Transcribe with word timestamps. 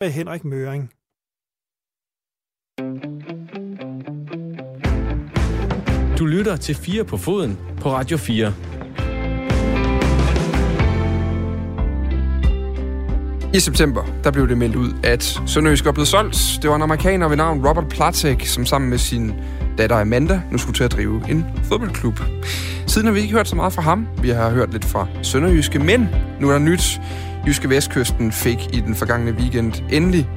bag 0.00 0.12
Henrik 0.12 0.44
Møring. 0.44 0.90
Du 6.18 6.26
lytter 6.26 6.56
til 6.56 6.74
4 6.74 7.04
på 7.04 7.16
foden 7.16 7.58
på 7.80 7.90
Radio 7.90 8.16
4. 8.16 8.52
I 13.54 13.60
september, 13.60 14.04
der 14.24 14.30
blev 14.30 14.48
det 14.48 14.58
meldt 14.58 14.76
ud, 14.76 14.92
at 15.04 15.40
Sønderjysk 15.46 15.84
var 15.84 15.92
blevet 15.92 16.08
solgt. 16.08 16.58
Det 16.62 16.70
var 16.70 16.76
en 16.76 16.82
amerikaner 16.82 17.28
ved 17.28 17.36
navn 17.36 17.66
Robert 17.66 17.88
Platek, 17.88 18.46
som 18.46 18.66
sammen 18.66 18.90
med 18.90 18.98
sin 18.98 19.32
datter 19.78 19.96
Amanda 19.96 20.42
nu 20.50 20.58
skulle 20.58 20.76
til 20.76 20.84
at 20.84 20.92
drive 20.92 21.30
en 21.30 21.44
fodboldklub. 21.64 22.20
Siden 22.86 23.06
har 23.06 23.14
vi 23.14 23.20
ikke 23.20 23.34
hørt 23.34 23.48
så 23.48 23.56
meget 23.56 23.72
fra 23.72 23.82
ham. 23.82 24.08
Vi 24.22 24.28
har 24.28 24.50
hørt 24.50 24.72
lidt 24.72 24.84
fra 24.84 25.06
Sønderjyske, 25.22 25.78
men 25.78 26.08
nu 26.40 26.48
er 26.48 26.52
der 26.52 26.58
nyt. 26.58 27.00
Jyske 27.48 27.70
Vestkysten 27.70 28.32
fik 28.32 28.68
i 28.72 28.80
den 28.80 28.94
forgangne 28.94 29.32
weekend 29.32 29.72
endelig 29.90 30.28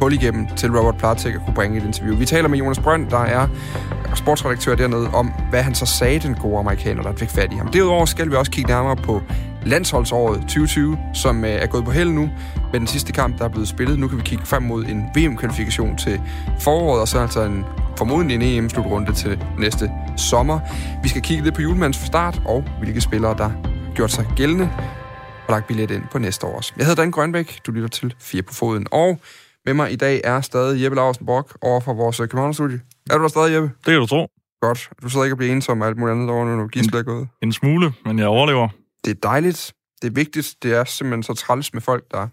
hul 0.00 0.12
igennem 0.12 0.46
til 0.56 0.70
Robert 0.70 0.96
Platek 0.96 1.34
at 1.34 1.40
kunne 1.44 1.54
bringe 1.54 1.78
et 1.78 1.84
interview. 1.84 2.16
Vi 2.16 2.26
taler 2.26 2.48
med 2.48 2.58
Jonas 2.58 2.78
Brønd, 2.78 3.10
der 3.10 3.18
er 3.18 3.48
sportsredaktør 4.14 4.74
dernede, 4.74 5.10
om 5.10 5.32
hvad 5.50 5.62
han 5.62 5.74
så 5.74 5.86
sagde, 5.86 6.18
den 6.18 6.34
gode 6.34 6.58
amerikaner, 6.58 7.02
der 7.02 7.12
fik 7.16 7.30
fat 7.30 7.52
i 7.52 7.56
ham. 7.56 7.68
Derudover 7.68 8.04
skal 8.04 8.30
vi 8.30 8.34
også 8.36 8.50
kigge 8.50 8.70
nærmere 8.70 8.96
på 8.96 9.22
landsholdsåret 9.66 10.40
2020, 10.40 10.98
som 11.14 11.44
øh, 11.44 11.50
er 11.50 11.66
gået 11.66 11.84
på 11.84 11.90
held 11.90 12.10
nu 12.10 12.30
med 12.72 12.80
den 12.80 12.86
sidste 12.86 13.12
kamp, 13.12 13.38
der 13.38 13.44
er 13.44 13.48
blevet 13.48 13.68
spillet. 13.68 13.98
Nu 13.98 14.08
kan 14.08 14.18
vi 14.18 14.22
kigge 14.22 14.46
frem 14.46 14.62
mod 14.62 14.84
en 14.84 15.04
VM-kvalifikation 15.16 15.96
til 15.96 16.20
foråret, 16.60 17.00
og 17.00 17.08
så 17.08 17.18
altså 17.18 17.42
en 17.42 17.64
formodentlig 17.96 18.34
en 18.34 18.42
EM-slutrunde 18.42 19.12
til 19.12 19.44
næste 19.58 19.90
sommer. 20.16 20.60
Vi 21.02 21.08
skal 21.08 21.22
kigge 21.22 21.44
lidt 21.44 21.54
på 21.54 21.62
julemandens 21.62 21.96
start, 21.96 22.42
og 22.44 22.64
hvilke 22.78 23.00
spillere, 23.00 23.34
der 23.38 23.50
gjort 23.94 24.10
sig 24.10 24.26
gældende 24.36 24.68
og 25.50 25.56
lagt 25.56 25.66
billet 25.66 25.90
ind 25.90 26.02
på 26.12 26.18
næste 26.18 26.46
års. 26.46 26.74
Jeg 26.76 26.86
hedder 26.86 27.02
Dan 27.02 27.10
Grønbæk, 27.10 27.60
du 27.66 27.72
lytter 27.72 27.88
til 27.88 28.14
4 28.20 28.42
på 28.42 28.54
foden, 28.54 28.86
og 28.90 29.20
med 29.66 29.74
mig 29.74 29.92
i 29.92 29.96
dag 29.96 30.20
er 30.24 30.40
stadig 30.40 30.82
Jeppe 30.82 30.96
Larsen 30.96 31.26
Brock 31.26 31.58
over 31.62 31.80
for 31.80 31.94
vores 31.94 32.16
København-studie. 32.18 32.80
Er 33.10 33.16
du 33.16 33.22
der 33.22 33.28
stadig, 33.28 33.54
Jeppe? 33.54 33.68
Det 33.68 33.84
kan 33.84 33.94
du 33.94 34.06
tro. 34.06 34.26
Godt. 34.60 34.90
Du 35.02 35.08
sidder 35.08 35.24
ikke 35.24 35.34
og 35.34 35.38
bliver 35.38 35.52
ensom 35.52 35.80
og 35.80 35.86
alt 35.88 35.96
muligt 35.96 36.14
andet 36.14 36.30
over, 36.30 36.56
når 36.56 36.66
Gisle 36.66 36.98
er 36.98 37.02
gået. 37.02 37.28
En 37.42 37.52
smule, 37.52 37.92
men 38.04 38.18
jeg 38.18 38.26
overlever. 38.26 38.68
Det 39.04 39.10
er 39.10 39.14
dejligt. 39.22 39.72
Det 40.02 40.08
er 40.08 40.12
vigtigt. 40.12 40.54
Det 40.62 40.74
er 40.74 40.84
simpelthen 40.84 41.22
så 41.22 41.34
træls 41.34 41.74
med 41.74 41.82
folk, 41.82 42.04
der 42.10 42.28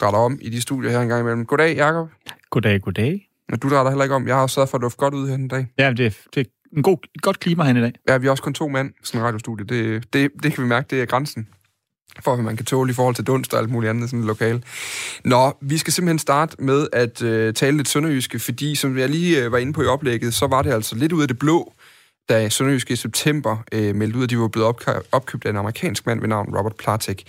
drætter 0.00 0.18
om 0.18 0.38
i 0.42 0.48
de 0.48 0.62
studier 0.62 0.90
her 0.90 1.00
en 1.00 1.08
gang 1.08 1.20
imellem. 1.20 1.46
Goddag, 1.46 1.76
Jacob. 1.76 2.08
Goddag, 2.50 2.80
goddag. 2.80 3.28
Men 3.48 3.58
du 3.58 3.70
drætter 3.70 3.90
heller 3.90 4.04
ikke 4.04 4.14
om. 4.14 4.28
Jeg 4.28 4.36
har 4.36 4.46
sørget 4.46 4.70
for 4.70 4.78
at 4.78 4.82
lufte 4.82 4.98
godt 4.98 5.14
ud 5.14 5.28
her 5.28 5.34
en 5.34 5.48
dag. 5.48 5.66
Ja, 5.78 5.92
det, 5.92 6.06
er, 6.06 6.10
det 6.34 6.46
en 6.76 6.82
god, 6.82 6.98
et 7.14 7.22
godt 7.22 7.40
klima 7.40 7.64
her 7.64 7.76
i 7.76 7.80
dag. 7.80 7.92
Ja, 8.08 8.16
vi 8.16 8.26
er 8.26 8.30
også 8.30 8.42
kun 8.42 8.54
to 8.54 8.68
mand, 8.68 8.92
sådan 9.02 9.20
en 9.20 9.26
radiostudie. 9.26 9.66
Det, 9.66 10.12
det, 10.12 10.30
det 10.42 10.52
kan 10.52 10.64
vi 10.64 10.68
mærke, 10.68 10.86
det 10.90 11.02
er 11.02 11.06
grænsen 11.06 11.48
for 12.20 12.34
hvad 12.34 12.44
man 12.44 12.56
kan 12.56 12.66
tåle 12.66 12.90
i 12.90 12.94
forhold 12.94 13.14
til 13.14 13.24
dunst 13.24 13.54
og 13.54 13.60
alt 13.60 13.70
muligt 13.70 13.90
andet 13.90 14.10
sådan 14.10 14.20
et 14.20 14.26
lokal. 14.26 14.64
Nå, 15.24 15.56
vi 15.60 15.78
skal 15.78 15.92
simpelthen 15.92 16.18
starte 16.18 16.56
med 16.58 16.88
at 16.92 17.22
øh, 17.22 17.54
tale 17.54 17.76
lidt 17.76 17.88
sønderjyske, 17.88 18.38
fordi 18.38 18.74
som 18.74 18.98
jeg 18.98 19.08
lige 19.08 19.44
øh, 19.44 19.52
var 19.52 19.58
inde 19.58 19.72
på 19.72 19.82
i 19.82 19.86
oplægget, 19.86 20.34
så 20.34 20.46
var 20.46 20.62
det 20.62 20.72
altså 20.72 20.96
lidt 20.96 21.12
ud 21.12 21.22
af 21.22 21.28
det 21.28 21.38
blå, 21.38 21.72
da 22.28 22.48
Sønderjyske 22.48 22.92
i 22.92 22.96
september 22.96 23.56
øh, 23.72 23.94
meldte 23.94 24.18
ud, 24.18 24.24
at 24.24 24.30
de 24.30 24.38
var 24.38 24.48
blevet 24.48 24.68
opkøbt, 24.68 25.06
opkøbt 25.12 25.44
af 25.44 25.50
en 25.50 25.56
amerikansk 25.56 26.06
mand 26.06 26.20
ved 26.20 26.28
navn 26.28 26.56
Robert 26.56 26.76
Platek. 26.76 27.24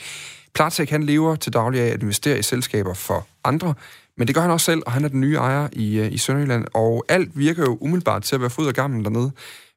Platek, 0.54 0.90
han 0.90 1.04
lever 1.04 1.36
til 1.36 1.54
daglig 1.54 1.82
af 1.82 1.88
at 1.88 2.02
investere 2.02 2.40
i 2.40 2.42
selskaber 2.42 2.94
for 2.94 3.28
andre, 3.44 3.74
men 4.18 4.28
det 4.28 4.36
gør 4.36 4.42
han 4.42 4.52
også 4.52 4.66
selv, 4.66 4.82
og 4.86 4.92
han 4.92 5.06
er 5.06 5.10
den 5.10 5.22
nye 5.22 5.36
ejer 5.36 5.68
i, 5.74 6.00
øh, 6.00 6.14
i 6.14 6.18
Sønderjylland, 6.18 6.66
og 6.74 7.06
alt 7.10 7.32
virker 7.34 7.64
jo 7.64 7.78
umiddelbart 7.82 8.24
til 8.24 8.36
at 8.36 8.42
være 8.42 8.50
fod 8.50 8.68
og 8.68 8.74
gammel 8.74 9.04
dernede, 9.04 9.32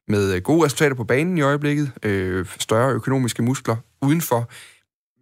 med 0.07 0.35
øh, 0.35 0.41
gode 0.41 0.65
resultater 0.65 0.95
på 0.95 1.03
banen 1.03 1.37
i 1.37 1.41
øjeblikket, 1.41 1.91
øh, 2.03 2.45
større 2.59 2.93
økonomiske 2.93 3.43
muskler 3.43 3.75
udenfor, 4.01 4.49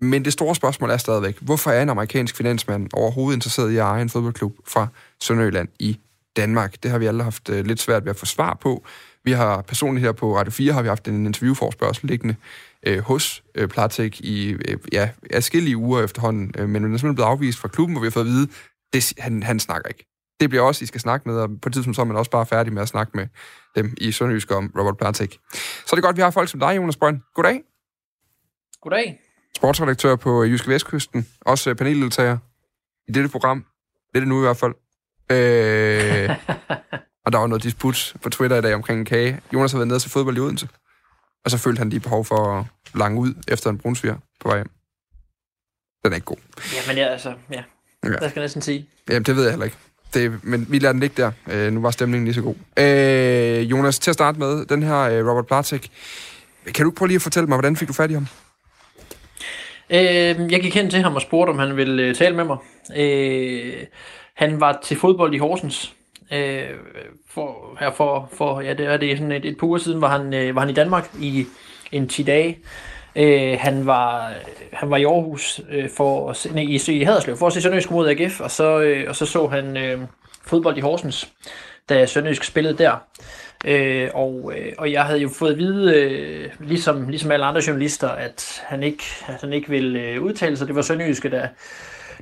men 0.02 0.26
det 0.26 0.34
store 0.34 0.56
spørgsmål 0.56 0.90
er 0.90 0.98
stadigvæk, 0.98 1.38
hvorfor 1.42 1.72
er 1.72 1.82
en 1.82 1.90
amerikansk 1.90 2.36
finansmand 2.36 2.90
overhovedet 2.94 3.38
interesseret 3.38 3.72
i 3.72 3.76
at 3.76 3.82
eje 3.82 4.02
en 4.02 4.10
fodboldklub 4.10 4.56
fra 4.68 4.88
Sønderjylland 5.22 5.70
i 5.80 6.00
Danmark? 6.38 6.84
Det 6.84 6.92
har 6.92 6.98
vi 6.98 7.06
alle 7.06 7.24
haft 7.24 7.50
øh, 7.50 7.66
lidt 7.66 7.80
svært 7.80 8.06
ved 8.06 8.10
at 8.10 8.16
få 8.16 8.26
svar 8.26 8.58
på. 8.62 8.86
Vi 9.24 9.32
har 9.32 9.62
personligt 9.62 10.06
her 10.06 10.12
på 10.12 10.38
Radio 10.38 10.52
4 10.52 10.74
har 10.74 10.82
vi 10.82 10.88
haft 10.88 11.08
en 11.08 11.26
interviewforspørgsel 11.26 12.10
liggende 12.10 12.36
øh, 12.88 13.00
hos 13.00 13.44
øh, 13.56 13.68
Platek 13.68 14.20
i 14.20 14.50
øh, 14.50 14.78
ja, 14.92 15.10
afskillige 15.34 15.78
uger 15.78 16.04
efterhånden, 16.04 16.54
øh, 16.58 16.70
men 16.70 16.84
den 16.84 16.94
er 16.94 16.98
simpelthen 16.98 17.16
blevet 17.16 17.30
afvist 17.30 17.60
fra 17.60 17.68
klubben, 17.68 17.94
hvor 17.94 18.02
vi 18.02 18.06
har 18.06 18.12
fået 18.12 18.26
at 18.26 18.32
vide, 18.32 18.48
det, 18.94 19.14
han, 19.18 19.44
han 19.44 19.60
snakker 19.60 19.90
ikke. 19.90 20.06
Det 20.40 20.50
bliver 20.50 20.64
også, 20.64 20.84
I 20.84 20.86
skal 20.86 21.02
snakke 21.02 21.30
med, 21.30 21.38
og 21.38 21.50
på 21.62 21.70
et 21.70 21.74
tidspunkt 21.74 21.96
så 21.96 22.02
er 22.02 22.06
man 22.06 22.18
også 22.18 22.32
bare 22.32 22.46
færdig 22.46 22.74
med 22.74 22.82
at 22.82 22.88
snakke 22.88 23.12
med 23.16 23.28
dem 23.76 23.94
i 23.98 24.12
Sønderjysk 24.12 24.52
om 24.52 24.72
Robert 24.78 24.98
Platek. 24.98 25.40
Så 25.54 25.90
er 25.92 25.96
det 25.96 26.04
godt, 26.04 26.18
vi 26.18 26.22
har 26.22 26.32
folk 26.32 26.50
som 26.50 26.60
dig, 26.60 26.76
Jonas 26.76 26.98
Brønd. 26.98 27.22
Goddag. 27.36 27.62
Goddag 28.82 29.29
sportsredaktør 29.60 30.16
på 30.16 30.44
Jyske 30.44 30.70
Vestkysten, 30.70 31.28
også 31.42 31.74
paneldeltager 31.74 32.38
i 33.08 33.12
dette 33.12 33.30
program. 33.30 33.66
Det 34.10 34.16
er 34.16 34.20
det 34.20 34.28
nu 34.28 34.38
i 34.38 34.42
hvert 34.42 34.58
fald. 34.58 34.74
Øh, 35.32 36.30
og 37.26 37.32
der 37.34 37.38
var 37.38 37.48
noget 37.48 37.64
disput 37.64 38.16
på 38.24 38.30
Twitter 38.30 38.58
i 38.58 38.62
dag 38.62 38.76
omkring 38.76 39.00
en 39.00 39.06
kage. 39.06 39.40
Jonas 39.54 39.72
har 39.72 39.80
været 39.80 39.88
nede 39.88 40.00
til 40.00 40.12
fodbold 40.12 40.38
i 40.38 40.40
Odense, 40.40 40.68
og 41.46 41.52
så 41.52 41.58
følte 41.58 41.80
han 41.80 41.90
lige 41.90 42.00
behov 42.00 42.26
for 42.26 42.60
at 42.60 42.66
lange 42.96 43.20
ud 43.20 43.34
efter 43.48 43.70
en 43.70 43.78
brunsviger 43.78 44.16
på 44.42 44.48
vej 44.48 44.58
hjem. 44.58 44.70
Den 46.04 46.12
er 46.12 46.16
ikke 46.16 46.26
god. 46.26 46.38
Ja, 46.96 47.04
altså, 47.04 47.34
ja. 47.52 47.64
ja. 48.04 48.10
Hvad 48.10 48.18
skal 48.18 48.32
jeg 48.36 48.44
næsten 48.44 48.62
sige? 48.62 48.90
Jamen, 49.10 49.24
det 49.24 49.36
ved 49.36 49.44
jeg 49.44 49.52
heller 49.52 49.66
ikke. 49.66 49.78
Det, 50.14 50.44
men 50.44 50.72
vi 50.72 50.80
lader 50.80 50.94
den 50.94 51.00
ligge 51.00 51.22
der. 51.22 51.32
Øh, 51.48 51.74
nu 51.74 51.82
var 51.82 51.92
stemningen 51.92 52.26
lige 52.26 52.36
så 52.36 52.42
god. 52.42 52.56
Øh, 52.80 53.72
Jonas, 53.72 54.00
til 54.00 54.12
at 54.12 54.16
starte 54.16 54.40
med, 54.40 54.66
den 54.66 54.84
her 54.84 55.00
øh, 55.00 55.28
Robert 55.28 55.48
Platek. 55.48 55.92
Kan 56.74 56.86
du 56.86 56.92
prøve 56.92 57.08
lige 57.08 57.16
at 57.16 57.22
fortælle 57.22 57.48
mig, 57.48 57.56
hvordan 57.56 57.76
fik 57.76 57.88
du 57.88 57.94
fat 57.94 58.12
i 58.12 58.14
ham? 58.14 58.28
Øh, 59.90 60.52
jeg 60.52 60.62
gik 60.62 60.76
hen 60.76 60.90
til 60.90 61.02
ham 61.02 61.16
og 61.16 61.22
spurgte, 61.22 61.50
om 61.52 61.60
han 61.60 61.78
ville 61.78 62.04
øh, 62.04 62.16
tale 62.16 62.36
med 62.36 62.44
mig. 62.44 62.58
Øh, 62.96 63.86
han 64.34 64.60
var 64.60 64.80
til 64.84 64.98
fodbold 64.98 65.34
i 65.34 65.38
Horsens. 65.38 65.94
Øh, 66.34 66.64
for, 67.30 67.78
her 67.80 67.92
for, 67.92 68.30
for, 68.34 68.62
ja, 68.62 68.74
det 68.74 68.86
er 68.86 68.98
det 68.98 69.18
sådan 69.18 69.32
et, 69.32 69.46
et 69.46 69.58
par 69.58 69.68
uger 69.68 69.78
siden, 69.78 70.02
var 70.02 70.18
han, 70.18 70.34
øh, 70.34 70.56
var 70.56 70.62
han 70.62 70.70
i 70.70 70.74
Danmark 70.74 71.10
i 71.22 71.46
en 71.92 72.08
10 72.08 72.24
dage. 72.24 72.58
Øh, 73.16 73.58
han, 73.60 73.86
var, 73.86 74.34
han 74.74 74.90
var 74.90 74.98
i 74.98 75.04
Aarhus 75.04 75.62
øh, 75.72 75.90
for, 75.98 76.36
nej, 76.54 76.64
i, 76.64 76.80
i 76.88 77.04
Haderslev 77.04 77.38
for 77.38 77.48
at 77.48 77.54
se 77.54 77.62
Sønderjysk 77.62 77.92
mod 77.92 78.10
AGF, 78.10 78.42
og 78.42 78.52
så, 78.52 78.80
øh, 78.80 79.06
og 79.10 79.16
så 79.16 79.26
så 79.26 79.48
han 79.48 79.78
øh, 79.78 80.00
fodbold 80.46 80.78
i 80.78 80.82
Horsens, 80.82 81.30
da 81.90 82.06
Sønderjysk 82.06 82.44
spillede 82.44 82.78
der. 82.78 82.96
Øh, 83.66 84.10
og, 84.14 84.54
øh, 84.58 84.74
og 84.78 84.92
jeg 84.92 85.04
havde 85.04 85.20
jo 85.20 85.30
fået 85.30 85.52
at 85.52 85.58
vide, 85.58 85.96
øh, 85.96 86.50
ligesom, 86.60 87.10
ligesom 87.10 87.32
alle 87.32 87.46
andre 87.46 87.62
journalister, 87.68 88.10
at 88.10 88.64
han 88.66 88.84
ikke, 88.84 89.04
at 89.28 89.42
han 89.42 89.54
ikke 89.54 89.70
ville 89.70 90.02
øh, 90.02 90.22
udtale 90.22 90.58
sig. 90.58 90.68
Det 90.68 90.76
var 90.76 90.82
Sønderjyske, 90.82 91.32
der, 91.32 91.48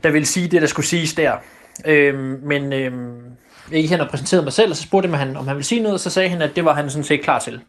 der 0.03 0.11
ville 0.11 0.25
sige 0.25 0.47
det, 0.47 0.61
der 0.61 0.67
skulle 0.67 0.85
siges 0.85 1.13
der. 1.13 1.37
Øh, 1.85 2.15
men 2.43 2.73
øh, 2.73 2.91
jeg 3.71 3.81
gik 3.81 3.89
hen 3.89 3.99
og 4.01 4.09
præsenterede 4.09 4.43
mig 4.43 4.53
selv, 4.53 4.69
og 4.69 4.75
så 4.75 4.83
spurgte 4.83 5.09
jeg 5.09 5.19
ham, 5.19 5.35
om 5.35 5.47
han 5.47 5.55
ville 5.55 5.65
sige 5.65 5.81
noget, 5.81 5.93
og 5.93 5.99
så 5.99 6.09
sagde 6.09 6.29
han, 6.29 6.41
at 6.41 6.55
det 6.55 6.65
var 6.65 6.73
han 6.73 6.89
sådan 6.89 7.03
set 7.03 7.21
klar 7.21 7.39
til. 7.39 7.61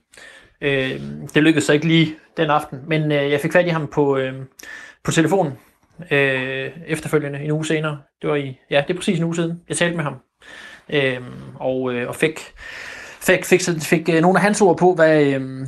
Øh, 0.61 1.01
det 1.35 1.43
lykkedes 1.43 1.65
så 1.65 1.73
ikke 1.73 1.87
lige 1.87 2.17
den 2.37 2.51
aften, 2.51 2.79
men 2.87 3.13
øh, 3.13 3.31
jeg 3.31 3.41
fik 3.41 3.53
fat 3.53 3.67
i 3.67 3.69
ham 3.69 3.87
på, 3.87 4.17
øh, 4.17 4.33
på 5.05 5.11
telefonen 5.11 5.53
øh, 6.11 6.71
efterfølgende 6.87 7.39
en 7.39 7.51
uge 7.51 7.67
senere. 7.67 7.99
Det 8.23 8.31
var 8.31 8.37
i, 8.37 8.59
ja, 8.71 8.85
det 8.89 8.95
er 8.95 8.99
præcis 8.99 9.19
en 9.19 9.25
uge 9.25 9.35
siden. 9.35 9.61
Jeg 9.69 9.77
talte 9.77 9.97
med 9.97 10.05
ham, 10.05 10.17
øh, 10.91 11.21
og, 11.55 11.95
øh, 11.95 12.09
og 12.09 12.17
fik 12.17 12.41
fik, 13.29 13.45
fik, 13.45 13.61
fik 13.83 14.09
øh, 14.09 14.21
nogle 14.21 14.39
af 14.39 14.43
hans 14.43 14.61
ord 14.61 14.79
på, 14.79 14.95
hvad, 14.95 15.23
øh, 15.23 15.67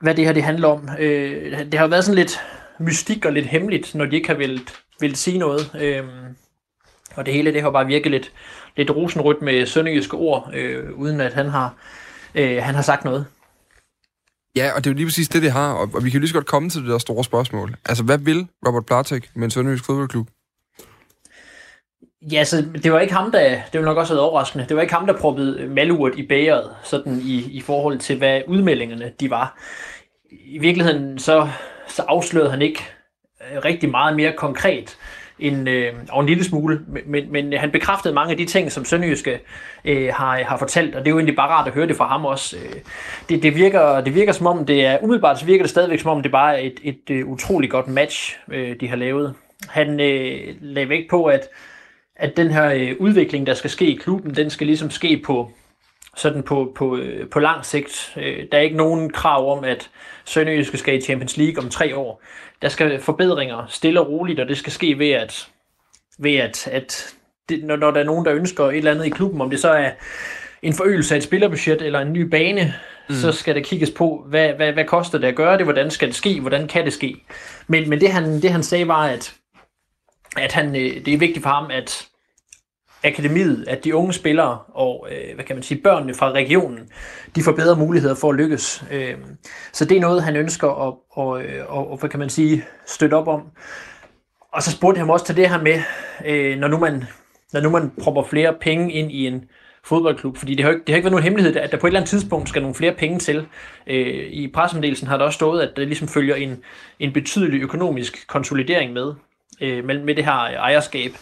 hvad 0.00 0.14
det 0.14 0.24
her 0.24 0.32
det 0.32 0.42
handler 0.42 0.68
om. 0.68 0.88
Øh, 0.98 1.58
det 1.72 1.74
har 1.74 1.86
været 1.86 2.04
sådan 2.04 2.18
lidt 2.18 2.40
mystik 2.78 3.24
og 3.24 3.32
lidt 3.32 3.46
hemmeligt, 3.46 3.94
når 3.94 4.04
de 4.04 4.16
ikke 4.16 4.28
har 4.28 4.36
vildt, 4.36 4.80
vildt 5.00 5.18
sige 5.18 5.38
noget. 5.38 5.70
Øh, 5.80 6.04
og 7.14 7.26
det 7.26 7.34
hele 7.34 7.52
det 7.52 7.62
har 7.62 7.70
bare 7.70 7.86
virket 7.86 8.10
lidt, 8.10 8.32
lidt 8.76 8.90
rosenrødt 8.90 9.42
med 9.42 9.66
sønderjyske 9.66 10.16
ord, 10.16 10.50
øh, 10.54 10.92
uden 10.94 11.20
at 11.20 11.32
han 11.32 11.48
har, 11.48 11.74
øh, 12.34 12.62
han 12.62 12.74
har 12.74 12.82
sagt 12.82 13.04
noget. 13.04 13.26
Ja, 14.56 14.72
og 14.76 14.84
det 14.84 14.90
er 14.90 14.94
jo 14.94 14.96
lige 14.96 15.06
præcis 15.06 15.28
det, 15.28 15.42
det 15.42 15.52
har, 15.52 15.72
og, 15.72 15.90
og 15.94 16.04
vi 16.04 16.10
kan 16.10 16.20
lige 16.20 16.28
så 16.28 16.34
godt 16.34 16.46
komme 16.46 16.70
til 16.70 16.82
det 16.82 16.90
der 16.90 16.98
store 16.98 17.24
spørgsmål. 17.24 17.74
Altså, 17.84 18.04
hvad 18.04 18.18
vil 18.18 18.48
Robert 18.66 18.86
Platek 18.86 19.30
med 19.34 19.44
en 19.44 19.50
sønderjysk 19.50 19.84
fodboldklub? 19.84 20.28
Ja, 22.22 22.44
så 22.44 22.64
det 22.82 22.92
var 22.92 23.00
ikke 23.00 23.14
ham, 23.14 23.32
der, 23.32 23.56
det 23.72 23.80
var 23.80 23.84
nok 23.84 23.96
også 23.96 24.14
været 24.14 24.24
overraskende, 24.24 24.66
det 24.68 24.76
var 24.76 24.82
ikke 24.82 24.94
ham, 24.94 25.06
der 25.06 25.18
proppede 25.18 25.68
malurt 25.68 26.12
i 26.16 26.26
bæret, 26.26 26.70
sådan 26.82 27.18
i, 27.22 27.50
i 27.50 27.60
forhold 27.60 27.98
til, 27.98 28.18
hvad 28.18 28.42
udmeldingerne 28.46 29.12
de 29.20 29.30
var. 29.30 29.58
I 30.30 30.58
virkeligheden 30.58 31.18
så, 31.18 31.48
så 31.88 32.02
afslørede 32.08 32.50
han 32.50 32.62
ikke 32.62 32.84
øh, 33.52 33.64
rigtig 33.64 33.90
meget 33.90 34.16
mere 34.16 34.32
konkret, 34.32 34.96
en, 35.38 35.68
øh, 35.68 35.94
og 36.10 36.20
en 36.20 36.26
lille 36.26 36.44
smule, 36.44 36.80
men, 37.06 37.32
men 37.32 37.52
han 37.52 37.70
bekræftede 37.70 38.14
mange 38.14 38.30
af 38.30 38.36
de 38.36 38.44
ting, 38.44 38.72
som 38.72 38.84
Sønderjyske 38.84 39.40
øh, 39.84 40.12
har, 40.14 40.42
har 40.42 40.56
fortalt, 40.56 40.94
og 40.94 41.00
det 41.00 41.06
er 41.06 41.10
jo 41.10 41.18
egentlig 41.18 41.36
bare 41.36 41.50
rart 41.50 41.68
at 41.68 41.74
høre 41.74 41.86
det 41.86 41.96
fra 41.96 42.08
ham 42.08 42.24
også. 42.24 42.56
Øh, 42.56 42.80
det, 43.28 43.42
det, 43.42 43.54
virker, 43.54 44.00
det 44.00 44.14
virker 44.14 44.32
som 44.32 44.46
om, 44.46 44.66
det 44.66 44.86
er 44.86 44.98
umiddelbart 45.02 45.38
så 45.38 45.46
virker 45.46 45.62
det 45.62 45.70
stadigvæk 45.70 46.00
som 46.00 46.10
om, 46.10 46.22
det 46.22 46.32
bare 46.32 46.60
er 46.62 46.66
et, 46.66 46.80
et, 46.82 47.18
et 47.18 47.24
utroligt 47.24 47.72
godt 47.72 47.88
match, 47.88 48.38
øh, 48.52 48.80
de 48.80 48.88
har 48.88 48.96
lavet. 48.96 49.34
Han 49.68 50.00
øh, 50.00 50.54
lagde 50.60 50.88
vægt 50.88 51.10
på, 51.10 51.24
at 51.24 51.48
at 52.18 52.36
den 52.36 52.50
her 52.50 52.72
øh, 52.72 52.96
udvikling, 52.98 53.46
der 53.46 53.54
skal 53.54 53.70
ske 53.70 53.86
i 53.86 53.96
klubben, 53.96 54.36
den 54.36 54.50
skal 54.50 54.66
ligesom 54.66 54.90
ske 54.90 55.22
på, 55.24 55.52
sådan 56.16 56.42
på, 56.42 56.72
på, 56.76 56.96
øh, 56.96 57.28
på 57.28 57.40
lang 57.40 57.64
sigt. 57.64 58.12
Øh, 58.16 58.44
der 58.52 58.58
er 58.58 58.62
ikke 58.62 58.76
nogen 58.76 59.10
krav 59.10 59.58
om, 59.58 59.64
at 59.64 59.90
Sønderjyske 60.24 60.78
skal 60.78 60.98
i 60.98 61.00
Champions 61.00 61.36
League 61.36 61.64
om 61.64 61.70
tre 61.70 61.96
år. 61.96 62.22
Der 62.62 62.68
skal 62.68 63.00
forbedringer 63.00 63.66
stille 63.68 64.00
og 64.00 64.08
roligt, 64.08 64.40
og 64.40 64.48
det 64.48 64.58
skal 64.58 64.72
ske 64.72 64.98
ved, 64.98 65.10
at, 65.10 65.48
ved 66.18 66.36
at, 66.36 66.68
at 66.72 67.14
det, 67.48 67.64
når, 67.64 67.76
når 67.76 67.90
der 67.90 68.00
er 68.00 68.04
nogen, 68.04 68.24
der 68.24 68.34
ønsker 68.34 68.64
et 68.64 68.76
eller 68.76 68.90
andet 68.90 69.06
i 69.06 69.10
klubben, 69.10 69.40
om 69.40 69.50
det 69.50 69.60
så 69.60 69.70
er 69.70 69.90
en 70.62 70.72
forøgelse 70.72 71.14
af 71.14 71.18
et 71.18 71.24
spillerbudget 71.24 71.82
eller 71.82 72.00
en 72.00 72.12
ny 72.12 72.20
bane, 72.20 72.74
mm. 73.08 73.14
så 73.14 73.32
skal 73.32 73.54
der 73.54 73.62
kigges 73.62 73.90
på, 73.90 74.24
hvad, 74.28 74.52
hvad, 74.52 74.72
hvad 74.72 74.84
koster 74.84 75.18
det 75.18 75.26
at 75.26 75.36
gøre 75.36 75.56
det, 75.56 75.66
hvordan 75.66 75.90
skal 75.90 76.08
det 76.08 76.16
ske, 76.16 76.40
hvordan 76.40 76.68
kan 76.68 76.84
det 76.84 76.92
ske. 76.92 77.16
Men, 77.66 77.90
men 77.90 78.00
det, 78.00 78.12
han, 78.12 78.42
det 78.42 78.50
han 78.50 78.62
sagde 78.62 78.88
var, 78.88 79.06
at, 79.06 79.34
at 80.36 80.52
han, 80.52 80.76
øh, 80.76 81.04
det 81.04 81.14
er 81.14 81.18
vigtigt 81.18 81.42
for 81.42 81.50
ham, 81.50 81.70
at 81.70 82.08
akademiet, 83.04 83.64
at 83.68 83.84
de 83.84 83.94
unge 83.94 84.12
spillere 84.12 84.58
og 84.68 85.08
øh, 85.10 85.34
hvad 85.34 85.44
kan 85.44 85.56
man 85.56 85.62
sige, 85.62 85.80
børnene 85.82 86.14
fra 86.14 86.30
regionen, 86.30 86.78
de 87.36 87.42
får 87.42 87.52
bedre 87.52 87.76
muligheder 87.76 88.14
for 88.14 88.30
at 88.30 88.36
lykkes. 88.36 88.84
Øh, 88.92 89.14
så 89.72 89.84
det 89.84 89.96
er 89.96 90.00
noget, 90.00 90.22
han 90.22 90.36
ønsker 90.36 90.88
at, 90.88 90.94
og, 91.10 91.42
øh, 91.42 91.64
og, 91.68 91.90
og, 91.90 91.98
hvad 91.98 92.10
kan 92.10 92.20
man 92.20 92.30
sige, 92.30 92.64
støtte 92.86 93.14
op 93.14 93.28
om. 93.28 93.42
Og 94.52 94.62
så 94.62 94.70
spurgte 94.70 94.98
han 94.98 95.10
også 95.10 95.26
til 95.26 95.36
det 95.36 95.48
her 95.48 95.62
med, 95.62 95.82
øh, 96.26 96.58
når, 96.58 96.68
nu 96.68 96.78
man, 96.78 97.04
når 97.52 97.60
nu 97.60 97.70
man 97.70 97.92
propper 98.02 98.22
flere 98.22 98.54
penge 98.60 98.92
ind 98.92 99.12
i 99.12 99.26
en 99.26 99.44
fodboldklub, 99.84 100.36
fordi 100.36 100.54
det 100.54 100.64
har, 100.64 100.70
ikke, 100.70 100.80
det 100.80 100.88
har 100.88 100.96
ikke 100.96 101.04
været 101.04 101.12
nogen 101.12 101.24
hemmelighed, 101.24 101.56
at 101.56 101.72
der 101.72 101.78
på 101.78 101.86
et 101.86 101.90
eller 101.90 102.00
andet 102.00 102.10
tidspunkt 102.10 102.48
skal 102.48 102.62
nogle 102.62 102.74
flere 102.74 102.94
penge 102.94 103.18
til. 103.18 103.46
Øh, 103.86 104.26
I 104.30 104.50
pressemeddelelsen 104.54 105.08
har 105.08 105.16
der 105.16 105.24
også 105.24 105.36
stået, 105.36 105.62
at 105.62 105.76
der 105.76 105.84
ligesom 105.84 106.08
følger 106.08 106.34
en, 106.34 106.62
en 106.98 107.12
betydelig 107.12 107.62
økonomisk 107.62 108.26
konsolidering 108.26 108.92
med, 108.92 109.14
øh, 109.60 109.84
med, 109.84 109.98
med 109.98 110.14
det 110.14 110.24
her 110.24 110.32
ejerskab. 110.32 111.12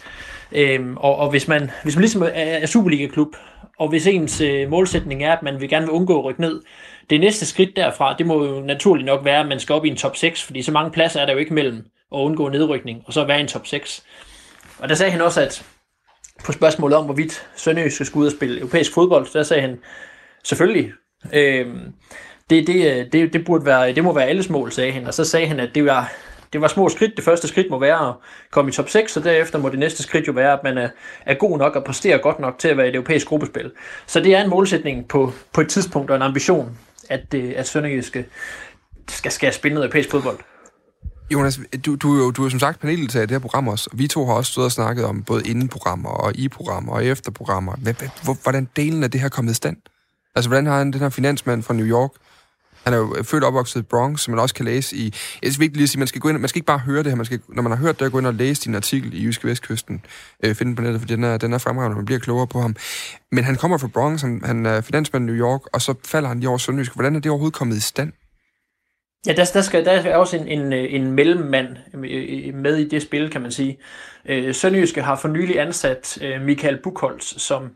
Øhm, 0.51 0.97
og, 0.97 1.15
og 1.15 1.29
hvis 1.29 1.47
man, 1.47 1.71
hvis 1.83 1.95
man 1.95 2.01
ligesom 2.01 2.21
er, 2.21 2.27
er 2.27 2.65
Superliga-klub, 2.65 3.35
og 3.79 3.89
hvis 3.89 4.07
ens 4.07 4.41
øh, 4.41 4.69
målsætning 4.69 5.23
er, 5.23 5.33
at 5.33 5.43
man 5.43 5.61
vil 5.61 5.69
gerne 5.69 5.85
vil 5.85 5.93
undgå 5.93 6.19
at 6.19 6.25
rykke 6.25 6.41
ned, 6.41 6.61
det 7.09 7.19
næste 7.19 7.45
skridt 7.45 7.75
derfra, 7.75 8.15
det 8.17 8.25
må 8.25 8.45
jo 8.45 8.61
naturligt 8.61 9.05
nok 9.05 9.25
være, 9.25 9.39
at 9.39 9.47
man 9.47 9.59
skal 9.59 9.73
op 9.73 9.85
i 9.85 9.89
en 9.89 9.95
top 9.95 10.15
6, 10.15 10.43
fordi 10.43 10.61
så 10.61 10.71
mange 10.71 10.91
pladser 10.91 11.21
er 11.21 11.25
der 11.25 11.33
jo 11.33 11.39
ikke 11.39 11.53
mellem 11.53 11.77
at 12.15 12.17
undgå 12.17 12.49
nedrykning, 12.49 13.03
og 13.05 13.13
så 13.13 13.23
være 13.23 13.37
i 13.37 13.41
en 13.41 13.47
top 13.47 13.67
6. 13.67 14.03
Og 14.79 14.89
der 14.89 14.95
sagde 14.95 15.11
han 15.11 15.21
også, 15.21 15.41
at 15.41 15.65
på 16.45 16.51
spørgsmålet 16.51 16.97
om, 16.97 17.05
hvorvidt 17.05 17.47
Sønderjysk 17.55 18.05
skal 18.05 18.19
ud 18.19 18.25
og 18.25 18.31
spille 18.31 18.59
europæisk 18.59 18.93
fodbold, 18.93 19.27
der 19.33 19.43
sagde 19.43 19.61
han, 19.61 19.79
selvfølgelig. 20.43 20.91
Øhm, 21.33 21.93
det, 22.49 22.67
det, 22.67 22.91
øh, 22.91 23.05
det, 23.11 23.33
det, 23.33 23.45
burde 23.45 23.65
være, 23.65 23.93
det 23.93 24.03
må 24.03 24.13
være 24.13 24.25
alles 24.25 24.49
mål, 24.49 24.71
sagde 24.71 24.91
han. 24.91 25.07
Og 25.07 25.13
så 25.13 25.25
sagde 25.25 25.47
han, 25.47 25.59
at 25.59 25.69
det 25.75 25.85
var, 25.85 26.11
det 26.57 26.61
var 26.61 26.67
små 26.67 26.89
skridt. 26.89 27.15
Det 27.15 27.23
første 27.23 27.47
skridt 27.47 27.69
må 27.69 27.79
være 27.79 28.09
at 28.09 28.15
komme 28.51 28.69
i 28.69 28.73
top 28.73 28.89
6, 28.89 29.17
og 29.17 29.23
derefter 29.23 29.59
må 29.59 29.69
det 29.69 29.79
næste 29.79 30.03
skridt 30.03 30.27
jo 30.27 30.31
være, 30.31 30.53
at 30.53 30.59
man 30.63 30.77
er, 30.77 30.89
er 31.25 31.33
god 31.33 31.57
nok 31.57 31.75
og 31.75 31.83
præsterer 31.83 32.17
godt 32.17 32.39
nok 32.39 32.59
til 32.59 32.67
at 32.67 32.77
være 32.77 32.85
i 32.85 32.89
et 32.89 32.95
europæisk 32.95 33.27
gruppespil. 33.27 33.71
Så 34.07 34.19
det 34.19 34.35
er 34.35 34.43
en 34.43 34.49
målsætning 34.49 35.07
på, 35.07 35.33
på 35.53 35.61
et 35.61 35.69
tidspunkt 35.69 36.09
og 36.09 36.15
en 36.15 36.21
ambition, 36.21 36.77
at, 37.09 37.33
øh, 37.33 37.53
at 37.55 37.67
Sønderjyske 37.67 38.25
skal, 39.09 39.31
skal, 39.31 39.53
spille 39.53 39.73
noget 39.73 39.85
europæisk 39.85 40.11
fodbold. 40.11 40.37
Jonas, 41.33 41.59
du, 41.85 41.95
du, 41.95 42.13
er 42.13 42.17
jo, 42.17 42.31
du 42.31 42.45
er 42.45 42.49
som 42.49 42.59
sagt 42.59 42.79
paneldeltager 42.79 43.23
i 43.23 43.25
det 43.25 43.31
her 43.31 43.39
program 43.39 43.67
også. 43.67 43.89
Vi 43.93 44.07
to 44.07 44.25
har 44.25 44.33
også 44.33 44.51
stået 44.51 44.65
og 44.65 44.71
snakket 44.71 45.05
om 45.05 45.23
både 45.23 45.49
indenprogrammer 45.49 46.09
og 46.09 46.35
i-programmer 46.35 46.93
og 46.93 47.05
efterprogrammer. 47.05 47.73
Hvordan 48.43 48.69
delen 48.75 49.03
af 49.03 49.11
det 49.11 49.21
her 49.21 49.29
kommet 49.29 49.51
i 49.51 49.55
stand? 49.55 49.77
Altså, 50.35 50.49
hvordan 50.49 50.65
har 50.65 50.83
den 50.83 50.93
her 50.93 51.09
finansmand 51.09 51.63
fra 51.63 51.73
New 51.73 51.85
York 51.85 52.11
han 52.87 52.93
er 52.93 52.97
jo 52.97 53.15
øh, 53.17 53.23
født 53.23 53.43
og 53.43 53.47
opvokset 53.47 53.79
i 53.79 53.83
Bronx, 53.83 54.19
som 54.19 54.31
man 54.31 54.39
også 54.39 54.55
kan 54.55 54.65
læse 54.65 54.95
i... 54.95 55.09
Det 55.43 55.47
er 55.47 55.59
vigtigt 55.59 55.75
lige 55.75 55.83
at 55.83 55.89
sige, 55.89 55.99
man 55.99 56.07
skal, 56.07 56.21
gå 56.21 56.29
ind, 56.29 56.37
man 56.37 56.49
skal 56.49 56.57
ikke 56.57 56.65
bare 56.65 56.79
høre 56.79 57.03
det 57.03 57.07
her, 57.07 57.15
man 57.15 57.25
skal, 57.25 57.39
når 57.49 57.63
man 57.63 57.71
har 57.71 57.79
hørt 57.79 57.99
det, 57.99 58.11
gå 58.11 58.19
ind 58.19 58.27
og 58.27 58.33
læse 58.33 58.63
din 58.63 58.75
artikel 58.75 59.13
i 59.13 59.23
Jyske 59.23 59.47
Vestkysten, 59.47 60.01
øh, 60.43 60.55
finde 60.55 60.75
på 60.75 60.81
nettet, 60.81 61.01
for 61.01 61.07
den 61.07 61.23
er, 61.23 61.37
den 61.37 61.53
er 61.53 61.57
fremragende, 61.57 61.95
man 61.95 62.05
bliver 62.05 62.19
klogere 62.19 62.47
på 62.47 62.61
ham. 62.61 62.75
Men 63.31 63.43
han 63.43 63.55
kommer 63.55 63.77
fra 63.77 63.87
Bronx, 63.87 64.21
han, 64.21 64.41
han 64.45 64.65
er 64.65 64.81
finansmand 64.81 65.29
i 65.29 65.33
New 65.33 65.45
York, 65.45 65.61
og 65.73 65.81
så 65.81 65.93
falder 66.05 66.29
han 66.29 66.39
lige 66.39 66.49
over 66.49 66.57
Sønderjysk. 66.57 66.93
Hvordan 66.93 67.15
er 67.15 67.19
det 67.19 67.31
overhovedet 67.31 67.57
kommet 67.57 67.75
i 67.75 67.81
stand? 67.81 68.11
Ja, 69.27 69.33
der, 69.33 69.51
der, 69.53 69.61
skal, 69.61 69.85
der 69.85 69.91
er 69.91 70.15
også 70.17 70.37
en, 70.37 70.47
en, 70.47 70.73
øh, 70.73 70.93
en 70.93 71.11
mellemmand 71.11 71.67
øh, 71.93 72.55
med 72.55 72.77
i 72.77 72.87
det 72.87 73.01
spil, 73.01 73.29
kan 73.29 73.41
man 73.41 73.51
sige. 73.51 73.77
Øh, 74.25 74.55
Sønderjyske 74.55 75.01
har 75.01 75.15
for 75.15 75.27
nylig 75.27 75.59
ansat 75.59 76.17
øh, 76.21 76.41
Michael 76.41 76.79
Buchholz 76.83 77.39
som 77.39 77.69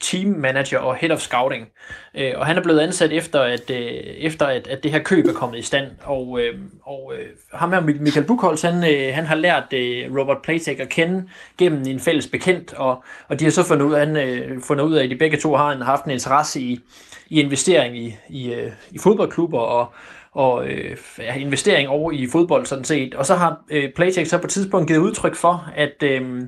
team 0.00 0.30
manager 0.30 0.78
og 0.78 0.96
head 0.96 1.10
of 1.10 1.20
scouting. 1.20 1.68
Øh, 2.14 2.32
og 2.36 2.46
han 2.46 2.56
er 2.56 2.62
blevet 2.62 2.80
ansat 2.80 3.12
efter, 3.12 3.40
at, 3.40 3.70
øh, 3.70 3.76
efter 3.76 4.46
at, 4.46 4.66
at 4.66 4.82
det 4.82 4.90
her 4.90 4.98
køb 4.98 5.26
er 5.26 5.32
kommet 5.32 5.58
i 5.58 5.62
stand. 5.62 5.86
Og, 6.04 6.40
øh, 6.40 6.54
og 6.82 7.12
øh, 7.18 7.26
ham 7.52 7.72
her, 7.72 7.80
Michael 7.80 8.26
Buchholz, 8.26 8.62
han, 8.62 8.94
øh, 8.94 9.14
han 9.14 9.26
har 9.26 9.34
lært 9.34 9.72
øh, 9.72 10.16
Robert 10.18 10.42
Playtech 10.42 10.80
at 10.80 10.88
kende 10.88 11.28
gennem 11.58 11.86
en 11.86 12.00
fælles 12.00 12.26
bekendt, 12.26 12.74
og, 12.74 13.04
og 13.28 13.40
de 13.40 13.44
har 13.44 13.50
så 13.50 13.64
fundet 13.64 13.86
ud, 13.86 13.92
af, 13.92 14.06
han, 14.06 14.16
øh, 14.16 14.62
fundet 14.62 14.84
ud 14.84 14.94
af, 14.94 15.04
at 15.04 15.10
de 15.10 15.16
begge 15.16 15.36
to 15.36 15.56
har 15.56 15.72
en, 15.72 15.82
haft 15.82 16.04
en 16.04 16.10
interesse 16.10 16.60
i, 16.60 16.80
i 17.28 17.40
investering 17.40 17.98
i, 17.98 18.16
i, 18.28 18.52
øh, 18.52 18.72
i 18.90 18.98
fodboldklubber 18.98 19.60
og, 19.60 19.92
og 20.32 20.68
øh, 20.68 20.96
investering 21.36 21.88
over 21.88 22.12
i 22.12 22.26
fodbold 22.32 22.66
sådan 22.66 22.84
set. 22.84 23.14
Og 23.14 23.26
så 23.26 23.34
har 23.34 23.60
øh, 23.70 23.92
Playtech 23.96 24.30
så 24.30 24.38
på 24.38 24.46
et 24.46 24.50
tidspunkt 24.50 24.88
givet 24.88 25.00
udtryk 25.00 25.34
for, 25.34 25.70
at, 25.76 26.02
øh, 26.02 26.42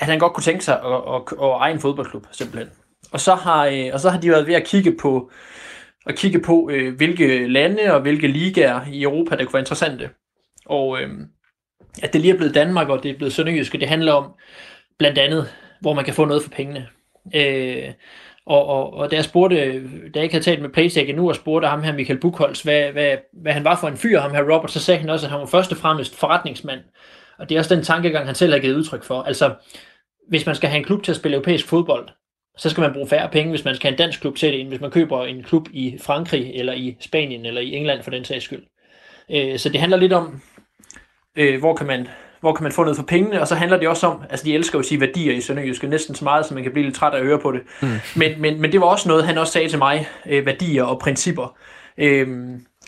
at 0.00 0.06
han 0.06 0.18
godt 0.18 0.32
kunne 0.32 0.44
tænke 0.44 0.64
sig 0.64 0.74
at, 0.74 1.14
at, 1.14 1.22
at 1.42 1.48
eje 1.60 1.72
en 1.72 1.80
fodboldklub, 1.80 2.26
simpelthen. 2.32 2.70
Og 3.12 3.20
så 3.20 3.34
har, 3.34 3.66
øh, 3.66 3.90
og 3.92 4.00
så 4.00 4.10
har 4.10 4.20
de 4.20 4.30
været 4.30 4.46
ved 4.46 4.54
at 4.54 4.66
kigge 4.66 4.96
på, 5.00 5.30
at 6.06 6.16
kigge 6.16 6.40
på 6.40 6.70
øh, 6.72 6.96
hvilke 6.96 7.46
lande 7.46 7.94
og 7.94 8.00
hvilke 8.00 8.26
ligaer 8.26 8.80
i 8.92 9.02
Europa, 9.02 9.36
der 9.36 9.44
kunne 9.44 9.54
være 9.54 9.62
interessante. 9.62 10.10
Og 10.66 11.02
øh, 11.02 11.08
at 12.02 12.12
det 12.12 12.20
lige 12.20 12.32
er 12.32 12.36
blevet 12.36 12.54
Danmark, 12.54 12.88
og 12.88 13.02
det 13.02 13.10
er 13.10 13.16
blevet 13.16 13.32
Sønderjysk, 13.32 13.72
det 13.72 13.88
handler 13.88 14.12
om 14.12 14.32
blandt 14.98 15.18
andet, 15.18 15.48
hvor 15.80 15.94
man 15.94 16.04
kan 16.04 16.14
få 16.14 16.24
noget 16.24 16.42
for 16.42 16.50
pengene. 16.50 16.88
Øh, 17.34 17.92
og, 18.46 18.66
og, 18.66 18.94
og 18.94 19.10
da 19.10 19.16
jeg 19.16 19.24
spurgte, 19.24 19.56
da 19.56 20.10
jeg 20.14 20.22
ikke 20.22 20.34
havde 20.34 20.44
talt 20.44 20.62
med 20.62 20.70
Playtech 20.70 21.08
endnu, 21.08 21.28
og 21.28 21.34
spurgte 21.34 21.68
ham 21.68 21.82
her, 21.82 21.92
Michael 21.92 22.20
Buchholz, 22.20 22.62
hvad, 22.62 22.92
hvad, 22.92 23.16
hvad 23.42 23.52
han 23.52 23.64
var 23.64 23.76
for 23.76 23.88
en 23.88 23.96
fyr, 23.96 24.20
ham 24.20 24.34
her 24.34 24.54
Robert, 24.54 24.70
så 24.70 24.80
sagde 24.80 25.00
han 25.00 25.10
også, 25.10 25.26
at 25.26 25.30
han 25.30 25.40
var 25.40 25.46
først 25.46 25.72
og 25.72 25.78
fremmest 25.78 26.16
forretningsmand. 26.16 26.80
Og 27.38 27.48
det 27.48 27.54
er 27.54 27.58
også 27.58 27.74
den 27.74 27.84
tankegang, 27.84 28.26
han 28.26 28.34
selv 28.34 28.52
har 28.52 28.60
givet 28.60 28.76
udtryk 28.76 29.04
for. 29.04 29.22
Altså, 29.22 29.54
hvis 30.28 30.46
man 30.46 30.54
skal 30.54 30.68
have 30.68 30.78
en 30.78 30.84
klub 30.84 31.02
til 31.02 31.12
at 31.12 31.16
spille 31.16 31.34
europæisk 31.34 31.66
fodbold, 31.66 32.08
så 32.56 32.70
skal 32.70 32.80
man 32.80 32.92
bruge 32.92 33.08
færre 33.08 33.28
penge, 33.28 33.50
hvis 33.50 33.64
man 33.64 33.74
skal 33.74 33.88
have 33.88 33.94
en 33.94 33.98
dansk 33.98 34.20
klub 34.20 34.36
til 34.36 34.52
det, 34.52 34.60
end 34.60 34.68
hvis 34.68 34.80
man 34.80 34.90
køber 34.90 35.24
en 35.24 35.42
klub 35.42 35.68
i 35.72 35.98
Frankrig, 36.02 36.52
eller 36.54 36.72
i 36.72 36.96
Spanien, 37.00 37.46
eller 37.46 37.60
i 37.60 37.74
England 37.74 38.02
for 38.02 38.10
den 38.10 38.24
sags 38.24 38.44
skyld. 38.44 38.62
Øh, 39.30 39.58
så 39.58 39.68
det 39.68 39.80
handler 39.80 39.98
lidt 39.98 40.12
om, 40.12 40.40
øh, 41.36 41.58
hvor 41.58 41.74
kan 41.74 41.86
man 41.86 42.08
hvor 42.40 42.54
kan 42.54 42.62
man 42.62 42.72
få 42.72 42.82
noget 42.82 42.96
for 42.96 43.04
pengene, 43.04 43.40
og 43.40 43.48
så 43.48 43.54
handler 43.54 43.78
det 43.78 43.88
også 43.88 44.06
om, 44.06 44.22
altså 44.30 44.44
de 44.44 44.54
elsker 44.54 44.78
jo 44.78 44.80
at 44.80 44.86
sige 44.86 45.00
værdier 45.00 45.34
i 45.34 45.40
Sønderjyske, 45.40 45.86
næsten 45.86 46.14
så 46.14 46.24
meget, 46.24 46.46
så 46.46 46.54
man 46.54 46.62
kan 46.62 46.72
blive 46.72 46.84
lidt 46.84 46.96
træt 46.96 47.14
af 47.14 47.18
at 47.18 47.24
høre 47.24 47.38
på 47.38 47.52
det. 47.52 47.60
Mm. 47.82 47.88
Men, 48.16 48.40
men, 48.40 48.60
men 48.60 48.72
det 48.72 48.80
var 48.80 48.86
også 48.86 49.08
noget, 49.08 49.26
han 49.26 49.38
også 49.38 49.52
sagde 49.52 49.68
til 49.68 49.78
mig, 49.78 50.08
øh, 50.26 50.46
værdier 50.46 50.84
og 50.84 50.98
principper, 50.98 51.56
øh, 51.98 52.28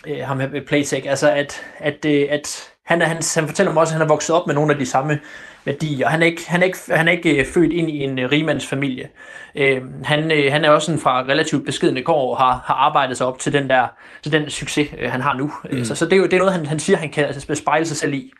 øh, 0.07 0.17
ham 0.19 0.37
med 0.37 0.65
Playtech, 0.65 1.09
altså 1.09 1.31
at, 1.31 1.65
at, 1.77 2.05
øh, 2.05 2.27
at 2.29 2.71
han, 2.91 3.01
han, 3.01 3.21
han 3.35 3.47
fortæller 3.47 3.73
mig 3.73 3.81
også, 3.81 3.91
at 3.91 3.99
han 3.99 4.07
har 4.07 4.13
vokset 4.13 4.35
op 4.35 4.47
med 4.47 4.55
nogle 4.55 4.73
af 4.73 4.79
de 4.79 4.85
samme 4.85 5.19
værdier. 5.65 6.07
Han 6.07 6.21
er 6.21 6.25
ikke, 6.25 6.41
han 6.47 6.61
er 6.61 6.65
ikke, 6.65 6.77
han 6.89 7.07
er 7.07 7.11
ikke 7.11 7.35
øh, 7.35 7.45
født 7.45 7.73
ind 7.73 7.89
i 7.89 8.03
en 8.03 8.19
øh, 8.19 8.31
rimandsfamilie. 8.31 9.07
Øh, 9.55 9.81
han, 10.03 10.31
øh, 10.31 10.51
han 10.51 10.65
er 10.65 10.69
også 10.69 10.85
sådan 10.85 11.01
fra 11.01 11.21
relativt 11.21 11.65
beskedende 11.65 12.03
kår 12.03 12.31
og 12.31 12.37
har, 12.37 12.63
har 12.65 12.73
arbejdet 12.73 13.17
sig 13.17 13.27
op 13.27 13.39
til 13.39 13.53
den 13.53 13.69
der 13.69 13.87
til 14.23 14.31
den 14.31 14.49
succes, 14.49 14.87
øh, 14.99 15.11
han 15.11 15.21
har 15.21 15.37
nu. 15.37 15.51
Mm. 15.71 15.85
Så, 15.85 15.95
så 15.95 16.05
det, 16.05 16.13
er 16.13 16.17
jo, 16.17 16.23
det 16.23 16.33
er 16.33 16.37
noget, 16.37 16.53
han, 16.53 16.65
han 16.65 16.79
siger, 16.79 16.97
han 16.97 17.09
kan 17.09 17.25
altså, 17.25 17.55
spejle 17.55 17.85
sig 17.85 17.97
selv 17.97 18.13
i. 18.13 18.31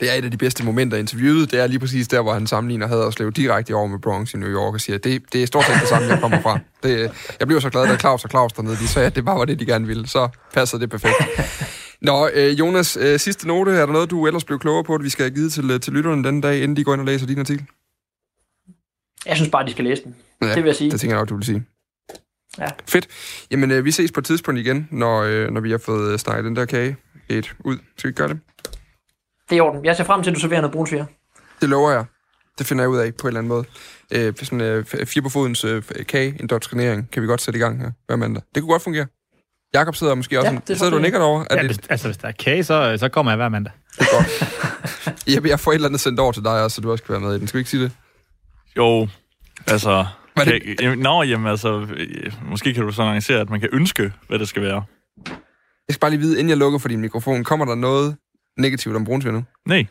Det 0.00 0.10
er 0.10 0.14
et 0.14 0.24
af 0.24 0.30
de 0.30 0.36
bedste 0.36 0.64
momenter 0.64 0.96
i 0.96 1.00
interviewet. 1.00 1.50
Det 1.50 1.60
er 1.60 1.66
lige 1.66 1.78
præcis 1.78 2.08
der, 2.08 2.22
hvor 2.22 2.32
han 2.32 2.46
sammenligner 2.46 2.86
Haderslev 2.86 3.32
direkte 3.32 3.72
over 3.74 3.86
med 3.86 3.98
Bronx 3.98 4.34
i 4.34 4.36
New 4.36 4.48
York 4.48 4.74
og 4.74 4.80
siger, 4.80 4.98
det, 4.98 5.22
det 5.32 5.42
er 5.42 5.46
stort 5.46 5.64
set 5.64 5.74
det 5.80 5.88
samme, 5.88 6.08
jeg 6.08 6.20
kommer 6.20 6.40
fra. 6.40 6.58
Det, 6.82 7.10
jeg 7.40 7.48
blev 7.48 7.60
så 7.60 7.70
glad, 7.70 7.86
da 7.86 7.96
Claus 7.96 8.24
og 8.24 8.30
Claus 8.30 8.52
dernede, 8.52 8.76
de 8.76 8.88
sagde, 8.88 9.06
at 9.06 9.16
det 9.16 9.24
bare 9.24 9.38
var 9.38 9.44
det, 9.44 9.60
de 9.60 9.66
gerne 9.66 9.86
ville. 9.86 10.08
Så 10.08 10.28
passer 10.54 10.78
det 10.78 10.90
perfekt. 10.90 11.14
Nå, 12.02 12.28
øh, 12.34 12.58
Jonas, 12.58 12.96
øh, 13.00 13.18
sidste 13.18 13.48
note. 13.48 13.70
Er 13.70 13.86
der 13.86 13.92
noget, 13.92 14.10
du 14.10 14.26
ellers 14.26 14.44
blev 14.44 14.58
klogere 14.58 14.84
på, 14.84 14.94
at 14.94 15.04
vi 15.04 15.08
skal 15.08 15.24
have 15.24 15.34
givet 15.34 15.52
til, 15.52 15.70
øh, 15.70 15.80
til 15.80 15.92
lytterne 15.92 16.24
den 16.24 16.40
dag, 16.40 16.62
inden 16.62 16.76
de 16.76 16.84
går 16.84 16.92
ind 16.92 17.00
og 17.00 17.06
læser 17.06 17.26
din 17.26 17.38
artikel? 17.38 17.66
Jeg 19.26 19.36
synes 19.36 19.50
bare, 19.50 19.66
de 19.66 19.70
skal 19.70 19.84
læse 19.84 20.04
den. 20.04 20.16
Ja, 20.42 20.46
det 20.46 20.56
vil 20.56 20.64
jeg 20.64 20.76
sige. 20.76 20.90
det 20.90 21.00
tænker 21.00 21.16
jeg 21.16 21.20
nok, 21.20 21.28
du 21.28 21.36
vil 21.36 21.44
sige. 21.44 21.64
Ja. 22.58 22.66
Fedt. 22.86 23.08
Jamen, 23.50 23.70
øh, 23.70 23.84
vi 23.84 23.90
ses 23.90 24.12
på 24.12 24.20
et 24.20 24.26
tidspunkt 24.26 24.60
igen, 24.60 24.88
når, 24.90 25.22
øh, 25.22 25.50
når 25.50 25.60
vi 25.60 25.70
har 25.70 25.78
fået 25.78 26.12
øh, 26.12 26.18
snakket 26.18 26.44
den 26.44 26.56
der 26.56 26.64
kage 26.64 26.96
et 27.28 27.54
ud. 27.64 27.78
Skal 27.96 28.08
vi 28.08 28.14
gøre 28.14 28.28
det? 28.28 28.40
Det 29.50 29.52
er 29.52 29.56
i 29.56 29.60
orden. 29.60 29.84
Jeg 29.84 29.96
ser 29.96 30.04
frem 30.04 30.22
til, 30.22 30.30
at 30.30 30.34
du 30.34 30.40
serverer 30.40 30.60
noget 30.60 30.72
brunsviger. 30.72 31.04
Det 31.60 31.68
lover 31.68 31.90
jeg. 31.90 32.04
Det 32.58 32.66
finder 32.66 32.84
jeg 32.84 32.88
ud 32.88 32.98
af 32.98 33.14
på 33.14 33.26
en 33.26 33.28
eller 33.28 33.40
anden 33.40 33.48
måde. 33.48 33.64
Øh, 34.10 34.34
sådan 34.36 34.60
øh, 34.60 34.84
fire 34.84 35.22
på 35.22 35.28
fodens 35.28 35.64
øh, 35.64 35.82
kage, 36.08 36.36
indoktrinering, 36.40 37.10
kan 37.10 37.22
vi 37.22 37.26
godt 37.26 37.40
sætte 37.40 37.58
i 37.58 37.60
gang 37.60 37.80
her 37.80 37.90
hver 38.06 38.16
mandag. 38.16 38.42
Det 38.54 38.62
kunne 38.62 38.72
godt 38.72 38.82
fungere. 38.82 39.06
Jakob 39.74 39.96
sidder 39.96 40.14
måske 40.14 40.38
også... 40.38 40.52
Ja, 40.52 40.58
det 40.68 40.78
sidder 40.78 40.92
du 40.92 40.98
nikker 40.98 41.18
derovre? 41.18 41.46
Ja, 41.50 41.56
det... 41.56 41.66
hvis, 41.66 41.78
altså, 41.88 42.08
hvis 42.08 42.16
der 42.16 42.28
er 42.28 42.32
kage, 42.32 42.64
så, 42.64 42.96
så 43.00 43.08
kommer 43.08 43.32
jeg 43.32 43.36
hver 43.36 43.48
mandag. 43.48 43.72
Det 43.98 44.00
er 44.00 44.16
godt. 44.16 45.26
jeg, 45.34 45.46
jeg 45.46 45.60
får 45.60 45.70
et 45.70 45.74
eller 45.74 45.88
andet 45.88 46.00
sendt 46.00 46.20
over 46.20 46.32
til 46.32 46.44
dig 46.44 46.62
også, 46.62 46.74
så 46.74 46.80
du 46.80 46.90
også 46.90 47.04
kan 47.04 47.12
være 47.12 47.20
med 47.20 47.34
i 47.34 47.38
den. 47.38 47.48
Skal 47.48 47.58
vi 47.58 47.60
ikke 47.60 47.70
sige 47.70 47.82
det? 47.82 47.92
Jo, 48.76 49.08
altså... 49.66 50.06
det... 50.36 50.78
Kan, 50.78 50.98
nå, 50.98 51.22
jamen 51.22 51.46
altså, 51.46 51.86
måske 52.50 52.74
kan 52.74 52.82
du 52.82 52.92
så 52.92 53.02
arrangere, 53.02 53.40
at 53.40 53.50
man 53.50 53.60
kan 53.60 53.68
ønske, 53.72 54.12
hvad 54.28 54.38
det 54.38 54.48
skal 54.48 54.62
være. 54.62 54.84
Jeg 55.88 55.94
skal 55.94 56.00
bare 56.00 56.10
lige 56.10 56.20
vide, 56.20 56.38
inden 56.38 56.48
jeg 56.48 56.58
lukker 56.58 56.78
for 56.78 56.88
din 56.88 57.00
mikrofon, 57.00 57.44
kommer 57.44 57.66
der 57.66 57.74
noget 57.74 58.16
negativt 58.58 58.96
om 58.96 59.04
brunsvin 59.04 59.34
nu? 59.34 59.44
Nej. 59.68 59.86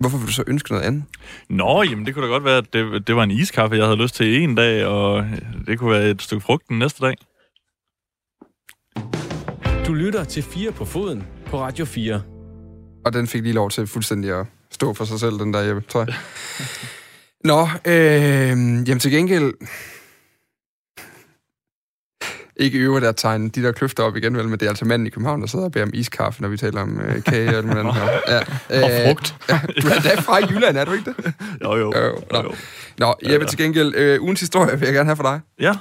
Hvorfor 0.00 0.18
vil 0.18 0.26
du 0.26 0.32
så 0.32 0.44
ønske 0.46 0.72
noget 0.72 0.84
andet? 0.84 1.04
Nå, 1.48 1.82
jamen 1.82 2.06
det 2.06 2.14
kunne 2.14 2.26
da 2.26 2.30
godt 2.30 2.44
være, 2.44 2.56
at 2.56 2.72
det, 2.72 3.06
det 3.06 3.16
var 3.16 3.22
en 3.22 3.30
iskaffe, 3.30 3.76
jeg 3.76 3.84
havde 3.84 4.02
lyst 4.02 4.14
til 4.14 4.42
en 4.42 4.54
dag, 4.54 4.86
og 4.86 5.26
det 5.66 5.78
kunne 5.78 5.90
være 5.90 6.10
et 6.10 6.22
stykke 6.22 6.44
frugt 6.44 6.68
den 6.68 6.78
næste 6.78 7.06
dag. 7.06 7.14
Du 9.86 9.94
lytter 9.94 10.24
til 10.24 10.42
4 10.42 10.72
på 10.72 10.84
foden 10.84 11.26
på 11.46 11.60
Radio 11.60 11.84
4. 11.84 12.22
Og 13.04 13.12
den 13.12 13.26
fik 13.26 13.42
lige 13.42 13.52
lov 13.52 13.70
til 13.70 13.86
fuldstændig 13.86 14.40
at 14.40 14.46
stå 14.70 14.94
for 14.94 15.04
sig 15.04 15.20
selv, 15.20 15.38
den 15.38 15.54
der, 15.54 15.60
Jeppe, 15.60 15.82
tror 15.88 16.00
jeg. 16.00 16.14
Nå, 17.50 17.68
øh, 17.84 18.88
jamen 18.88 18.98
til 18.98 19.10
gengæld... 19.10 19.52
Ikke 22.56 22.78
øver 22.78 23.00
der 23.00 23.12
tegn 23.12 23.48
de 23.48 23.62
der 23.62 23.72
kløfter 23.72 24.02
op 24.02 24.16
igen, 24.16 24.36
vel, 24.36 24.48
men 24.48 24.58
det 24.58 24.62
er 24.62 24.68
altså 24.68 24.84
manden 24.84 25.06
i 25.06 25.10
København, 25.10 25.40
der 25.40 25.46
sidder 25.46 25.64
og 25.64 25.72
beder 25.72 25.84
om 25.84 25.90
iskaffe, 25.94 26.42
når 26.42 26.48
vi 26.48 26.56
taler 26.56 26.80
om 26.80 27.00
øh, 27.00 27.22
kage 27.22 27.48
og 27.48 27.54
alt 27.54 27.66
muligt 27.66 27.80
andet. 27.80 27.94
Ja, 28.70 28.82
Og 28.84 28.90
frugt. 29.06 29.36
Ja, 29.48 29.60
du 29.82 29.88
er 29.88 30.00
da 30.00 30.14
fra 30.20 30.36
Jylland, 30.36 30.76
er 30.76 30.84
du 30.84 30.92
ikke 30.92 31.14
det? 31.16 31.34
Jo, 31.64 31.76
jo. 31.76 31.92
Jo, 31.96 32.04
jo, 32.04 32.18
nå. 32.32 32.42
jo. 32.42 32.54
Nå, 32.98 33.14
Jeppe, 33.32 33.46
til 33.46 33.58
gengæld, 33.58 33.94
øh, 33.94 34.22
ugens 34.22 34.40
historie 34.40 34.78
vil 34.78 34.86
jeg 34.86 34.94
gerne 34.94 35.08
have 35.08 35.16
for 35.16 35.22
dig. 35.22 35.40
Ja, 35.60 35.74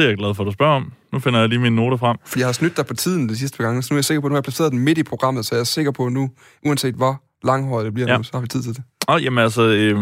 det 0.00 0.06
er 0.06 0.10
jeg 0.10 0.18
glad 0.18 0.34
for, 0.34 0.42
at 0.42 0.46
du 0.46 0.52
spørger 0.52 0.76
om. 0.76 0.92
Nu 1.12 1.18
finder 1.18 1.40
jeg 1.40 1.48
lige 1.48 1.58
mine 1.58 1.76
noter 1.76 1.96
frem. 1.96 2.16
For 2.26 2.38
jeg 2.38 2.48
har 2.48 2.52
snydt 2.52 2.76
dig 2.76 2.86
på 2.86 2.94
tiden 2.94 3.28
de 3.28 3.36
sidste 3.36 3.56
par 3.56 3.64
gange, 3.64 3.82
så 3.82 3.94
nu 3.94 3.96
er 3.96 3.98
jeg 3.98 4.04
sikker 4.04 4.20
på, 4.20 4.26
at 4.26 4.30
nu 4.30 4.34
har 4.34 4.38
jeg 4.38 4.44
placeret 4.44 4.72
den 4.72 4.78
midt 4.78 4.98
i 4.98 5.02
programmet, 5.02 5.46
så 5.46 5.54
jeg 5.54 5.60
er 5.60 5.64
sikker 5.64 5.92
på 5.92 6.06
at 6.06 6.12
nu, 6.12 6.30
uanset 6.66 6.94
hvor 6.94 7.22
langhåret 7.44 7.84
det 7.84 7.94
bliver 7.94 8.10
ja. 8.10 8.16
Nu, 8.16 8.22
så 8.22 8.30
har 8.32 8.40
vi 8.40 8.48
tid 8.48 8.62
til 8.62 8.74
det. 8.74 8.82
Og 9.06 9.22
jamen 9.22 9.44
altså, 9.44 9.62
øh, 9.62 9.98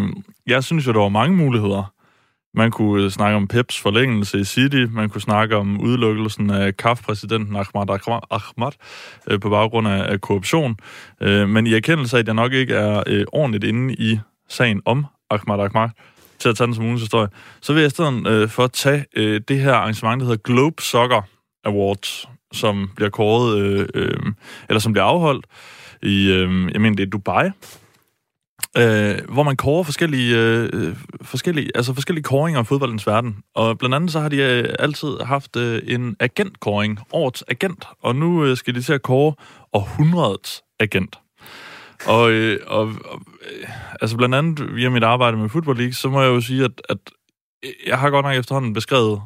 jeg 0.46 0.64
synes 0.64 0.86
jo, 0.86 0.92
der 0.92 1.00
var 1.00 1.08
mange 1.08 1.36
muligheder. 1.36 1.92
Man 2.54 2.70
kunne 2.70 3.04
øh, 3.04 3.10
snakke 3.10 3.36
om 3.36 3.48
Peps 3.48 3.80
forlængelse 3.80 4.40
i 4.40 4.44
City, 4.44 4.84
man 4.90 5.08
kunne 5.08 5.20
snakke 5.20 5.56
om 5.56 5.80
udelukkelsen 5.80 6.50
af 6.50 6.76
KAF-præsidenten 6.76 7.56
Ahmad 7.56 7.90
Ahmad, 7.90 8.20
Ahmad 8.30 8.72
øh, 9.30 9.40
på 9.40 9.48
baggrund 9.50 9.88
af, 9.88 10.12
af 10.12 10.20
korruption. 10.20 10.76
Øh, 11.20 11.48
men 11.48 11.66
i 11.66 11.74
erkendelse 11.74 12.16
af, 12.16 12.20
at 12.20 12.26
jeg 12.26 12.34
nok 12.34 12.52
ikke 12.52 12.74
er 12.74 13.02
øh, 13.06 13.24
ordentligt 13.32 13.64
inde 13.64 13.94
i 13.94 14.18
sagen 14.48 14.82
om 14.84 15.06
Ahmad 15.30 15.60
Ahmad, 15.60 15.88
til 16.38 16.48
at 16.48 16.56
tage 16.56 16.66
den 16.66 16.74
som 16.74 16.84
ugens 16.84 17.00
historie, 17.00 17.28
så 17.60 17.72
vil 17.72 17.82
jeg 17.82 17.90
stedet 17.90 18.26
øh, 18.26 18.48
for 18.48 18.64
at 18.64 18.72
tage 18.72 19.04
øh, 19.16 19.40
det 19.48 19.60
her 19.60 19.72
arrangement, 19.72 20.20
der 20.20 20.26
hedder 20.26 20.42
Globe 20.42 20.82
Soccer 20.82 21.22
Awards, 21.64 22.28
som 22.52 22.90
bliver 22.96 23.10
kåret, 23.10 23.58
øh, 23.58 23.88
øh, 23.94 24.32
eller 24.68 24.80
som 24.80 24.92
bliver 24.92 25.04
afholdt 25.04 25.46
i, 26.02 26.30
øh, 26.30 26.72
jeg 26.72 26.80
mener, 26.80 26.96
det 26.96 27.02
er 27.02 27.10
Dubai, 27.10 27.50
øh, 28.76 29.32
hvor 29.34 29.42
man 29.42 29.56
kårer 29.56 29.82
forskellige, 29.82 30.36
øh, 30.36 30.70
øh 30.72 30.96
forskellige, 31.22 31.70
altså 31.74 31.94
forskellige 31.94 32.22
kåringer 32.22 32.60
i 32.60 32.64
fodboldens 32.64 33.06
verden. 33.06 33.36
Og 33.54 33.78
blandt 33.78 33.94
andet 33.94 34.12
så 34.12 34.20
har 34.20 34.28
de 34.28 34.36
øh, 34.36 34.74
altid 34.78 35.18
haft 35.24 35.56
øh, 35.56 35.82
en 35.86 36.16
agentkåring, 36.20 36.98
årets 37.12 37.44
agent, 37.48 37.84
og 38.02 38.16
nu 38.16 38.44
øh, 38.44 38.56
skal 38.56 38.74
de 38.74 38.82
til 38.82 38.92
at 38.92 39.02
kåre 39.02 39.34
århundredets 39.72 40.62
agent. 40.80 41.18
Og, 42.06 42.30
øh, 42.30 42.60
og, 42.66 42.82
og 43.04 43.20
øh, 43.50 43.68
altså 44.00 44.16
blandt 44.16 44.34
andet 44.34 44.74
via 44.74 44.90
mit 44.90 45.04
arbejde 45.04 45.36
med 45.36 45.48
Football 45.48 45.78
League, 45.78 45.92
så 45.92 46.08
må 46.08 46.22
jeg 46.22 46.28
jo 46.28 46.40
sige, 46.40 46.64
at, 46.64 46.82
at 46.88 46.98
øh, 47.64 47.70
jeg 47.86 47.98
har 47.98 48.10
godt 48.10 48.26
nok 48.26 48.34
efterhånden 48.34 48.72
beskrevet 48.72 49.22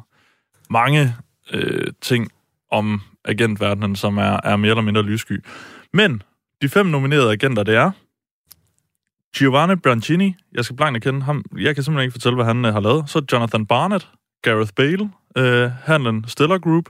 mange 0.69 1.15
øh, 1.53 1.87
ting 2.01 2.31
om 2.71 3.01
agentverdenen, 3.25 3.95
som 3.95 4.17
er, 4.17 4.39
er 4.43 4.55
mere 4.55 4.69
eller 4.69 4.81
mindre 4.81 5.01
lyssky. 5.01 5.43
Men 5.93 6.21
de 6.61 6.69
fem 6.69 6.85
nominerede 6.85 7.31
agenter, 7.31 7.63
det 7.63 7.75
er 7.75 7.91
Giovanni 9.37 9.75
Brancini, 9.75 10.35
jeg 10.53 10.65
skal 10.65 10.75
blankt 10.75 11.03
kende 11.03 11.21
ham, 11.21 11.45
jeg 11.57 11.75
kan 11.75 11.83
simpelthen 11.83 12.05
ikke 12.05 12.13
fortælle, 12.13 12.35
hvad 12.35 12.45
han 12.45 12.65
øh, 12.65 12.73
har 12.73 12.79
lavet. 12.79 13.09
Så 13.09 13.21
Jonathan 13.31 13.65
Barnett, 13.65 14.09
Gareth 14.41 14.73
Bale, 14.75 15.09
øh, 15.37 15.71
handlen 15.83 16.25
Stiller 16.27 16.57
Group, 16.57 16.89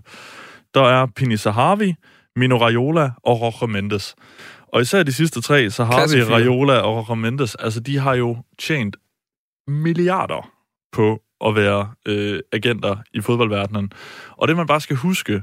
der 0.74 0.82
er 0.82 1.06
Pini 1.06 1.38
Sahavi, 1.38 1.96
Mino 2.36 2.58
Raiola 2.58 3.12
og 3.24 3.42
Roger 3.42 3.68
Mendes. 3.68 4.16
Og 4.74 4.82
især 4.82 5.03
de 5.03 5.13
sidste 5.13 5.42
tre, 5.42 5.70
Sahavi, 5.70 5.94
Klasse 5.94 6.25
fire. 6.25 6.36
Raiola 6.36 6.74
og 6.74 6.96
Roger 6.96 7.15
Mendes, 7.15 7.56
altså 7.56 7.80
de 7.80 7.98
har 7.98 8.13
jo 8.13 8.38
tjent 8.60 8.96
milliarder 9.68 10.51
på 10.92 11.22
at 11.46 11.56
være 11.56 11.92
øh, 12.08 12.39
agenter 12.51 12.96
i 13.13 13.22
fodboldverdenen. 13.22 13.92
Og 14.32 14.48
det 14.48 14.56
man 14.56 14.68
bare 14.68 14.82
skal 14.82 14.96
huske, 14.96 15.42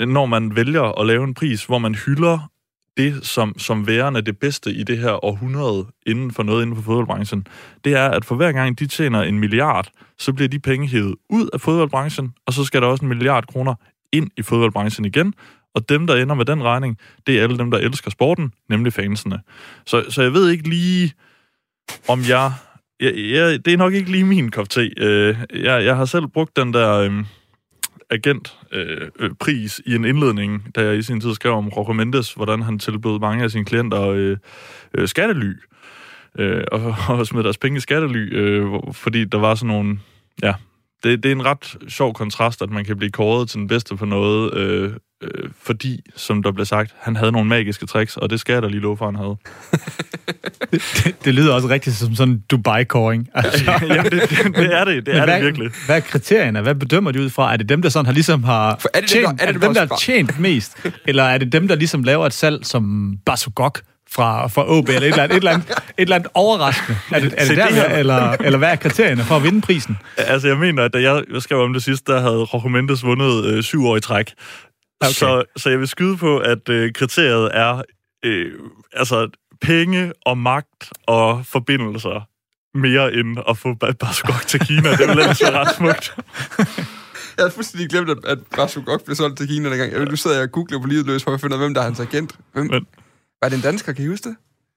når 0.00 0.26
man 0.26 0.56
vælger 0.56 1.00
at 1.00 1.06
lave 1.06 1.24
en 1.24 1.34
pris, 1.34 1.64
hvor 1.64 1.78
man 1.78 1.94
hylder 1.94 2.50
det 2.96 3.26
som, 3.26 3.58
som 3.58 3.86
værende 3.86 4.22
det 4.22 4.38
bedste 4.38 4.72
i 4.72 4.82
det 4.82 4.98
her 4.98 5.24
århundrede 5.24 5.86
inden 6.06 6.30
for 6.30 6.42
noget 6.42 6.62
inden 6.62 6.76
for 6.76 6.82
fodboldbranchen, 6.82 7.46
det 7.84 7.94
er, 7.94 8.08
at 8.08 8.24
for 8.24 8.34
hver 8.34 8.52
gang 8.52 8.78
de 8.78 8.86
tjener 8.86 9.22
en 9.22 9.38
milliard, 9.38 9.90
så 10.18 10.32
bliver 10.32 10.48
de 10.48 10.58
penge 10.58 10.88
hævet 10.88 11.14
ud 11.30 11.48
af 11.52 11.60
fodboldbranchen, 11.60 12.34
og 12.46 12.52
så 12.52 12.64
skal 12.64 12.82
der 12.82 12.88
også 12.88 13.04
en 13.04 13.08
milliard 13.08 13.46
kroner 13.46 13.74
ind 14.12 14.30
i 14.36 14.42
fodboldbranchen 14.42 15.04
igen, 15.04 15.34
og 15.78 15.88
dem, 15.88 16.06
der 16.06 16.16
ender 16.16 16.34
med 16.34 16.44
den 16.44 16.62
regning, 16.62 16.98
det 17.26 17.38
er 17.38 17.42
alle 17.42 17.58
dem, 17.58 17.70
der 17.70 17.78
elsker 17.78 18.10
sporten, 18.10 18.52
nemlig 18.68 18.92
fansene. 18.92 19.40
Så, 19.86 20.04
så 20.08 20.22
jeg 20.22 20.32
ved 20.32 20.50
ikke 20.50 20.68
lige, 20.68 21.12
om 22.08 22.20
jeg... 22.28 22.52
jeg, 23.00 23.12
jeg 23.16 23.64
det 23.64 23.72
er 23.72 23.76
nok 23.76 23.92
ikke 23.92 24.10
lige 24.10 24.24
min 24.24 24.50
kop 24.50 24.68
te. 24.68 24.90
Øh, 24.96 25.36
jeg, 25.54 25.84
jeg 25.84 25.96
har 25.96 26.04
selv 26.04 26.26
brugt 26.26 26.56
den 26.56 26.74
der... 26.74 26.98
Øh, 26.98 27.24
agentpris 28.10 28.52
øh, 28.72 29.08
øh, 29.18 29.30
pris 29.40 29.80
i 29.86 29.94
en 29.94 30.04
indledning, 30.04 30.74
da 30.74 30.84
jeg 30.84 30.98
i 30.98 31.02
sin 31.02 31.20
tid 31.20 31.34
skrev 31.34 31.52
om 31.52 31.68
Rocco 31.68 31.92
Mendes, 31.92 32.32
hvordan 32.32 32.62
han 32.62 32.78
tilbød 32.78 33.20
mange 33.20 33.44
af 33.44 33.50
sine 33.50 33.64
klienter 33.64 34.08
øh, 34.08 34.36
øh, 34.94 35.08
skattely, 35.08 35.52
øh, 36.38 36.64
og, 36.72 36.94
og 37.08 37.26
smed 37.26 37.42
deres 37.42 37.58
penge 37.58 37.76
i 37.76 37.80
skattely, 37.80 38.34
øh, 38.36 38.66
fordi 38.92 39.24
der 39.24 39.38
var 39.38 39.54
sådan 39.54 39.68
nogle... 39.68 39.98
Ja, 40.42 40.54
det, 41.02 41.22
det 41.22 41.28
er 41.28 41.34
en 41.36 41.44
ret 41.44 41.76
sjov 41.88 42.14
kontrast, 42.14 42.62
at 42.62 42.70
man 42.70 42.84
kan 42.84 42.96
blive 42.96 43.10
kåret 43.10 43.48
til 43.48 43.58
den 43.58 43.68
bedste 43.68 43.96
på 43.96 44.04
noget, 44.04 44.54
øh, 44.54 44.92
øh, 45.22 45.50
fordi, 45.62 46.00
som 46.16 46.42
der 46.42 46.52
blev 46.52 46.66
sagt, 46.66 46.94
han 47.00 47.16
havde 47.16 47.32
nogle 47.32 47.48
magiske 47.48 47.86
tricks, 47.86 48.16
og 48.16 48.30
det 48.30 48.40
skal 48.40 48.52
jeg 48.52 48.62
da 48.62 48.68
lige 48.68 48.80
love 48.80 48.96
for, 48.96 49.04
han 49.04 49.14
havde. 49.16 49.36
Det, 50.72 51.14
det 51.24 51.34
lyder 51.34 51.54
også 51.54 51.68
rigtigt 51.68 51.96
som 51.96 52.14
sådan 52.14 52.32
en 52.34 52.42
Dubai-kåring. 52.50 53.28
Altså, 53.34 53.64
Jamen, 53.88 54.04
det, 54.12 54.12
det, 54.12 54.56
det 54.56 54.74
er 54.74 54.84
det, 54.84 55.06
det 55.06 55.16
er 55.16 55.24
hvad, 55.24 55.36
det 55.36 55.44
virkelig. 55.44 55.70
Hvad 55.86 55.96
er 55.96 56.00
kriterierne? 56.00 56.60
Hvad 56.60 56.74
bedømmer 56.74 57.10
de 57.10 57.20
ud 57.22 57.30
fra? 57.30 57.52
Er 57.52 57.56
det 57.56 57.68
dem, 57.68 57.82
der 57.82 57.88
sådan 57.88 58.06
har 58.06 58.12
ligesom 58.12 58.44
har 58.44 58.76
For 58.80 58.88
er 58.94 59.00
det 59.00 59.10
dem, 59.14 59.22
tjent, 59.22 59.38
der- 59.40 59.44
er 59.44 59.48
er 59.48 59.52
det 59.52 59.60
det 59.60 59.66
dem, 59.68 59.74
der 59.74 59.86
har 59.86 59.96
tjent 60.00 60.40
mest? 60.40 60.86
Eller 61.06 61.22
er 61.22 61.38
det 61.38 61.52
dem, 61.52 61.68
der 61.68 61.74
ligesom 61.74 62.02
laver 62.02 62.26
et 62.26 62.32
salg 62.32 62.66
som 62.66 63.14
Basugok 63.26 63.80
fra, 64.12 64.46
fra 64.46 64.64
OB, 64.78 64.88
eller 64.88 65.00
et 65.00 65.06
eller 65.06 65.22
andet, 65.22 65.32
et 65.36 65.36
eller 65.36 65.50
andet, 65.50 65.70
et 65.70 65.76
eller 65.98 66.16
andet 66.16 66.30
overraskende? 66.34 66.98
Er 67.12 67.20
det, 67.20 67.34
er 67.36 67.44
det 67.48 67.56
der, 67.56 67.66
det 67.66 67.74
her- 67.74 67.84
eller, 67.98 68.36
eller 68.40 68.58
hvad 68.58 68.70
er 68.70 68.76
kriterierne 68.76 69.22
for 69.24 69.36
at 69.36 69.42
vinde 69.42 69.60
prisen? 69.60 69.98
Altså, 70.16 70.48
jeg 70.48 70.56
mener, 70.56 70.82
at 70.84 70.92
da 70.94 70.98
jeg 71.02 71.22
skrev 71.38 71.58
om 71.58 71.72
det 71.72 71.82
sidste, 71.82 72.12
der 72.12 72.20
havde 72.20 72.36
Rojo 72.44 72.68
Mendes 72.68 73.04
vundet 73.04 73.44
øh, 73.44 73.62
syv 73.62 73.86
år 73.86 73.96
i 73.96 74.00
træk. 74.00 74.32
Okay. 75.00 75.12
Så, 75.12 75.44
så 75.56 75.70
jeg 75.70 75.78
vil 75.78 75.88
skyde 75.88 76.16
på, 76.16 76.38
at 76.38 76.68
øh, 76.68 76.92
kriteriet 76.92 77.50
er 77.54 77.82
øh, 78.24 78.52
altså 78.92 79.28
penge 79.60 80.12
og 80.26 80.38
magt 80.38 80.92
og 81.06 81.46
forbindelser 81.46 82.28
mere 82.78 83.12
end 83.14 83.38
at 83.48 83.58
få 83.58 83.68
ba- 83.84 83.92
Baskok 83.92 84.46
til 84.46 84.60
Kina. 84.60 84.90
Det 84.90 84.98
ville 84.98 85.12
ellers 85.22 85.42
være 85.42 85.52
ret 85.60 85.76
smukt. 85.76 86.14
Jeg 87.36 87.42
havde 87.44 87.50
fuldstændig 87.54 87.88
glemt, 87.90 88.10
at, 88.10 88.16
at 88.26 88.38
Basugok 88.56 89.04
blev 89.04 89.16
solgt 89.16 89.38
til 89.38 89.48
Kina 89.48 89.70
dengang. 89.70 89.92
Jeg, 89.92 90.04
nu 90.04 90.16
sidder 90.16 90.36
jeg 90.36 90.44
og 90.44 90.52
googler 90.52 90.80
på 90.80 90.86
livet 90.86 91.06
løs, 91.06 91.24
for 91.24 91.30
at 91.34 91.40
finde 91.40 91.56
ud 91.56 91.60
af, 91.60 91.66
hvem 91.66 91.74
der 91.74 91.80
er 91.80 91.84
hans 91.84 92.00
agent. 92.00 92.32
Hvem, 92.52 92.66
Men- 92.66 92.86
var 93.42 93.48
det 93.48 93.56
en 93.56 93.62
dansker, 93.62 93.92
kan 93.92 94.04
I 94.04 94.08
huske 94.08 94.28
det? 94.28 94.36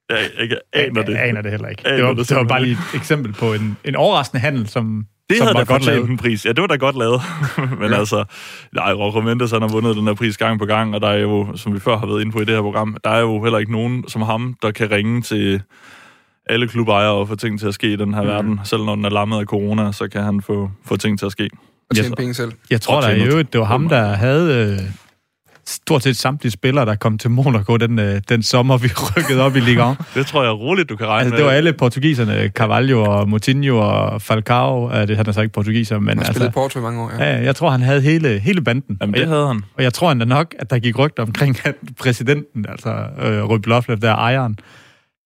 Jeg, 0.10 0.30
jeg, 0.40 0.50
jeg 0.50 0.60
aner 0.74 1.02
det. 1.04 1.14
Jeg 1.14 1.28
aner 1.28 1.42
det 1.42 1.52
heller 1.52 1.68
ikke. 1.68 1.88
Aner 1.88 1.96
Det 1.98 2.06
var, 2.06 2.14
det 2.14 2.30
det 2.30 2.38
var 2.38 2.44
bare 2.44 2.64
lige 2.64 2.72
et 2.94 2.98
eksempel 3.00 3.34
på 3.34 3.54
en, 3.54 3.78
en 3.84 3.96
overraskende 3.96 4.42
handel, 4.42 4.68
som, 4.70 5.06
Det 5.32 5.38
som 5.38 5.48
havde 5.48 5.58
var 5.58 5.64
da 5.64 5.74
godt 5.74 5.86
lavet. 5.86 6.10
en 6.10 6.18
pris. 6.18 6.46
Ja, 6.46 6.50
det 6.52 6.62
var 6.62 6.68
da 6.68 6.76
godt 6.76 6.98
lavet. 6.98 7.22
Men 7.80 7.92
Ja. 7.92 8.00
altså, 8.00 8.24
nej, 8.76 8.94
Rojo 8.94 9.22
Mendes, 9.22 9.52
han 9.52 9.62
har 9.62 9.70
vundet 9.70 9.96
den 9.96 10.08
her 10.08 10.14
pris 10.14 10.38
gang 10.38 10.60
på 10.60 10.66
gang, 10.66 10.96
og 10.96 11.02
der 11.02 11.08
er 11.08 11.18
jo, 11.20 11.48
som 11.56 11.74
vi 11.74 11.80
før 11.80 11.98
har 11.98 12.06
været 12.06 12.22
inde 12.22 12.32
på 12.32 12.42
i 12.42 12.46
det 12.46 12.56
her 12.56 12.62
program, 12.62 12.98
der 13.04 13.10
er 13.10 13.20
jo 13.20 13.44
heller 13.44 13.60
ikke 13.60 13.72
nogen 13.72 14.06
som 14.08 14.22
ham, 14.22 14.56
der 14.62 14.72
kan 14.72 14.92
ringe 14.92 15.22
til 15.22 15.62
alle 16.50 16.68
klubejere 16.68 17.12
og 17.12 17.28
få 17.28 17.36
ting 17.36 17.60
til 17.60 17.68
at 17.68 17.74
ske 17.74 17.94
i 17.94 17.96
den 17.96 18.14
her 18.14 18.22
mm. 18.22 18.28
verden. 18.28 18.60
Selv 18.64 18.84
når 18.84 18.96
den 18.96 19.06
er 19.06 19.10
lammet 19.10 19.38
af 19.40 19.46
corona, 19.46 19.92
så 19.92 20.08
kan 20.08 20.24
han 20.24 20.42
få, 20.42 20.72
få 20.86 20.98
ting 20.98 21.20
til 21.20 21.26
at 21.26 21.32
ske. 21.32 21.50
Og 21.90 21.96
tjene 21.96 22.08
Yes. 22.10 22.16
penge 22.18 22.34
selv. 22.34 22.52
Jeg 22.70 22.82
tror 22.82 23.02
da 23.02 23.08
i 23.08 23.24
øvrigt, 23.24 23.54
det 23.54 23.60
var 23.60 23.66
ham, 23.68 23.90
der 23.90 24.04
havde 24.14 24.72
øh, 24.74 24.80
stort 25.72 26.04
set 26.04 26.18
samtlige 26.18 26.52
spillere, 26.52 26.86
der 26.86 26.96
kom 26.96 27.18
til 27.18 27.30
Monaco 27.30 27.78
den, 27.78 28.00
øh, 28.00 28.22
den 28.30 28.44
sommer, 28.44 28.78
vi 28.78 28.88
rykkede 29.18 29.42
op 29.42 29.56
i 29.56 29.60
Ligue 29.60 29.92
1. 29.92 29.98
Det 30.16 30.26
tror 30.26 30.44
jeg 30.44 30.52
roligt, 30.52 30.90
du 30.90 30.96
kan 30.96 31.08
regne 31.08 31.22
Altså, 31.22 31.36
det 31.36 31.46
var 31.46 31.52
alle 31.52 31.74
portugiserne, 31.74 32.48
Carvalho 32.48 33.04
og 33.04 33.30
Moutinho 33.30 33.78
og 33.78 34.22
Falcao. 34.22 34.86
Uh, 34.86 34.94
det 34.94 35.18
han 35.18 35.28
er 35.28 35.32
så 35.32 35.42
ikke 35.42 35.54
portugiser, 35.54 36.00
men 36.00 36.18
Han 36.18 36.28
altså, 36.28 36.50
Porto 36.50 36.80
i 36.80 36.82
mange 36.82 37.02
år, 37.02 37.12
ja. 37.20 37.36
ja, 37.36 37.44
jeg 37.44 37.56
tror, 37.56 37.70
han 37.70 37.82
havde 37.82 38.02
hele, 38.02 38.40
hele 38.40 38.62
banden. 38.62 38.98
Jamen, 39.02 39.16
og, 39.16 39.20
det 39.20 39.22
jeg, 39.22 39.30
havde 39.30 39.48
han. 39.48 39.62
og 39.78 39.84
jeg 39.84 39.94
tror 39.94 40.12
endda 40.12 40.26
nok, 40.26 40.56
at 40.60 40.70
der 40.70 40.80
gik 40.80 41.00
rygter 41.00 41.24
omkring, 41.24 41.58
at 41.64 41.76
præsidenten, 42.02 42.66
altså 42.70 42.90
øh, 43.22 43.44
Rød 43.44 43.60
Blåflev, 43.60 43.98
der 43.98 44.10
er 44.10 44.16
ejeren, 44.16 44.58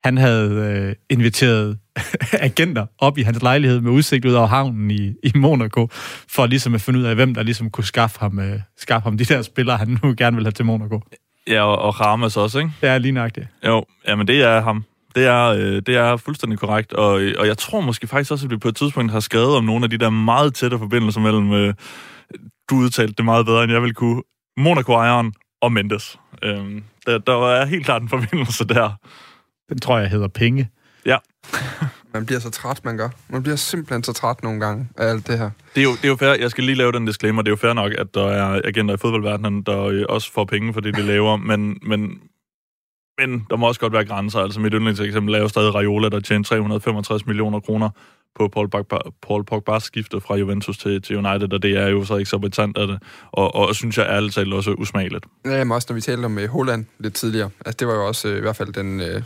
han 0.05 0.17
havde 0.17 0.51
øh, 0.51 0.95
inviteret 1.09 1.77
agenter 2.47 2.85
op 2.97 3.17
i 3.17 3.21
hans 3.21 3.41
lejlighed 3.41 3.81
med 3.81 3.91
udsigt 3.91 4.25
ud 4.25 4.33
over 4.33 4.47
havnen 4.47 4.91
i, 4.91 5.13
i 5.23 5.31
Monaco, 5.35 5.87
for 6.29 6.45
ligesom 6.45 6.75
at 6.75 6.81
finde 6.81 6.99
ud 6.99 7.03
af, 7.03 7.15
hvem 7.15 7.33
der 7.33 7.43
ligesom 7.43 7.69
kunne 7.69 7.83
skaffe 7.83 8.19
ham, 8.19 8.39
øh, 8.39 8.59
skaffe 8.77 9.03
ham 9.03 9.17
de 9.17 9.25
der 9.25 9.41
spillere, 9.41 9.77
han 9.77 9.99
nu 10.03 10.13
gerne 10.17 10.35
vil 10.35 10.45
have 10.45 10.51
til 10.51 10.65
Monaco. 10.65 11.01
Ja, 11.47 11.61
og, 11.61 11.77
og 11.77 12.01
Ramos 12.01 12.37
også, 12.37 12.59
ikke? 12.59 12.71
Det 12.81 12.89
er 12.89 12.97
lige 12.97 13.11
nøjagtigt. 13.11 13.47
Jo, 13.65 13.85
jamen 14.07 14.27
det 14.27 14.43
er 14.43 14.61
ham. 14.61 14.83
Det 15.15 15.25
er, 15.25 15.45
øh, 15.45 15.81
det 15.85 15.95
er 15.95 16.17
fuldstændig 16.17 16.59
korrekt, 16.59 16.93
og, 16.93 17.11
og 17.37 17.47
jeg 17.47 17.57
tror 17.57 17.81
måske 17.81 18.07
faktisk 18.07 18.31
også, 18.31 18.45
at 18.45 18.51
vi 18.51 18.57
på 18.57 18.67
et 18.67 18.75
tidspunkt 18.75 19.11
har 19.11 19.19
skrevet 19.19 19.55
om 19.55 19.63
nogle 19.63 19.83
af 19.83 19.89
de 19.89 19.97
der 19.97 20.09
meget 20.09 20.53
tætte 20.53 20.77
forbindelser 20.77 21.21
mellem, 21.21 21.53
øh, 21.53 21.73
du 22.69 22.75
udtalte 22.75 23.13
det 23.13 23.25
meget 23.25 23.45
bedre, 23.45 23.63
end 23.63 23.71
jeg 23.71 23.81
ville 23.81 23.93
kunne, 23.93 24.21
Monaco-ejeren 24.57 25.33
og 25.61 25.71
Mendes. 25.71 26.19
Øh, 26.43 26.81
der, 27.05 27.17
der 27.17 27.47
er 27.47 27.65
helt 27.65 27.85
klart 27.85 28.01
en 28.01 28.09
forbindelse 28.09 28.67
der. 28.67 28.89
Den 29.69 29.79
tror 29.79 29.99
jeg 29.99 30.09
hedder 30.09 30.27
penge. 30.27 30.69
Man 32.13 32.25
bliver 32.25 32.39
så 32.39 32.49
træt, 32.49 32.85
man 32.85 32.97
gør. 32.97 33.09
Man 33.29 33.43
bliver 33.43 33.55
simpelthen 33.55 34.03
så 34.03 34.13
træt 34.13 34.43
nogle 34.43 34.59
gange 34.59 34.89
af 34.97 35.07
alt 35.07 35.27
det 35.27 35.37
her. 35.37 35.49
Det 35.75 35.81
er, 35.81 35.83
jo, 35.83 35.91
det 35.91 36.03
er 36.03 36.07
jo 36.07 36.15
fair, 36.15 36.33
jeg 36.39 36.51
skal 36.51 36.63
lige 36.63 36.75
lave 36.75 36.91
den 36.91 37.05
disclaimer, 37.05 37.41
det 37.41 37.47
er 37.47 37.51
jo 37.51 37.55
fair 37.55 37.73
nok, 37.73 37.91
at 37.97 38.15
der 38.15 38.27
er 38.27 38.61
agenter 38.63 38.93
i 38.93 38.97
fodboldverdenen, 38.97 39.61
der 39.63 39.83
øh, 39.83 40.05
også 40.09 40.31
får 40.31 40.45
penge 40.45 40.73
for 40.73 40.81
det, 40.81 40.95
de 40.95 41.01
laver, 41.01 41.37
men, 41.49 41.79
men 41.81 42.19
Men 43.17 43.45
der 43.49 43.55
må 43.55 43.67
også 43.67 43.79
godt 43.79 43.93
være 43.93 44.05
grænser. 44.05 44.39
Altså 44.39 44.59
mit 44.59 44.73
yndlingseksempel 44.73 45.33
er 45.35 45.39
jo 45.39 45.47
stadig 45.47 45.75
Raiola, 45.75 46.09
der 46.09 46.19
tjente 46.19 46.49
365 46.49 47.25
millioner 47.25 47.59
kroner 47.59 47.89
på 48.35 48.47
Paul, 48.47 48.69
Pogba, 48.69 48.97
Paul 49.27 49.43
Pogba's 49.51 49.79
skifte 49.79 50.21
fra 50.21 50.35
Juventus 50.35 50.77
til, 50.77 51.01
til 51.01 51.17
United, 51.17 51.53
og 51.53 51.63
det 51.63 51.77
er 51.77 51.87
jo 51.87 52.05
så 52.05 52.15
ikke 52.15 52.29
så 52.29 52.37
betant 52.37 52.77
af 52.77 52.87
det. 52.87 53.03
Og, 53.31 53.55
og 53.55 53.75
synes 53.75 53.97
jeg 53.97 54.07
ærligt 54.09 54.33
talt 54.33 54.53
også 54.53 54.71
usmageligt. 54.71 55.25
Ja, 55.45 55.63
men 55.63 55.71
også 55.71 55.87
når 55.89 55.93
vi 55.95 56.01
talte 56.01 56.25
om 56.25 56.37
uh, 56.37 56.45
Holland 56.45 56.85
lidt 56.99 57.13
tidligere. 57.13 57.49
Altså 57.65 57.77
det 57.79 57.87
var 57.87 57.93
jo 57.93 58.07
også 58.07 58.27
uh, 58.27 58.37
i 58.37 58.39
hvert 58.39 58.55
fald 58.55 58.73
den... 58.73 58.99
Uh, 58.99 59.23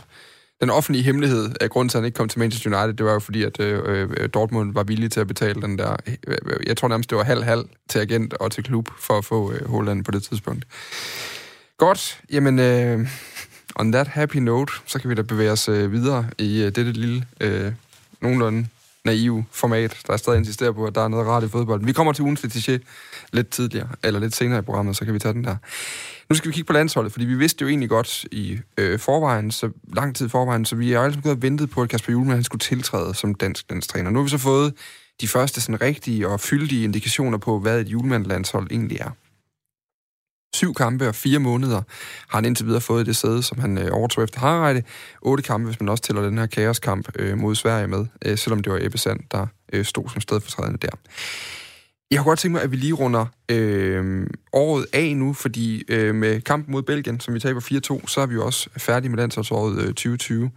den 0.60 0.70
offentlige 0.70 1.04
hemmelighed 1.04 1.50
af 1.60 1.70
grunden 1.70 1.88
til, 1.88 1.98
at 1.98 2.02
han 2.02 2.06
ikke 2.06 2.16
kom 2.16 2.28
til 2.28 2.38
Manchester 2.38 2.70
United, 2.70 2.94
det 2.96 3.06
var 3.06 3.12
jo 3.12 3.18
fordi, 3.18 3.42
at 3.42 3.60
øh, 3.60 4.10
øh 4.16 4.28
Dortmund 4.34 4.74
var 4.74 4.82
villig 4.82 5.10
til 5.10 5.20
at 5.20 5.26
betale 5.26 5.62
den 5.62 5.78
der... 5.78 5.96
Øh, 6.26 6.36
jeg 6.66 6.76
tror 6.76 6.88
nærmest, 6.88 7.10
det 7.10 7.18
var 7.18 7.24
halv-halv 7.24 7.64
til 7.88 7.98
agent 7.98 8.34
og 8.34 8.52
til 8.52 8.64
klub 8.64 8.88
for 8.98 9.18
at 9.18 9.24
få 9.24 9.52
øh, 9.52 9.68
Holland 9.68 10.04
på 10.04 10.10
det 10.10 10.22
tidspunkt. 10.22 10.64
Godt. 11.78 12.20
Jamen, 12.32 12.58
øh, 12.58 13.08
on 13.76 13.92
that 13.92 14.08
happy 14.08 14.36
note, 14.36 14.72
så 14.86 14.98
kan 14.98 15.10
vi 15.10 15.14
da 15.14 15.22
bevæge 15.22 15.50
os 15.50 15.68
øh, 15.68 15.92
videre 15.92 16.26
i 16.38 16.62
øh, 16.62 16.66
dette 16.66 16.92
lille, 16.92 17.26
øh, 17.40 17.72
nogenlunde 18.20 18.66
naive 19.04 19.44
format, 19.50 19.96
der 20.06 20.16
stadig 20.16 20.38
insisterer 20.38 20.72
på, 20.72 20.84
at 20.84 20.94
der 20.94 21.04
er 21.04 21.08
noget 21.08 21.26
rart 21.26 21.44
i 21.44 21.48
fodbold. 21.48 21.84
Vi 21.84 21.92
kommer 21.92 22.12
til 22.12 22.22
ugens 22.22 22.40
fetiche 22.40 22.80
lidt 23.32 23.50
tidligere, 23.50 23.88
eller 24.04 24.20
lidt 24.20 24.34
senere 24.34 24.58
i 24.58 24.62
programmet, 24.62 24.96
så 24.96 25.04
kan 25.04 25.14
vi 25.14 25.18
tage 25.18 25.34
den 25.34 25.44
der. 25.44 25.56
Nu 26.28 26.34
skal 26.36 26.48
vi 26.48 26.52
kigge 26.52 26.66
på 26.66 26.72
landsholdet, 26.72 27.12
fordi 27.12 27.24
vi 27.24 27.34
vidste 27.34 27.62
jo 27.62 27.68
egentlig 27.68 27.88
godt 27.88 28.24
i 28.32 28.58
øh, 28.78 28.98
forvejen, 28.98 29.50
så 29.50 29.70
lang 29.94 30.16
tid 30.16 30.26
i 30.26 30.28
forvejen, 30.28 30.64
så 30.64 30.76
vi 30.76 30.92
har 30.92 31.00
altid 31.00 31.22
gået 31.22 31.36
og 31.36 31.42
ventet 31.42 31.70
på, 31.70 31.82
at 31.82 31.88
Kasper 31.88 32.12
Juhlmann 32.12 32.36
han 32.36 32.44
skulle 32.44 32.60
tiltræde 32.60 33.14
som 33.14 33.34
dansk 33.34 33.64
landstræner. 33.70 34.10
Nu 34.10 34.18
har 34.18 34.24
vi 34.24 34.30
så 34.30 34.38
fået 34.38 34.74
de 35.20 35.28
første 35.28 35.60
sådan 35.60 35.80
rigtige 35.80 36.28
og 36.28 36.40
fyldige 36.40 36.84
indikationer 36.84 37.38
på, 37.38 37.58
hvad 37.58 37.80
et 37.80 37.88
julemandlandshold 37.88 38.70
egentlig 38.70 39.00
er. 39.00 39.10
Syv 40.54 40.74
kampe 40.74 41.08
og 41.08 41.14
fire 41.14 41.38
måneder 41.38 41.82
har 42.28 42.38
han 42.38 42.44
indtil 42.44 42.66
videre 42.66 42.80
fået 42.80 43.06
det 43.06 43.16
sæde, 43.16 43.42
som 43.42 43.58
han 43.58 43.78
øh, 43.78 43.88
overtog 43.92 44.24
efter 44.24 44.40
Harreide. 44.40 44.82
Otte 45.22 45.42
kampe, 45.42 45.66
hvis 45.66 45.80
man 45.80 45.88
også 45.88 46.02
tæller 46.02 46.22
den 46.22 46.38
her 46.38 46.46
kaoskamp 46.46 47.08
øh, 47.18 47.38
mod 47.38 47.54
Sverige 47.54 47.86
med, 47.86 48.06
øh, 48.24 48.38
selvom 48.38 48.62
det 48.62 48.72
var 48.72 48.78
Ebbe 48.82 48.98
Sand, 48.98 49.20
der 49.30 49.46
øh, 49.72 49.84
stod 49.84 50.08
som 50.08 50.20
stedfortrædende 50.20 50.78
der. 50.78 50.90
Jeg 52.10 52.18
har 52.18 52.24
godt 52.24 52.38
tænkt 52.38 52.52
mig, 52.52 52.62
at 52.62 52.70
vi 52.70 52.76
lige 52.76 52.92
runder 52.92 53.26
øh, 53.50 54.26
året 54.52 54.86
af 54.92 55.16
nu, 55.16 55.32
fordi 55.32 55.84
øh, 55.88 56.14
med 56.14 56.40
kampen 56.40 56.72
mod 56.72 56.82
Belgien, 56.82 57.20
som 57.20 57.34
vi 57.34 57.40
taber 57.40 57.60
4-2, 58.04 58.06
så 58.06 58.20
er 58.20 58.26
vi 58.26 58.34
jo 58.34 58.46
også 58.46 58.70
færdige 58.76 59.10
med 59.10 59.18
landsholdsåret 59.18 59.78
øh, 59.78 59.86
2020. 59.86 60.50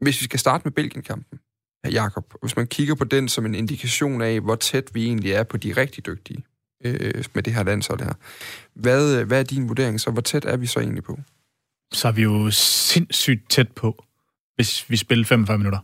Hvis 0.00 0.20
vi 0.20 0.24
skal 0.24 0.38
starte 0.38 0.62
med 0.64 0.72
Belgien-kampen, 0.72 1.38
Jakob, 1.84 2.34
hvis 2.40 2.56
man 2.56 2.66
kigger 2.66 2.94
på 2.94 3.04
den 3.04 3.28
som 3.28 3.46
en 3.46 3.54
indikation 3.54 4.22
af, 4.22 4.40
hvor 4.40 4.54
tæt 4.54 4.90
vi 4.94 5.04
egentlig 5.04 5.32
er 5.32 5.42
på 5.42 5.56
de 5.56 5.72
rigtig 5.72 6.06
dygtige 6.06 6.44
øh, 6.84 7.24
med 7.34 7.42
det 7.42 7.54
her 7.54 7.62
landshold 7.62 8.00
her, 8.00 8.12
hvad, 8.74 9.18
øh, 9.18 9.26
hvad 9.26 9.40
er 9.40 9.44
din 9.44 9.68
vurdering 9.68 10.00
så? 10.00 10.10
Hvor 10.10 10.22
tæt 10.22 10.44
er 10.44 10.56
vi 10.56 10.66
så 10.66 10.80
egentlig 10.80 11.04
på? 11.04 11.18
Så 11.92 12.08
er 12.08 12.12
vi 12.12 12.22
jo 12.22 12.50
sindssygt 12.50 13.50
tæt 13.50 13.72
på, 13.72 14.04
hvis 14.56 14.90
vi 14.90 14.96
spiller 14.96 15.24
45 15.24 15.58
minutter. 15.58 15.78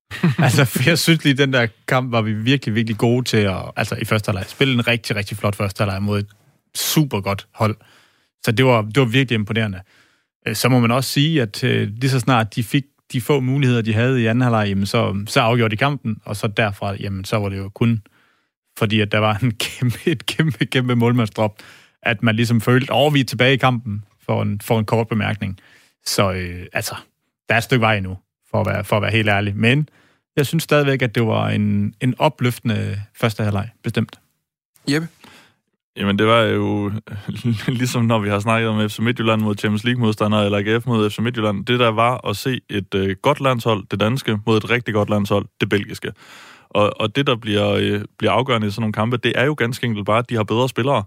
altså, 0.44 0.82
jeg 0.86 0.98
synes 0.98 1.24
lige, 1.24 1.34
den 1.34 1.52
der 1.52 1.66
kamp 1.88 2.12
var 2.12 2.22
vi 2.22 2.32
virkelig, 2.32 2.74
virkelig 2.74 2.98
gode 2.98 3.24
til 3.24 3.36
at, 3.36 3.62
altså 3.76 3.94
i 3.94 4.04
første 4.04 4.28
halvleg, 4.28 4.46
spille 4.48 4.74
en 4.74 4.86
rigtig, 4.86 5.16
rigtig 5.16 5.36
flot 5.36 5.56
første 5.56 5.80
halvleg 5.82 6.02
mod 6.02 6.18
et 6.18 6.26
super 6.74 7.20
godt 7.20 7.46
hold. 7.54 7.76
Så 8.44 8.52
det 8.52 8.64
var, 8.64 8.82
det 8.82 9.00
var 9.00 9.04
virkelig 9.04 9.34
imponerende. 9.34 9.80
Øh, 10.46 10.54
så 10.54 10.68
må 10.68 10.80
man 10.80 10.90
også 10.90 11.10
sige, 11.10 11.42
at 11.42 11.64
øh, 11.64 11.88
lige 11.88 12.10
så 12.10 12.20
snart 12.20 12.54
de 12.54 12.62
fik 12.62 12.84
de 13.12 13.20
få 13.20 13.40
muligheder, 13.40 13.82
de 13.82 13.94
havde 13.94 14.22
i 14.22 14.26
anden 14.26 14.42
halvleg, 14.42 14.68
jamen 14.68 14.86
så, 14.86 15.24
så 15.26 15.40
afgjorde 15.40 15.70
de 15.70 15.76
kampen, 15.76 16.16
og 16.24 16.36
så 16.36 16.46
derfra, 16.46 16.94
jamen 16.94 17.24
så 17.24 17.36
var 17.36 17.48
det 17.48 17.58
jo 17.58 17.68
kun 17.68 18.02
fordi, 18.78 19.00
at 19.00 19.12
der 19.12 19.18
var 19.18 19.38
en 19.42 19.52
kæmpe, 19.66 19.98
et 20.06 20.26
kæmpe, 20.26 20.66
kæmpe 20.66 20.96
målmandsdrop, 20.96 21.58
at 22.02 22.22
man 22.22 22.36
ligesom 22.36 22.60
følte, 22.60 22.92
at 22.92 22.96
oh, 23.06 23.14
vi 23.14 23.20
er 23.20 23.24
tilbage 23.24 23.54
i 23.54 23.56
kampen 23.56 24.04
for 24.26 24.42
en, 24.42 24.60
for 24.60 24.78
en 24.78 24.84
kort 24.84 25.08
bemærkning. 25.08 25.58
Så 26.04 26.32
øh, 26.32 26.66
altså, 26.72 26.94
der 27.48 27.54
er 27.54 27.58
et 27.58 27.64
stykke 27.64 27.80
vej 27.80 28.00
nu 28.00 28.18
for 28.50 28.60
at 28.60 28.66
være, 28.66 28.84
for 28.84 28.96
at 28.96 29.02
være 29.02 29.10
helt 29.10 29.28
ærlig. 29.28 29.56
Men 29.56 29.88
jeg 30.36 30.46
synes 30.46 30.62
stadigvæk, 30.62 31.02
at 31.02 31.14
det 31.14 31.26
var 31.26 31.48
en, 31.48 31.94
en 32.00 32.14
opløftende 32.18 33.00
første 33.14 33.42
halvleg, 33.42 33.70
bestemt. 33.82 34.18
Jeppe? 34.88 35.08
Jamen, 35.96 36.18
det 36.18 36.26
var 36.26 36.42
jo 36.42 36.92
ligesom 37.80 38.04
når 38.04 38.18
vi 38.18 38.28
har 38.28 38.40
snakket 38.40 38.68
om 38.68 38.88
FC 38.88 38.98
Midtjylland 38.98 39.42
mod 39.42 39.56
Champions 39.56 39.84
League-modstandere, 39.84 40.44
eller 40.44 40.58
AGF 40.58 40.86
mod 40.86 41.10
FC 41.10 41.18
Midtjylland. 41.18 41.64
Det 41.64 41.80
der 41.80 41.88
var 41.88 42.28
at 42.28 42.36
se 42.36 42.60
et 42.70 42.94
øh, 42.94 43.16
godt 43.22 43.40
landshold, 43.40 43.84
det 43.90 44.00
danske, 44.00 44.38
mod 44.46 44.56
et 44.56 44.70
rigtig 44.70 44.94
godt 44.94 45.10
landshold, 45.10 45.46
det 45.60 45.68
belgiske. 45.68 46.12
Og, 46.70 47.00
og 47.00 47.16
det, 47.16 47.26
der 47.26 47.36
bliver, 47.36 47.70
øh, 47.70 48.00
bliver 48.18 48.32
afgørende 48.32 48.66
i 48.66 48.70
sådan 48.70 48.80
nogle 48.80 48.92
kampe, 48.92 49.16
det 49.16 49.32
er 49.34 49.44
jo 49.44 49.54
ganske 49.58 49.86
enkelt 49.86 50.06
bare, 50.06 50.18
at 50.18 50.30
de 50.30 50.34
har 50.34 50.44
bedre 50.44 50.68
spillere. 50.68 51.04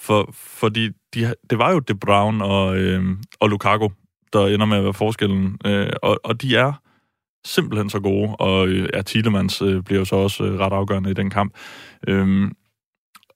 For, 0.00 0.30
fordi 0.34 0.88
de, 1.14 1.34
det 1.50 1.58
var 1.58 1.72
jo 1.72 1.78
De 1.78 1.94
Brown 1.94 2.42
og, 2.42 2.78
øh, 2.78 3.04
og 3.40 3.48
Lukaku, 3.48 3.88
der 4.32 4.46
ender 4.46 4.66
med 4.66 4.76
at 4.76 4.84
være 4.84 4.94
forskellen. 4.94 5.58
Øh, 5.64 5.92
og, 6.02 6.20
og 6.24 6.42
de 6.42 6.56
er 6.56 6.72
simpelthen 7.46 7.90
så 7.90 8.00
gode, 8.00 8.36
og 8.36 8.68
øh, 8.68 8.88
ja, 8.94 9.02
Thielemans 9.02 9.62
øh, 9.62 9.82
bliver 9.82 9.98
jo 9.98 10.04
så 10.04 10.16
også 10.16 10.44
øh, 10.44 10.58
ret 10.58 10.72
afgørende 10.72 11.10
i 11.10 11.14
den 11.14 11.30
kamp. 11.30 11.54
Øh, 12.08 12.50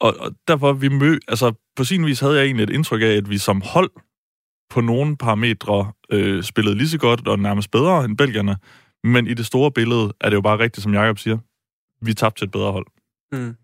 og, 0.01 0.15
og 0.21 0.33
derfor 0.49 0.73
vi 0.73 0.89
mø, 0.89 1.19
altså 1.29 1.53
på 1.77 1.85
sin 1.85 2.07
vis 2.07 2.21
havde 2.21 2.37
jeg 2.37 2.45
egentlig 2.45 2.65
et 2.65 2.71
indtryk 2.71 3.03
af, 3.03 3.07
at 3.07 3.31
vi 3.31 3.39
som 3.39 3.63
hold 3.65 3.91
på 4.71 4.81
nogle 4.81 5.17
parametre 5.17 5.93
øh, 6.11 6.43
spillede 6.43 6.77
lige 6.77 6.89
så 6.89 6.99
godt 6.99 7.29
og 7.29 7.39
nærmest 7.39 7.71
bedre 7.71 8.05
end 8.05 8.17
belgierne, 8.17 8.57
men 9.05 9.27
i 9.27 9.35
det 9.35 9.47
store 9.47 9.73
billede 9.73 10.13
er 10.21 10.29
det 10.29 10.37
jo 10.37 10.41
bare 10.41 10.59
rigtigt, 10.59 10.85
som 10.85 10.95
Jakob 10.95 11.19
siger. 11.19 11.39
Vi 12.03 12.15
tabte 12.15 12.41
til 12.41 12.45
et 12.45 12.53
bedre 12.53 12.73
hold. 12.73 12.87
Mm. 13.33 13.55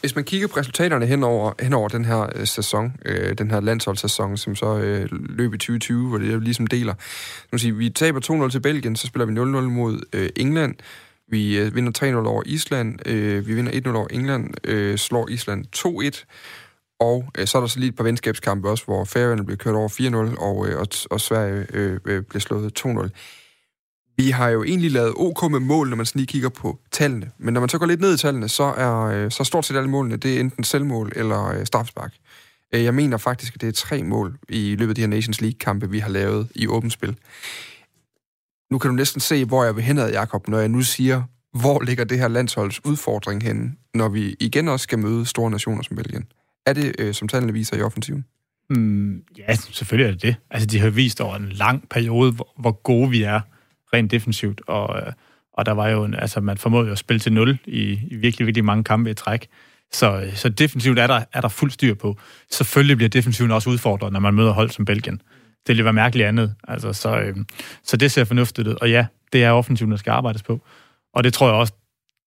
Hvis 0.00 0.14
man 0.14 0.24
kigger 0.24 0.48
på 0.48 0.56
resultaterne 0.56 1.06
hen 1.06 1.22
over, 1.22 1.52
hen 1.60 1.72
over 1.72 1.88
den 1.88 2.04
her 2.04 2.26
øh, 2.34 2.46
sæson, 2.46 2.92
øh, 3.04 3.38
den 3.38 3.50
her 3.50 3.60
landsholdssæson, 3.60 4.36
som 4.36 4.56
så 4.56 4.78
øh, 4.78 5.08
løb 5.10 5.54
i 5.54 5.58
2020, 5.58 6.08
hvor 6.08 6.18
det 6.18 6.42
ligesom 6.42 6.66
deler. 6.66 6.94
Nu 7.52 7.58
siger, 7.58 7.74
vi 7.74 7.90
taber 7.90 8.44
2-0 8.46 8.50
til 8.50 8.60
Belgien, 8.60 8.96
så 8.96 9.06
spiller 9.06 9.26
vi 9.26 9.32
0-0 9.32 9.60
mod 9.60 10.00
øh, 10.12 10.28
England. 10.36 10.74
Vi 11.28 11.58
øh, 11.58 11.74
vinder 11.74 12.22
3-0 12.22 12.28
over 12.28 12.42
Island. 12.46 13.08
Øh, 13.08 13.46
vi 13.46 13.54
vinder 13.54 13.72
1-0 13.72 13.96
over 13.96 14.08
England. 14.10 14.54
Øh, 14.64 14.98
slår 14.98 15.28
Island 15.28 15.64
2-1. 15.76 16.24
Og 17.00 17.30
øh, 17.38 17.46
så 17.46 17.58
er 17.58 17.62
der 17.62 17.68
så 17.68 17.78
lige 17.78 17.88
et 17.88 17.96
par 17.96 18.04
venskabskampe 18.04 18.70
også, 18.70 18.84
hvor 18.84 19.04
Færøerne 19.04 19.44
blev 19.44 19.58
kørt 19.58 19.74
over 19.74 19.88
4-0, 19.88 20.40
og, 20.40 20.68
øh, 20.68 20.80
og, 20.80 20.86
og 21.10 21.20
Sverige 21.20 21.66
øh, 21.72 22.00
øh, 22.04 22.22
blev 22.22 22.40
slået 22.40 22.80
2-0. 22.86 23.08
Vi 24.20 24.30
har 24.30 24.48
jo 24.48 24.64
egentlig 24.64 24.90
lavet 24.90 25.12
OK 25.16 25.50
med 25.50 25.60
mål, 25.60 25.88
når 25.88 25.96
man 25.96 26.06
sådan 26.06 26.18
lige 26.18 26.26
kigger 26.26 26.48
på 26.48 26.78
tallene. 26.90 27.30
Men 27.38 27.54
når 27.54 27.60
man 27.60 27.68
så 27.68 27.78
går 27.78 27.86
lidt 27.86 28.00
ned 28.00 28.14
i 28.14 28.16
tallene, 28.16 28.48
så 28.48 28.62
er 28.62 29.00
øh, 29.00 29.30
så 29.30 29.44
stort 29.44 29.64
set 29.64 29.76
alle 29.76 29.90
målene, 29.90 30.16
det 30.16 30.36
er 30.36 30.40
enten 30.40 30.64
selvmål 30.64 31.12
eller 31.16 31.46
øh, 31.46 31.66
strafspark. 31.66 32.14
Øh, 32.74 32.84
jeg 32.84 32.94
mener 32.94 33.16
faktisk, 33.16 33.54
at 33.54 33.60
det 33.60 33.68
er 33.68 33.72
tre 33.72 34.02
mål 34.02 34.38
i 34.48 34.76
løbet 34.76 34.90
af 34.90 34.94
de 34.94 35.00
her 35.00 35.08
Nations 35.08 35.40
League-kampe, 35.40 35.90
vi 35.90 35.98
har 35.98 36.08
lavet 36.08 36.48
i 36.54 36.66
åbent 36.66 36.92
spil. 36.92 37.16
Nu 38.70 38.78
kan 38.78 38.90
du 38.90 38.96
næsten 38.96 39.20
se, 39.20 39.44
hvor 39.44 39.64
jeg 39.64 39.76
vil 39.76 39.84
henad, 39.84 40.10
Jakob, 40.10 40.48
når 40.48 40.58
jeg 40.58 40.68
nu 40.68 40.82
siger, 40.82 41.22
hvor 41.52 41.82
ligger 41.82 42.04
det 42.04 42.18
her 42.18 42.28
landsholds 42.28 42.84
udfordring 42.84 43.42
henne, 43.42 43.72
når 43.94 44.08
vi 44.08 44.36
igen 44.40 44.68
også 44.68 44.84
skal 44.84 44.98
møde 44.98 45.26
store 45.26 45.50
nationer 45.50 45.82
som 45.82 45.96
Belgien. 45.96 46.26
Er 46.66 46.72
det, 46.72 46.94
øh, 46.98 47.14
som 47.14 47.28
tallene 47.28 47.52
viser 47.52 47.76
i 47.76 47.82
offensiven? 47.82 48.24
Mm, 48.70 49.22
ja, 49.38 49.54
selvfølgelig 49.54 50.08
er 50.08 50.12
det 50.12 50.22
det. 50.22 50.36
Altså, 50.50 50.66
de 50.66 50.78
har 50.78 50.90
vist 50.90 51.20
over 51.20 51.36
en 51.36 51.48
lang 51.48 51.88
periode, 51.88 52.32
hvor, 52.32 52.48
hvor 52.58 52.82
gode 52.82 53.10
vi 53.10 53.22
er 53.22 53.40
rent 53.94 54.10
defensivt, 54.10 54.60
og, 54.66 55.00
øh, 55.00 55.12
og 55.52 55.66
der 55.66 55.72
var 55.72 55.88
jo, 55.88 56.04
en, 56.04 56.14
altså 56.14 56.40
man 56.40 56.58
formåede 56.58 56.86
jo 56.86 56.92
at 56.92 56.98
spille 56.98 57.20
til 57.20 57.32
nul 57.32 57.58
i, 57.66 58.00
i 58.10 58.16
virkelig, 58.16 58.46
virkelig 58.46 58.64
mange 58.64 58.84
kampe 58.84 59.10
i 59.10 59.14
træk. 59.14 59.48
Så, 59.92 60.20
øh, 60.20 60.34
så 60.34 60.48
defensivt 60.48 60.98
er 60.98 61.06
der, 61.06 61.24
er 61.32 61.40
der 61.40 61.48
fuld 61.48 61.70
styr 61.70 61.94
på. 61.94 62.16
Selvfølgelig 62.50 62.96
bliver 62.96 63.08
defensiven 63.08 63.50
også 63.50 63.70
udfordret, 63.70 64.12
når 64.12 64.20
man 64.20 64.34
møder 64.34 64.52
hold 64.52 64.70
som 64.70 64.84
Belgien. 64.84 65.22
Det 65.66 65.68
ville 65.68 65.84
være 65.84 65.92
mærkeligt 65.92 66.28
andet. 66.28 66.54
Altså, 66.68 66.92
så, 66.92 67.20
øh, 67.20 67.36
så 67.84 67.96
det 67.96 68.12
ser 68.12 68.24
fornuftigt 68.24 68.68
ud. 68.68 68.74
Og 68.80 68.90
ja, 68.90 69.06
det 69.32 69.44
er 69.44 69.50
offensiven, 69.50 69.90
der 69.90 69.96
skal 69.96 70.10
arbejdes 70.10 70.42
på. 70.42 70.60
Og 71.14 71.24
det 71.24 71.32
tror 71.32 71.46
jeg 71.46 71.56
også, 71.56 71.72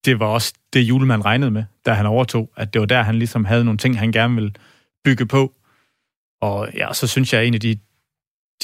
det 0.06 0.20
var 0.20 0.26
også 0.26 0.54
det 0.74 0.80
julemand 0.80 1.26
regnede 1.26 1.52
med, 1.52 1.64
da 1.86 1.94
han 1.94 2.06
overtog, 2.06 2.52
at 2.58 2.74
det 2.74 2.80
var 2.80 2.86
der, 2.86 3.02
han 3.02 3.16
ligesom 3.16 3.46
havde 3.46 3.66
nogle 3.66 3.78
ting, 3.78 4.00
han 4.00 4.12
gerne 4.12 4.36
ville 4.36 4.52
bygge 5.04 5.26
på. 5.26 5.54
Og 6.42 6.70
ja, 6.74 6.94
så 6.94 7.08
synes 7.08 7.34
jeg, 7.34 7.42
at 7.42 7.48
en 7.48 7.54
af 7.54 7.60
de 7.60 7.78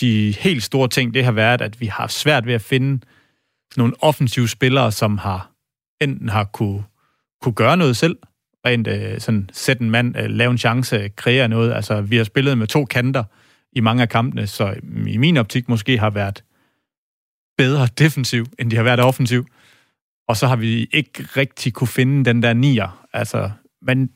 de 0.02 0.36
helt 0.40 0.64
store 0.64 0.88
ting, 0.88 1.14
det 1.14 1.26
har 1.26 1.32
været, 1.32 1.62
at 1.62 1.82
vi 1.82 1.86
har 1.86 2.08
svært 2.08 2.46
ved 2.46 2.54
at 2.54 2.62
finde 2.62 3.06
nogle 3.78 3.94
offensive 4.00 4.48
spillere, 4.48 4.92
som 4.92 5.18
har 5.18 5.52
enten 6.02 6.30
har 6.30 6.44
kunne, 6.44 6.84
kunne 7.42 7.54
gøre 7.54 7.78
noget 7.78 7.98
selv, 7.98 8.18
rent 8.66 8.88
øh, 8.88 9.20
sådan 9.20 9.50
sætte 9.54 9.84
en 9.84 9.92
mand, 9.92 10.18
øh, 10.18 10.26
lave 10.30 10.52
en 10.52 10.58
chance, 10.58 11.10
kreere 11.10 11.48
noget. 11.48 11.74
Altså, 11.74 12.02
vi 12.02 12.18
har 12.18 12.24
spillet 12.24 12.58
med 12.58 12.68
to 12.68 12.86
kanter 12.86 13.24
i 13.74 13.80
mange 13.80 14.02
af 14.02 14.10
kampene, 14.10 14.48
så 14.48 14.76
i 15.08 15.18
min 15.18 15.38
optik 15.38 15.70
måske 15.70 15.98
har 15.98 16.10
været 16.10 16.44
bedre 17.58 17.88
defensiv, 17.98 18.46
end 18.60 18.72
de 18.72 18.76
har 18.76 18.84
været 18.84 19.00
offensiv. 19.00 19.46
Og 20.28 20.38
så 20.38 20.48
har 20.48 20.56
vi 20.56 20.90
ikke 20.94 21.24
rigtig 21.38 21.74
kunne 21.74 21.88
finde 21.88 22.26
den 22.26 22.44
der 22.44 22.54
nier. 22.54 23.08
Altså, 23.14 23.52
men 23.82 24.10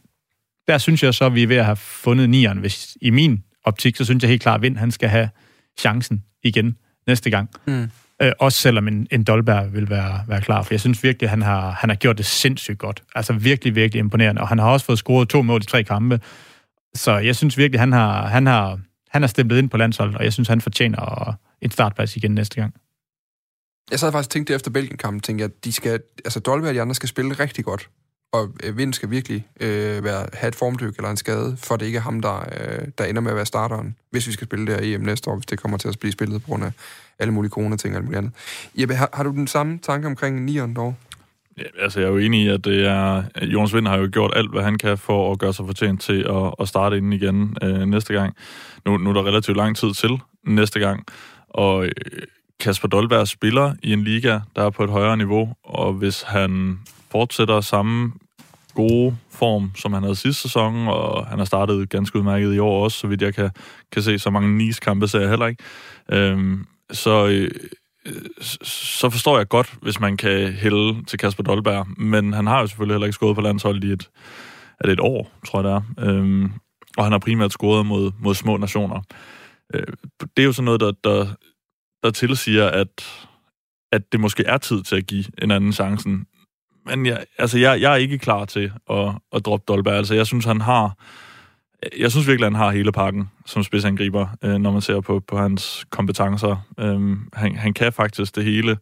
der 0.67 0.77
synes 0.77 1.03
jeg 1.03 1.13
så, 1.13 1.25
at 1.25 1.35
vi 1.35 1.43
er 1.43 1.47
ved 1.47 1.55
at 1.55 1.65
have 1.65 1.75
fundet 1.75 2.29
nieren. 2.29 2.57
Hvis, 2.57 2.97
I 3.01 3.09
min 3.09 3.43
optik, 3.63 3.95
så 3.95 4.05
synes 4.05 4.23
jeg 4.23 4.29
helt 4.29 4.41
klart, 4.41 4.55
at 4.55 4.61
Vind 4.61 4.77
han 4.77 4.91
skal 4.91 5.09
have 5.09 5.29
chancen 5.79 6.23
igen 6.43 6.77
næste 7.07 7.29
gang. 7.29 7.49
Mm. 7.67 7.89
Øh, 8.21 8.31
også 8.39 8.57
selvom 8.57 8.87
en, 8.87 9.07
en 9.11 9.23
Dolberg 9.23 9.73
vil 9.73 9.89
være, 9.89 10.23
være 10.27 10.41
klar, 10.41 10.61
for 10.61 10.73
jeg 10.73 10.79
synes 10.79 11.03
virkelig, 11.03 11.25
at 11.27 11.29
han 11.29 11.41
har, 11.41 11.71
han 11.71 11.89
har 11.89 11.95
gjort 11.95 12.17
det 12.17 12.25
sindssygt 12.25 12.79
godt. 12.79 13.03
Altså 13.15 13.33
virkelig, 13.33 13.75
virkelig 13.75 13.99
imponerende, 13.99 14.41
og 14.41 14.47
han 14.47 14.59
har 14.59 14.69
også 14.69 14.85
fået 14.85 14.99
scoret 14.99 15.29
to 15.29 15.41
mål 15.41 15.61
i 15.61 15.65
tre 15.65 15.83
kampe. 15.83 16.19
Så 16.95 17.17
jeg 17.17 17.35
synes 17.35 17.57
virkelig, 17.57 17.79
han 17.79 17.91
har, 17.91 18.27
han 18.27 18.45
har, 18.45 18.79
han 19.09 19.23
er 19.23 19.27
stemplet 19.27 19.57
ind 19.57 19.69
på 19.69 19.77
landsholdet, 19.77 20.17
og 20.17 20.23
jeg 20.23 20.33
synes, 20.33 20.47
han 20.47 20.61
fortjener 20.61 21.33
en 21.61 21.71
startplads 21.71 22.15
igen 22.15 22.31
næste 22.31 22.55
gang. 22.55 22.73
Jeg 23.91 23.99
sad 23.99 24.11
faktisk 24.11 24.27
og 24.27 24.31
tænkte 24.31 24.53
efter 24.53 24.71
Belgien-kampen, 24.71 25.19
tænkte 25.19 25.41
jeg, 25.41 25.51
at 25.57 25.65
de 25.65 25.73
skal, 25.73 25.99
altså 26.25 26.39
Dolby 26.39 26.65
og 26.65 26.73
de 26.73 26.81
andre 26.81 26.95
skal 26.95 27.09
spille 27.09 27.33
rigtig 27.33 27.65
godt. 27.65 27.89
Og 28.33 28.49
øh, 28.63 28.77
Vind 28.77 28.93
skal 28.93 29.09
virkelig 29.09 29.47
øh, 29.59 30.03
være, 30.03 30.25
have 30.33 30.47
et 30.47 30.55
formdyk 30.55 30.95
eller 30.97 31.09
en 31.09 31.17
skade, 31.17 31.57
for 31.57 31.75
det 31.75 31.85
ikke 31.85 31.97
er 31.97 32.01
ham, 32.01 32.21
der, 32.21 32.39
øh, 32.39 32.87
der 32.97 33.05
ender 33.05 33.21
med 33.21 33.31
at 33.31 33.35
være 33.35 33.45
starteren, 33.45 33.95
hvis 34.11 34.27
vi 34.27 34.31
skal 34.31 34.47
spille 34.47 34.67
det 34.67 34.75
her 34.75 34.95
EM 34.95 35.01
næste 35.01 35.29
år, 35.29 35.35
hvis 35.35 35.45
det 35.45 35.59
kommer 35.59 35.77
til 35.77 35.87
at 35.87 35.99
blive 35.99 36.11
spillet 36.11 36.41
på 36.41 36.47
grund 36.47 36.63
af 36.63 36.71
alle 37.19 37.33
mulige 37.33 37.51
corona-ting 37.51 37.93
og 37.93 37.97
alt 37.97 38.05
muligt 38.05 38.17
andet. 38.17 38.33
Jeppe, 38.75 38.95
har, 38.95 39.09
har 39.13 39.23
du 39.23 39.31
den 39.31 39.47
samme 39.47 39.79
tanke 39.79 40.07
omkring 40.07 40.45
nieren 40.45 40.73
dog? 40.73 40.95
Ja, 41.57 41.63
altså, 41.79 41.99
jeg 41.99 42.07
er 42.07 42.11
jo 42.11 42.17
enig 42.17 42.41
i, 42.43 42.47
at 42.47 42.65
det 42.65 42.85
er... 42.85 43.23
Jonas 43.41 43.73
Vind 43.73 43.87
har 43.87 43.97
jo 43.97 44.09
gjort 44.11 44.31
alt, 44.35 44.51
hvad 44.51 44.63
han 44.63 44.77
kan 44.77 44.97
for 44.97 45.31
at 45.31 45.39
gøre 45.39 45.53
sig 45.53 45.65
fortjent 45.65 46.01
til 46.01 46.25
at, 46.29 46.53
at 46.59 46.67
starte 46.67 46.97
inden 46.97 47.13
igen 47.13 47.57
øh, 47.61 47.85
næste 47.85 48.13
gang. 48.13 48.35
Nu, 48.85 48.97
nu 48.97 49.09
er 49.09 49.13
der 49.13 49.25
relativt 49.25 49.57
lang 49.57 49.77
tid 49.77 49.93
til 49.93 50.19
næste 50.47 50.79
gang, 50.79 51.05
og 51.49 51.85
øh, 51.85 51.91
Kasper 52.59 52.87
Dolberg 52.87 53.27
spiller 53.27 53.73
i 53.83 53.93
en 53.93 54.03
liga, 54.03 54.39
der 54.55 54.63
er 54.63 54.69
på 54.69 54.83
et 54.83 54.89
højere 54.89 55.17
niveau, 55.17 55.53
og 55.63 55.93
hvis 55.93 56.21
han 56.21 56.79
fortsætter 57.11 57.61
samme 57.61 58.11
gode 58.73 59.17
form, 59.29 59.71
som 59.75 59.93
han 59.93 60.03
havde 60.03 60.15
sidste 60.15 60.41
sæson, 60.41 60.87
og 60.87 61.27
han 61.27 61.37
har 61.37 61.45
startet 61.45 61.89
ganske 61.89 62.19
udmærket 62.19 62.55
i 62.55 62.59
år 62.59 62.83
også, 62.83 62.97
så 62.97 63.07
vidt 63.07 63.21
jeg 63.21 63.33
kan, 63.33 63.49
kan 63.91 64.01
se. 64.01 64.19
Så 64.19 64.29
mange 64.29 64.57
Nice-kampe 64.57 65.07
ser 65.07 65.19
jeg 65.19 65.29
heller 65.29 65.47
ikke. 65.47 65.63
Øhm, 66.11 66.65
så, 66.91 67.27
øh, 67.27 67.51
så 68.63 69.09
forstår 69.09 69.37
jeg 69.37 69.47
godt, 69.47 69.73
hvis 69.81 69.99
man 69.99 70.17
kan 70.17 70.53
hælde 70.53 71.05
til 71.05 71.19
Kasper 71.19 71.43
Dolberg, 71.43 71.87
men 72.01 72.33
han 72.33 72.47
har 72.47 72.59
jo 72.59 72.67
selvfølgelig 72.67 72.93
heller 72.93 73.07
ikke 73.07 73.15
skåret 73.15 73.35
på 73.35 73.41
landsholdet 73.41 73.83
i 73.83 73.91
et, 73.91 74.09
er 74.79 74.85
det 74.85 74.93
et 74.93 74.99
år, 74.99 75.31
tror 75.47 75.61
jeg 75.61 75.63
det 75.63 75.71
er. 75.71 76.09
Øhm, 76.09 76.51
og 76.97 77.03
han 77.03 77.11
har 77.11 77.19
primært 77.19 77.51
scoret 77.51 77.85
mod, 77.85 78.11
mod 78.19 78.35
små 78.35 78.57
nationer. 78.57 79.01
Øh, 79.73 79.87
det 80.37 80.43
er 80.43 80.45
jo 80.45 80.53
sådan 80.53 80.65
noget, 80.65 80.81
der, 80.81 80.91
der, 81.03 81.27
der 82.03 82.11
tilsiger, 82.11 82.69
at, 82.69 83.27
at 83.91 84.01
det 84.11 84.19
måske 84.19 84.43
er 84.43 84.57
tid 84.57 84.83
til 84.83 84.95
at 84.95 85.07
give 85.07 85.25
en 85.41 85.51
anden 85.51 85.73
chancen 85.73 86.25
men 86.85 87.05
jeg, 87.05 87.23
altså, 87.37 87.57
jeg, 87.57 87.81
jeg 87.81 87.91
er 87.91 87.95
ikke 87.95 88.17
klar 88.17 88.45
til 88.45 88.71
at, 88.89 89.11
at 89.33 89.45
droppe 89.45 89.63
Dolberg. 89.67 89.93
Altså, 89.93 90.15
jeg 90.15 90.27
synes, 90.27 90.45
han 90.45 90.61
har... 90.61 90.97
Jeg 91.99 92.11
synes 92.11 92.27
virkelig, 92.27 92.45
han 92.45 92.55
har 92.55 92.71
hele 92.71 92.91
pakken 92.91 93.29
som 93.45 93.63
spidsangriber, 93.63 94.27
øh, 94.43 94.55
når 94.55 94.71
man 94.71 94.81
ser 94.81 95.01
på, 95.01 95.19
på 95.19 95.37
hans 95.37 95.85
kompetencer. 95.89 96.65
Øh, 96.79 97.17
han, 97.33 97.55
han 97.55 97.73
kan 97.73 97.93
faktisk 97.93 98.35
det 98.35 98.43
hele, 98.43 98.77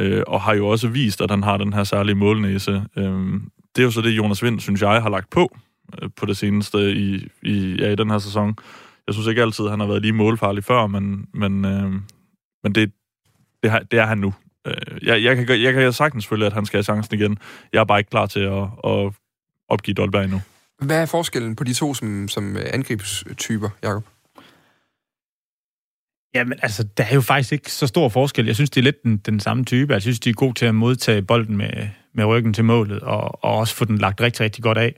øh, 0.00 0.22
og 0.26 0.40
har 0.40 0.54
jo 0.54 0.68
også 0.68 0.88
vist, 0.88 1.20
at 1.20 1.30
han 1.30 1.42
har 1.42 1.56
den 1.56 1.72
her 1.72 1.84
særlige 1.84 2.14
målnæse. 2.14 2.84
Øh, 2.96 3.40
det 3.76 3.82
er 3.82 3.82
jo 3.82 3.90
så 3.90 4.00
det, 4.00 4.10
Jonas 4.10 4.42
Vind, 4.42 4.60
synes 4.60 4.82
jeg, 4.82 5.02
har 5.02 5.10
lagt 5.10 5.30
på 5.30 5.56
øh, 6.02 6.10
på 6.16 6.26
det 6.26 6.36
seneste 6.36 6.92
i, 6.92 7.28
i, 7.42 7.76
ja, 7.78 7.90
i 7.90 7.94
den 7.96 8.10
her 8.10 8.18
sæson. 8.18 8.56
Jeg 9.06 9.14
synes 9.14 9.28
ikke 9.28 9.42
altid, 9.42 9.68
han 9.68 9.80
har 9.80 9.86
været 9.86 10.02
lige 10.02 10.12
målfarlig 10.12 10.64
før, 10.64 10.86
men, 10.86 11.26
men, 11.34 11.64
øh, 11.64 11.92
men 12.62 12.74
det, 12.74 12.92
det, 13.62 13.70
har, 13.70 13.78
det 13.78 13.98
er 13.98 14.06
han 14.06 14.18
nu. 14.18 14.34
Øh, 14.66 14.74
jeg, 15.02 15.22
jeg, 15.22 15.36
kan, 15.36 15.62
jeg 15.62 15.72
kan 15.72 15.92
sagtens 15.92 16.26
følge, 16.26 16.46
at 16.46 16.52
han 16.52 16.66
skal 16.66 16.76
have 16.76 16.84
chancen 16.84 17.14
igen. 17.14 17.38
Jeg 17.72 17.80
er 17.80 17.84
bare 17.84 17.98
ikke 17.98 18.10
klar 18.10 18.26
til 18.26 18.40
at, 18.40 18.62
at 18.84 19.12
opgive 19.68 19.94
Dolberg 19.94 20.24
endnu. 20.24 20.40
Hvad 20.82 21.02
er 21.02 21.06
forskellen 21.06 21.56
på 21.56 21.64
de 21.64 21.72
to 21.72 21.94
som, 21.94 22.28
som 22.28 22.56
angrebstyper, 22.72 23.68
Jacob? 23.82 24.04
Jamen, 26.34 26.58
altså, 26.62 26.82
der 26.96 27.04
er 27.04 27.14
jo 27.14 27.20
faktisk 27.20 27.52
ikke 27.52 27.72
så 27.72 27.86
stor 27.86 28.08
forskel. 28.08 28.46
Jeg 28.46 28.54
synes, 28.54 28.70
det 28.70 28.80
er 28.80 28.82
lidt 28.82 29.02
den, 29.02 29.16
den 29.16 29.40
samme 29.40 29.64
type. 29.64 29.92
Jeg 29.92 30.02
synes, 30.02 30.20
de 30.20 30.30
er 30.30 30.34
gode 30.34 30.54
til 30.54 30.66
at 30.66 30.74
modtage 30.74 31.22
bolden 31.22 31.56
med, 31.56 31.88
med 32.14 32.24
ryggen 32.24 32.54
til 32.54 32.64
målet, 32.64 33.00
og, 33.00 33.44
og 33.44 33.56
også 33.56 33.74
få 33.74 33.84
den 33.84 33.98
lagt 33.98 34.20
rigtig, 34.20 34.40
rigtig 34.40 34.62
godt 34.62 34.78
af. 34.78 34.94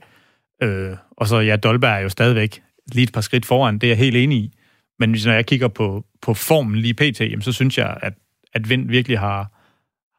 Øh, 0.63 0.97
og 1.11 1.27
så, 1.27 1.39
ja, 1.39 1.55
Dolberg 1.55 1.97
er 1.97 1.99
jo 1.99 2.09
stadigvæk 2.09 2.61
lige 2.91 3.03
et 3.03 3.13
par 3.13 3.21
skridt 3.21 3.45
foran, 3.45 3.77
det 3.77 3.87
er 3.87 3.91
jeg 3.91 3.97
helt 3.97 4.15
enig 4.15 4.37
i. 4.37 4.53
Men 4.99 5.09
når 5.25 5.33
jeg 5.33 5.45
kigger 5.45 5.67
på, 5.67 6.05
på 6.21 6.33
formen 6.33 6.75
lige 6.75 6.93
pt., 6.93 7.21
jamen, 7.21 7.41
så 7.41 7.51
synes 7.51 7.77
jeg, 7.77 7.97
at, 8.01 8.13
at 8.53 8.69
Vind 8.69 8.89
virkelig 8.89 9.19
har, 9.19 9.51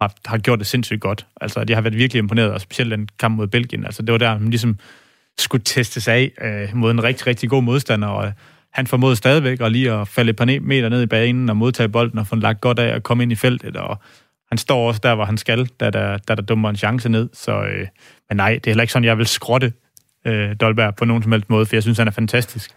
har, 0.01 0.15
har 0.27 0.39
gjort 0.39 0.59
det 0.59 0.67
sindssygt 0.67 1.01
godt. 1.01 1.27
Altså, 1.41 1.65
de 1.65 1.75
har 1.75 1.81
været 1.81 1.97
virkelig 1.97 2.19
imponeret, 2.19 2.53
og 2.53 2.61
specielt 2.61 2.91
den 2.91 3.09
kamp 3.19 3.37
mod 3.37 3.47
Belgien. 3.47 3.85
Altså, 3.85 4.03
det 4.03 4.13
var 4.13 4.19
der, 4.19 4.39
man 4.39 4.51
ligesom 4.51 4.79
skulle 5.39 5.65
testes 5.65 6.09
af 6.09 6.33
øh, 6.41 6.77
mod 6.77 6.91
en 6.91 7.03
rigtig, 7.03 7.27
rigtig 7.27 7.51
god 7.51 7.63
modstander, 7.63 8.09
og 8.09 8.27
øh, 8.27 8.33
han 8.73 8.87
formåede 8.87 9.17
stadigvæk 9.17 9.61
at 9.61 9.73
lige 9.73 9.93
at 9.93 10.09
falde 10.09 10.31
et 10.31 10.37
par 10.37 10.61
meter 10.61 10.89
ned 10.89 11.03
i 11.03 11.07
banen 11.07 11.51
og 11.51 11.57
modtage 11.57 11.89
bolden 11.89 12.19
og 12.19 12.27
få 12.27 12.35
den 12.35 12.43
lagt 12.43 12.61
godt 12.61 12.79
af 12.79 12.95
og 12.95 13.03
komme 13.03 13.23
ind 13.23 13.33
i 13.33 13.35
feltet, 13.35 13.77
og 13.77 13.99
han 14.49 14.59
står 14.59 14.89
også 14.89 15.01
der, 15.03 15.15
hvor 15.15 15.25
han 15.25 15.39
skal, 15.39 15.67
da 15.67 15.91
der, 15.91 16.17
da 16.17 16.35
der 16.35 16.43
dummer 16.43 16.71
en 16.71 16.77
chance 16.77 17.09
ned. 17.09 17.29
Så, 17.33 17.63
øh, 17.63 17.87
men 18.29 18.37
nej, 18.37 18.51
det 18.51 18.67
er 18.67 18.71
heller 18.71 18.83
ikke 18.83 18.93
sådan, 18.93 19.05
jeg 19.05 19.19
vil 19.19 19.27
skrotte 19.27 19.73
øh, 20.27 20.57
Dolberg 20.61 20.97
på 20.97 21.05
nogen 21.05 21.23
som 21.23 21.33
helst 21.33 21.51
måde, 21.51 21.67
for 21.67 21.77
jeg 21.77 21.83
synes, 21.83 21.99
han 21.99 22.07
er 22.07 22.13
fantastisk. 22.13 22.71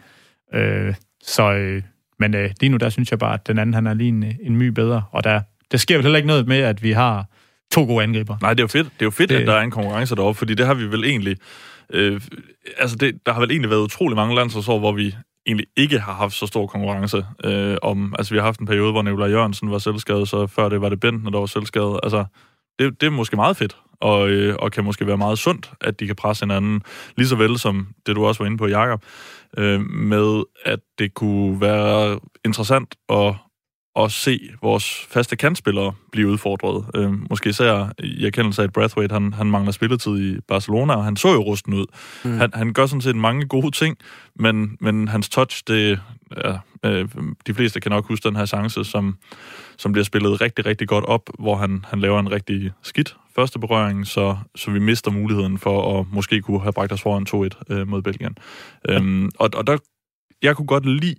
Øh, 0.53 0.93
så, 1.23 1.53
øh, 1.53 1.84
men 2.19 2.36
øh, 2.36 2.51
lige 2.62 2.69
nu, 2.69 2.77
der 2.77 2.89
synes 2.89 3.12
jeg 3.12 3.19
bare, 3.19 3.34
at 3.34 3.47
den 3.47 3.60
anden, 3.60 3.73
han 3.73 3.88
er 3.88 3.93
lige 3.93 4.08
en, 4.08 4.23
øh, 4.23 4.36
en 4.41 4.55
my 4.55 4.67
bedre, 4.67 5.03
og 5.12 5.23
der, 5.23 5.41
der 5.71 5.77
sker 5.77 5.95
jo 5.95 6.01
heller 6.01 6.17
ikke 6.17 6.27
noget 6.27 6.47
med, 6.47 6.58
at 6.58 6.84
vi 6.84 6.91
har 6.91 7.25
to 7.71 7.86
gode 7.86 8.03
angriber. 8.03 8.38
Nej, 8.41 8.53
det 8.53 8.60
er 8.60 8.63
jo 8.63 8.67
fedt, 8.67 8.88
det 8.93 9.01
er 9.01 9.05
jo 9.05 9.12
fedt 9.12 9.29
det... 9.29 9.36
at 9.36 9.47
der 9.47 9.53
er 9.53 9.62
en 9.62 9.71
konkurrence 9.71 10.15
deroppe, 10.15 10.38
fordi 10.38 10.53
det 10.53 10.65
har 10.65 10.73
vi 10.73 10.86
vel 10.86 11.03
egentlig... 11.03 11.38
Øh, 11.93 12.21
altså, 12.77 12.95
det, 12.95 13.25
der 13.25 13.34
har 13.34 13.39
vel 13.39 13.51
egentlig 13.51 13.69
været 13.69 13.82
utrolig 13.82 14.15
mange 14.15 14.36
landsholdsår, 14.36 14.79
hvor 14.79 14.91
vi 14.91 15.15
egentlig 15.45 15.67
ikke 15.77 15.99
har 15.99 16.13
haft 16.13 16.34
så 16.34 16.47
stor 16.47 16.67
konkurrence 16.67 17.25
øh, 17.43 17.77
om... 17.82 18.15
Altså, 18.17 18.34
vi 18.34 18.38
har 18.38 18.45
haft 18.45 18.60
en 18.60 18.65
periode, 18.65 18.91
hvor 18.91 19.01
Nicolai 19.01 19.32
Jørgensen 19.32 19.71
var 19.71 19.77
selvskadet, 19.77 20.29
så 20.29 20.47
før 20.47 20.69
det 20.69 20.82
var 20.82 20.89
det 20.89 20.99
Bent, 20.99 21.23
når 21.23 21.32
der 21.32 21.39
var 21.39 21.45
selvskadet. 21.45 21.99
Altså, 22.03 22.25
det, 22.79 23.01
det 23.01 23.08
er 23.08 23.12
måske 23.12 23.36
meget 23.36 23.58
fedt, 23.58 23.77
og, 24.01 24.29
øh, 24.29 24.55
og 24.60 24.71
kan 24.71 24.84
måske 24.84 25.08
være 25.08 25.17
meget 25.17 25.39
sundt, 25.39 25.71
at 25.82 25.99
de 25.99 26.08
kan 26.08 26.15
presse 26.15 26.45
hinanden, 26.45 26.82
lige 27.17 27.27
så 27.27 27.36
vel 27.36 27.60
som 27.60 27.88
det, 28.05 28.15
du 28.15 28.25
også 28.25 28.43
var 28.43 28.45
inde 28.45 28.58
på, 28.58 28.67
Jacob, 28.67 29.03
øh, 29.58 29.82
med 29.82 30.43
at 30.65 30.79
det 30.99 31.13
kunne 31.13 31.62
være 31.62 32.19
interessant 32.45 32.95
at 33.10 33.36
at 34.04 34.12
se 34.12 34.50
vores 34.62 35.08
faste 35.10 35.36
kantspillere 35.36 35.94
blive 36.12 36.28
udfordret. 36.28 36.86
Øh, 36.96 37.30
måske 37.30 37.50
især 37.50 37.92
i 38.00 38.26
erkendelse 38.26 38.62
af, 38.62 38.68
at 38.68 38.74
Brathwaite 38.74 39.14
han, 39.14 39.34
han 39.34 39.48
mangler 39.48 39.72
spilletid 39.72 40.20
i 40.20 40.40
Barcelona, 40.48 40.96
og 40.96 41.04
han 41.04 41.16
så 41.16 41.34
jo 41.34 41.40
rusten 41.40 41.74
ud. 41.74 41.86
Mm. 42.26 42.38
Han, 42.38 42.50
han 42.54 42.74
gør 42.74 42.86
sådan 42.86 43.02
set 43.02 43.16
mange 43.16 43.48
gode 43.48 43.72
ting, 43.72 43.98
men, 44.36 44.78
men 44.80 45.08
hans 45.08 45.30
touch, 45.30 45.64
det, 45.68 46.00
ja, 46.46 46.58
øh, 46.86 47.08
de 47.48 47.54
fleste 47.54 47.80
kan 47.80 47.92
nok 47.92 48.08
huske 48.08 48.30
den 48.30 48.36
her 48.36 48.46
chance, 48.46 48.84
som, 48.84 49.18
som 49.78 49.92
bliver 49.92 50.06
spillet 50.06 50.42
rigtig, 50.42 50.66
rigtig 50.66 50.88
godt 50.88 51.06
op, 51.06 51.30
hvor 51.40 51.56
han, 51.56 51.86
han 51.88 52.00
laver 52.00 52.20
en 52.20 52.32
rigtig 52.32 52.72
skidt 52.84 53.16
første 53.36 53.60
berøring, 53.60 54.08
så, 54.08 54.38
så 54.56 54.72
vi 54.72 54.80
mister 54.80 55.12
muligheden 55.12 55.58
for 55.58 56.00
at 56.00 56.06
måske 56.12 56.42
kunne 56.42 56.62
have 56.62 56.74
bragt 56.74 56.92
os 56.92 57.02
foran 57.02 57.50
2-1 57.70 57.74
øh, 57.74 57.88
mod 57.88 58.02
Belgien. 58.02 58.38
Øhm, 58.90 59.32
og, 59.40 59.50
og 59.54 59.68
der, 59.68 59.78
jeg 60.42 60.56
kunne 60.56 60.68
godt 60.68 60.86
lide 60.86 61.16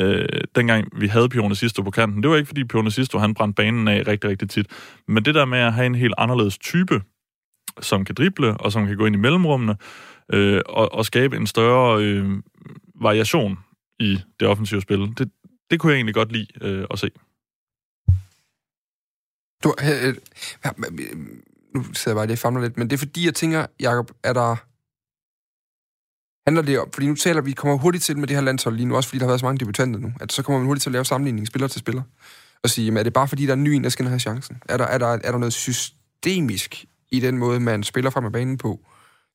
øh, 0.00 0.28
dengang 0.54 1.00
vi 1.00 1.06
havde 1.06 1.28
Pionicisto 1.28 1.82
på 1.82 1.90
kanten. 1.90 2.22
Det 2.22 2.30
var 2.30 2.36
ikke, 2.36 2.46
fordi 2.46 2.64
Pionicisto 2.64 3.18
han 3.18 3.34
brændte 3.34 3.54
banen 3.54 3.88
af 3.88 4.06
rigtig, 4.06 4.30
rigtig 4.30 4.50
tit. 4.50 4.66
Men 5.08 5.24
det 5.24 5.34
der 5.34 5.44
med 5.44 5.58
at 5.58 5.72
have 5.72 5.86
en 5.86 5.94
helt 5.94 6.14
anderledes 6.18 6.58
type, 6.58 7.02
som 7.80 8.04
kan 8.04 8.14
drible, 8.14 8.56
og 8.56 8.72
som 8.72 8.86
kan 8.86 8.96
gå 8.96 9.06
ind 9.06 9.16
i 9.16 9.18
mellemrummene, 9.18 9.76
øh, 10.32 10.60
og, 10.66 10.92
og 10.92 11.06
skabe 11.06 11.36
en 11.36 11.46
større 11.46 12.02
øh, 12.02 12.42
variation 13.00 13.58
i 13.98 14.18
det 14.40 14.48
offensive 14.48 14.80
spil, 14.80 14.98
det, 15.18 15.30
det 15.70 15.80
kunne 15.80 15.92
jeg 15.92 15.96
egentlig 15.96 16.14
godt 16.14 16.32
lide 16.32 16.46
øh, 16.60 16.86
at 16.90 16.98
se. 16.98 17.10
Du, 19.64 19.74
øh, 19.82 20.08
øh, 20.08 20.14
øh 20.64 21.16
nu 21.74 21.84
sidder 21.92 22.10
jeg 22.10 22.16
bare 22.16 22.26
det 22.26 22.38
famler 22.38 22.62
lidt, 22.62 22.76
men 22.76 22.90
det 22.90 22.96
er 22.96 22.98
fordi, 22.98 23.24
jeg 23.24 23.34
tænker, 23.34 23.66
Jacob, 23.80 24.10
er 24.24 24.32
der 24.32 24.56
handler 26.48 26.62
det 26.62 26.78
om, 26.78 26.88
fordi 26.94 27.06
nu 27.06 27.14
taler 27.14 27.40
vi, 27.40 27.52
kommer 27.52 27.76
hurtigt 27.76 28.04
til 28.04 28.18
med 28.18 28.28
det 28.28 28.36
her 28.36 28.42
landshold 28.42 28.76
lige 28.76 28.86
nu, 28.86 28.96
også 28.96 29.08
fordi 29.08 29.18
der 29.18 29.24
har 29.24 29.30
været 29.30 29.40
så 29.40 29.46
mange 29.46 29.58
debutanter 29.58 30.00
nu, 30.00 30.12
at 30.20 30.32
så 30.32 30.42
kommer 30.42 30.58
man 30.58 30.66
hurtigt 30.66 30.82
til 30.82 30.90
at 30.90 30.92
lave 30.92 31.04
sammenligning 31.04 31.46
spiller 31.46 31.68
til 31.68 31.78
spiller, 31.78 32.02
og 32.62 32.70
sige, 32.70 32.84
jamen, 32.84 32.98
er 32.98 33.02
det 33.02 33.12
bare 33.12 33.28
fordi, 33.28 33.42
der 33.42 33.52
er 33.52 33.56
en 33.56 33.64
ny 33.64 33.68
en, 33.68 33.84
der 33.84 33.90
skal 33.90 34.06
have 34.06 34.18
chancen? 34.18 34.56
Er 34.68 34.76
der, 34.76 34.84
er, 34.84 34.98
der, 34.98 35.06
er 35.06 35.30
der 35.30 35.38
noget 35.38 35.52
systemisk 35.52 36.84
i 37.12 37.20
den 37.20 37.38
måde, 37.38 37.60
man 37.60 37.82
spiller 37.82 38.10
frem 38.10 38.24
af 38.24 38.32
banen 38.32 38.58
på, 38.58 38.80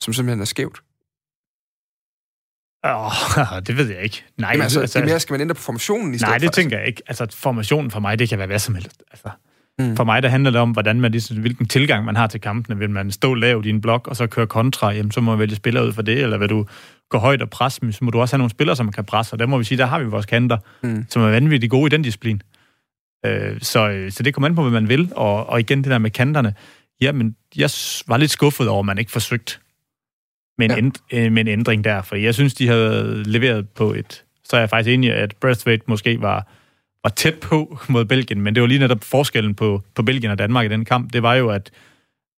som 0.01 0.13
simpelthen 0.13 0.41
er 0.41 0.45
skævt? 0.45 0.81
Oh, 2.83 3.11
det 3.67 3.77
ved 3.77 3.89
jeg 3.89 4.03
ikke. 4.03 4.23
Nej, 4.37 4.49
Jamen, 4.49 4.61
altså, 4.61 4.81
altså, 4.81 4.99
det 4.99 5.07
mere, 5.07 5.19
skal 5.19 5.33
man 5.33 5.41
ændre 5.41 5.55
på 5.55 5.61
formationen 5.61 6.13
i 6.13 6.17
stedet 6.17 6.29
Nej, 6.29 6.37
det 6.37 6.47
for, 6.47 6.53
tænker 6.53 6.77
jeg 6.77 6.87
ikke. 6.87 7.01
Altså, 7.07 7.27
formationen 7.31 7.91
for 7.91 7.99
mig, 7.99 8.19
det 8.19 8.29
kan 8.29 8.37
være 8.37 8.47
hvad 8.47 8.59
som 8.59 8.75
helst. 8.75 9.03
Altså, 9.11 9.29
Mm. 9.79 9.95
For 9.95 10.03
mig, 10.03 10.23
der 10.23 10.29
handler 10.29 10.51
det 10.51 10.61
om, 10.61 10.71
hvordan 10.71 11.01
man, 11.01 11.11
ligesom, 11.11 11.37
hvilken 11.37 11.65
tilgang 11.65 12.05
man 12.05 12.15
har 12.15 12.27
til 12.27 12.41
kampene. 12.41 12.79
Vil 12.79 12.89
man 12.89 13.11
stå 13.11 13.33
lavt 13.33 13.65
i 13.65 13.69
en 13.69 13.81
blok, 13.81 14.07
og 14.07 14.15
så 14.15 14.27
køre 14.27 14.47
kontra, 14.47 14.91
jamen, 14.91 15.11
så 15.11 15.21
må 15.21 15.31
man 15.31 15.39
vælge 15.39 15.55
spillere 15.55 15.85
ud 15.85 15.93
for 15.93 16.01
det, 16.01 16.23
eller 16.23 16.37
vil 16.37 16.49
du 16.49 16.65
gå 17.09 17.17
højt 17.17 17.41
og 17.41 17.49
presse, 17.49 17.91
så 17.91 18.05
må 18.05 18.11
du 18.11 18.21
også 18.21 18.35
have 18.35 18.39
nogle 18.39 18.49
spillere, 18.49 18.75
som 18.75 18.91
kan 18.91 19.05
presse, 19.05 19.33
og 19.33 19.39
der 19.39 19.45
må 19.45 19.57
vi 19.57 19.63
sige, 19.63 19.77
der 19.77 19.85
har 19.85 19.99
vi 19.99 20.05
vores 20.05 20.25
kanter, 20.25 20.57
mm. 20.83 21.05
som 21.09 21.21
er 21.21 21.29
vanvittigt 21.29 21.71
gode 21.71 21.87
i 21.87 21.89
den 21.89 22.01
disciplin. 22.01 22.41
Øh, 23.25 23.61
så, 23.61 24.07
så 24.09 24.23
det 24.23 24.33
kommer 24.33 24.47
an 24.47 24.55
på, 24.55 24.61
hvad 24.61 24.71
man 24.71 24.89
vil, 24.89 25.11
og, 25.15 25.49
og 25.49 25.59
igen 25.59 25.77
det 25.83 25.91
der 25.91 25.97
med 25.97 26.11
kanterne, 26.11 26.53
jamen, 27.01 27.35
jeg 27.55 27.69
var 28.07 28.17
lidt 28.17 28.31
skuffet 28.31 28.67
over, 28.67 28.79
at 28.79 28.85
man 28.85 28.97
ikke 28.97 29.11
forsøgte 29.11 29.57
med 30.57 30.65
en, 30.65 30.71
ja. 30.71 30.77
end, 30.77 30.93
øh, 31.13 31.31
med 31.31 31.41
en 31.41 31.47
ændring 31.47 31.83
der, 31.83 32.01
for 32.01 32.15
jeg 32.15 32.33
synes, 32.33 32.53
de 32.53 32.67
havde 32.67 33.23
leveret 33.23 33.69
på 33.69 33.93
et, 33.93 34.23
så 34.43 34.55
er 34.55 34.59
jeg 34.59 34.69
faktisk 34.69 34.93
enig, 34.93 35.13
at 35.13 35.35
Breathwaite 35.41 35.83
måske 35.87 36.21
var 36.21 36.47
var 37.03 37.09
tæt 37.09 37.39
på 37.39 37.77
mod 37.89 38.05
Belgien, 38.05 38.41
men 38.41 38.55
det 38.55 38.61
var 38.61 38.67
lige 38.67 38.79
netop 38.79 39.03
forskellen 39.03 39.55
på, 39.55 39.81
på 39.95 40.03
Belgien 40.03 40.31
og 40.31 40.37
Danmark 40.37 40.65
i 40.65 40.69
den 40.69 40.85
kamp. 40.85 41.13
Det 41.13 41.23
var 41.23 41.33
jo, 41.33 41.49
at 41.49 41.71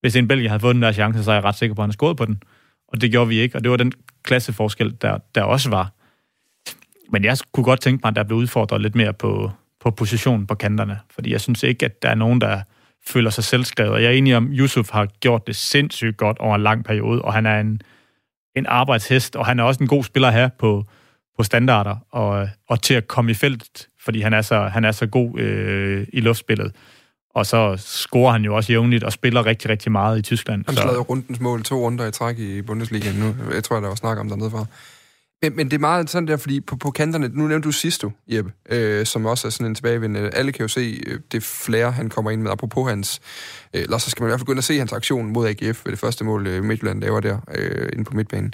hvis 0.01 0.15
en 0.15 0.27
Belgien 0.27 0.49
havde 0.49 0.59
fået 0.59 0.75
den 0.75 0.81
der 0.81 0.91
chance, 0.91 1.23
så 1.23 1.31
er 1.31 1.35
jeg 1.35 1.43
ret 1.43 1.55
sikker 1.55 1.75
på, 1.75 1.81
at 1.81 1.83
han 1.83 1.89
havde 1.89 1.93
skåret 1.93 2.17
på 2.17 2.25
den. 2.25 2.43
Og 2.87 3.01
det 3.01 3.11
gjorde 3.11 3.27
vi 3.27 3.39
ikke, 3.39 3.57
og 3.57 3.63
det 3.63 3.71
var 3.71 3.77
den 3.77 3.91
klasseforskel, 4.23 4.97
der, 5.01 5.17
der 5.35 5.43
også 5.43 5.69
var. 5.69 5.91
Men 7.11 7.23
jeg 7.23 7.37
kunne 7.53 7.63
godt 7.63 7.81
tænke 7.81 8.01
mig, 8.03 8.09
at 8.09 8.15
der 8.15 8.23
blev 8.23 8.37
udfordret 8.37 8.81
lidt 8.81 8.95
mere 8.95 9.13
på, 9.13 9.51
på 9.79 9.91
positionen 9.91 10.47
på 10.47 10.55
kanterne. 10.55 10.99
Fordi 11.09 11.31
jeg 11.31 11.41
synes 11.41 11.63
ikke, 11.63 11.85
at 11.85 12.01
der 12.01 12.09
er 12.09 12.15
nogen, 12.15 12.41
der 12.41 12.61
føler 13.07 13.29
sig 13.29 13.43
selvskrevet. 13.43 13.91
Og 13.91 14.03
jeg 14.03 14.07
er 14.07 14.17
enig 14.17 14.35
om, 14.35 14.45
at 14.45 14.57
Yusuf 14.57 14.89
har 14.89 15.05
gjort 15.05 15.47
det 15.47 15.55
sindssygt 15.55 16.17
godt 16.17 16.39
over 16.39 16.55
en 16.55 16.63
lang 16.63 16.85
periode, 16.85 17.21
og 17.21 17.33
han 17.33 17.45
er 17.45 17.59
en, 17.59 17.81
en 18.55 18.65
arbejdshest, 18.65 19.35
og 19.35 19.45
han 19.45 19.59
er 19.59 19.63
også 19.63 19.83
en 19.83 19.87
god 19.87 20.03
spiller 20.03 20.31
her 20.31 20.49
på, 20.59 20.85
på 21.37 21.43
standarder 21.43 21.95
og, 22.11 22.49
og 22.69 22.81
til 22.81 22.93
at 22.93 23.07
komme 23.07 23.31
i 23.31 23.33
feltet, 23.33 23.87
fordi 23.99 24.21
han 24.21 24.33
er 24.33 24.41
så, 24.41 24.61
han 24.61 24.85
er 24.85 24.91
så 24.91 25.07
god 25.07 25.39
øh, 25.39 26.07
i 26.13 26.21
luftspillet. 26.21 26.71
Og 27.35 27.45
så 27.45 27.75
scorer 27.77 28.31
han 28.31 28.41
jo 28.41 28.55
også 28.55 28.73
jævnligt 28.73 29.03
og 29.03 29.11
spiller 29.11 29.45
rigtig, 29.45 29.69
rigtig 29.69 29.91
meget 29.91 30.19
i 30.19 30.21
Tyskland. 30.21 30.63
Han 30.67 30.75
slår 30.75 31.01
rundens 31.01 31.39
mål 31.39 31.63
to 31.63 31.79
runder 31.79 32.07
i 32.07 32.11
træk 32.11 32.39
i 32.39 32.61
Bundesliga 32.61 33.11
nu. 33.11 33.35
Jeg 33.53 33.63
tror, 33.63 33.79
der 33.79 33.87
var 33.87 33.95
snak 33.95 34.17
om 34.17 34.29
dernede 34.29 34.51
fra. 34.51 34.65
Men, 35.41 35.55
men 35.55 35.65
det 35.65 35.73
er 35.73 35.79
meget 35.79 36.09
sådan 36.09 36.27
der, 36.27 36.37
fordi 36.37 36.61
på, 36.61 36.75
på 36.75 36.91
kanterne, 36.91 37.29
nu 37.33 37.47
nævnte 37.47 37.67
du 37.67 37.71
Sisto, 37.71 38.11
Jeppe, 38.27 38.51
øh, 38.69 39.05
som 39.05 39.25
også 39.25 39.47
er 39.47 39.49
sådan 39.51 39.67
en 39.67 39.75
tilbagevendende. 39.75 40.29
Alle 40.29 40.51
kan 40.51 40.61
jo 40.61 40.67
se 40.67 41.03
øh, 41.07 41.19
det 41.31 41.43
flere, 41.43 41.91
han 41.91 42.09
kommer 42.09 42.31
ind 42.31 42.41
med, 42.41 42.51
apropos 42.51 42.89
hans, 42.89 43.21
øh, 43.73 43.81
eller 43.81 43.97
så 43.97 44.09
skal 44.09 44.23
man 44.23 44.29
i 44.29 44.31
hvert 44.31 44.39
fald 44.39 44.45
gå 44.45 44.51
ind 44.51 44.59
og 44.59 44.63
se 44.63 44.77
hans 44.77 44.93
aktion 44.93 45.33
mod 45.33 45.47
AGF 45.47 45.85
ved 45.85 45.91
det 45.91 45.99
første 45.99 46.23
mål, 46.23 46.47
øh, 46.47 46.63
Midtjylland 46.63 47.01
laver 47.01 47.19
der, 47.19 47.39
øh, 47.55 47.89
inde 47.93 48.03
på 48.03 48.15
midtbanen. 48.15 48.53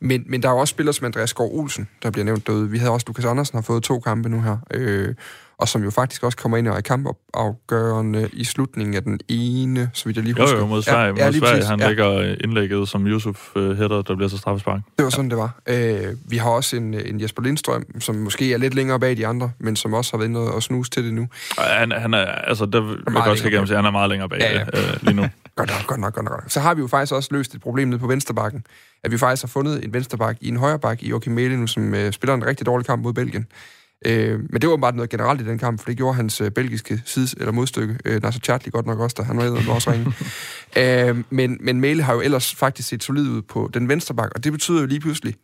Men, 0.00 0.24
men 0.26 0.42
der 0.42 0.48
er 0.48 0.52
jo 0.52 0.58
også 0.58 0.72
spillere 0.72 0.92
som 0.92 1.04
Andreas 1.04 1.30
Skov 1.30 1.58
Olsen, 1.58 1.88
der 2.02 2.10
bliver 2.10 2.24
nævnt 2.24 2.46
derude. 2.46 2.70
Vi 2.70 2.78
havde 2.78 2.92
også 2.92 3.04
Lukas 3.06 3.24
Andersen, 3.24 3.56
har 3.56 3.62
fået 3.62 3.82
to 3.82 4.00
kampe 4.00 4.28
nu 4.28 4.40
her. 4.40 4.56
Øh, 4.74 5.14
og 5.60 5.68
som 5.68 5.84
jo 5.84 5.90
faktisk 5.90 6.22
også 6.22 6.38
kommer 6.38 6.58
ind 6.58 6.68
og 6.68 6.76
er 6.76 6.80
kampafgørende 6.80 8.30
i 8.32 8.44
slutningen 8.44 8.94
af 8.94 9.02
den 9.02 9.20
ene, 9.28 9.90
så 9.92 10.04
vidt 10.04 10.16
jeg 10.16 10.24
lige 10.24 10.34
husker. 10.40 10.56
Jo, 10.56 10.62
jo, 10.62 10.66
mod 10.66 10.82
Sverige. 10.82 11.14
Ja, 11.16 11.26
mod 11.26 11.32
Sverige 11.32 11.40
præcis. 11.40 11.68
han 11.68 11.80
ja. 11.80 11.88
lægger 11.88 12.36
indlægget 12.44 12.88
som 12.88 13.06
Yusuf 13.06 13.56
uh, 13.56 13.76
hætter, 13.76 14.02
der 14.02 14.16
bliver 14.16 14.28
så 14.28 14.38
straffespark. 14.38 14.80
Det 14.98 15.04
var 15.04 15.10
sådan, 15.10 15.30
det 15.30 15.38
var. 15.38 15.60
Uh, 15.70 16.30
vi 16.30 16.36
har 16.36 16.50
også 16.50 16.76
en, 16.76 16.94
en 16.94 17.20
Jesper 17.20 17.42
Lindstrøm, 17.42 18.00
som 18.00 18.14
måske 18.14 18.52
er 18.52 18.58
lidt 18.58 18.74
længere 18.74 19.00
bag 19.00 19.16
de 19.16 19.26
andre, 19.26 19.50
men 19.58 19.76
som 19.76 19.94
også 19.94 20.12
har 20.12 20.18
været 20.18 20.28
inde 20.28 20.40
og 20.40 20.62
snuse 20.62 20.90
til 20.90 21.04
det 21.04 21.14
nu. 21.14 21.28
Han, 21.58 21.92
han 21.92 22.14
er, 22.14 22.24
altså, 22.24 22.66
der 22.66 22.80
vil 22.80 22.98
jeg 23.06 23.22
godt 23.26 23.38
skal 23.38 23.66
sige, 23.66 23.76
han 23.76 23.84
er 23.84 23.90
meget 23.90 24.10
længere 24.10 24.28
bag 24.28 24.38
ja, 24.40 24.52
ja. 24.52 24.62
Uh, 24.62 25.02
lige 25.02 25.14
nu. 25.14 25.22
godt 25.56 25.70
nok, 25.70 25.86
godt 25.86 26.00
nok, 26.00 26.14
godt 26.14 26.24
nok. 26.24 26.44
Så 26.48 26.60
har 26.60 26.74
vi 26.74 26.80
jo 26.80 26.86
faktisk 26.86 27.12
også 27.12 27.28
løst 27.32 27.54
et 27.54 27.60
problem 27.60 27.88
nede 27.88 27.98
på 27.98 28.06
vensterbakken. 28.06 28.64
At 29.04 29.12
vi 29.12 29.18
faktisk 29.18 29.42
har 29.42 29.48
fundet 29.48 29.84
en 29.84 29.92
vensterbak 29.92 30.36
i 30.40 30.48
en 30.48 30.56
højreback 30.56 31.02
i 31.02 31.08
Joachim 31.08 31.32
Mæle 31.32 31.56
nu, 31.56 31.66
som 31.66 31.92
uh, 31.92 32.10
spiller 32.10 32.34
en 32.34 32.46
rigtig 32.46 32.66
dårlig 32.66 32.86
kamp 32.86 33.02
mod 33.02 33.12
Belgien. 33.12 33.46
Øh, 34.06 34.40
men 34.50 34.62
det 34.62 34.70
var 34.70 34.76
bare 34.76 34.94
noget 34.94 35.10
generelt 35.10 35.40
i 35.40 35.44
den 35.44 35.58
kamp, 35.58 35.80
for 35.80 35.86
det 35.86 35.96
gjorde 35.96 36.14
hans 36.14 36.40
øh, 36.40 36.50
belgiske 36.50 37.02
sides, 37.04 37.32
eller 37.32 37.52
modstykke, 37.52 37.98
øh, 38.04 38.22
Nasser 38.22 38.40
Chatli 38.40 38.70
godt 38.70 38.86
nok 38.86 38.98
også, 38.98 39.14
der 39.18 39.22
han 39.22 39.36
var 39.36 39.74
også 39.74 39.90
ringe. 39.90 40.12
øh, 40.80 41.24
men, 41.30 41.58
men 41.60 41.80
Mæle 41.80 42.02
har 42.02 42.14
jo 42.14 42.20
ellers 42.20 42.54
faktisk 42.54 42.88
set 42.88 43.02
solid 43.02 43.28
ud 43.28 43.42
på 43.42 43.70
den 43.74 43.88
venstre 43.88 44.14
bak, 44.14 44.30
og 44.34 44.44
det 44.44 44.52
betyder 44.52 44.80
jo 44.80 44.86
lige 44.86 45.00
pludselig, 45.00 45.34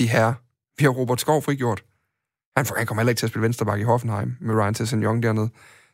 de 0.00 0.08
her, 0.08 0.34
vi 0.78 0.84
har 0.84 0.90
Robert 0.90 1.20
Skov 1.20 1.42
frigjort. 1.42 1.82
Han, 2.56 2.66
han 2.76 2.86
kommer 2.86 3.00
heller 3.00 3.10
ikke 3.10 3.18
til 3.18 3.26
at 3.26 3.30
spille 3.30 3.42
vensterbak 3.42 3.80
i 3.80 3.82
Hoffenheim 3.82 4.36
med 4.40 4.54
Ryan 4.54 4.74
Tesson 4.74 5.02
Young 5.02 5.22
dernede. 5.22 5.50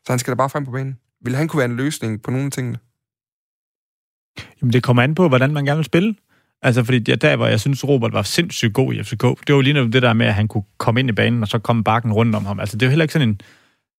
Så 0.07 0.13
han 0.13 0.19
skal 0.19 0.31
da 0.31 0.37
bare 0.37 0.51
frem 0.51 0.65
på 0.65 0.71
banen. 0.71 0.99
Vil 1.25 1.37
han 1.37 1.49
kunne 1.49 1.59
være 1.59 1.71
en 1.71 1.77
løsning 1.77 2.23
på 2.23 2.31
nogle 2.31 2.47
af 2.47 2.53
tingene? 2.53 2.79
Jamen, 4.61 4.73
det 4.73 4.83
kommer 4.83 5.03
an 5.03 5.15
på, 5.15 5.29
hvordan 5.29 5.53
man 5.53 5.65
gerne 5.65 5.79
vil 5.79 5.85
spille. 5.85 6.15
Altså, 6.63 6.85
fordi 6.85 6.99
der, 6.99 7.17
der 7.17 7.37
hvor 7.37 7.47
jeg 7.47 7.61
synes, 7.61 7.89
Robert 7.89 8.13
var 8.13 8.23
sindssygt 8.23 8.75
god 8.75 8.95
i 8.95 9.03
FCK, 9.03 9.23
det 9.47 9.55
var 9.55 9.61
lige 9.61 9.75
nu 9.75 9.87
det 9.87 10.03
der 10.03 10.13
med, 10.13 10.27
at 10.27 10.35
han 10.35 10.49
kunne 10.49 10.65
komme 10.79 11.01
ind 11.01 11.09
i 11.09 11.13
banen, 11.13 11.43
og 11.43 11.49
så 11.49 11.59
komme 11.59 11.85
bakken 11.85 12.13
rundt 12.13 12.35
om 12.35 12.47
ham. 12.47 12.61
Altså, 12.61 12.77
det 12.77 12.83
er 12.83 12.87
jo 12.87 12.91
heller 12.91 13.05
ikke 13.05 13.13
sådan 13.13 13.29
en... 13.29 13.41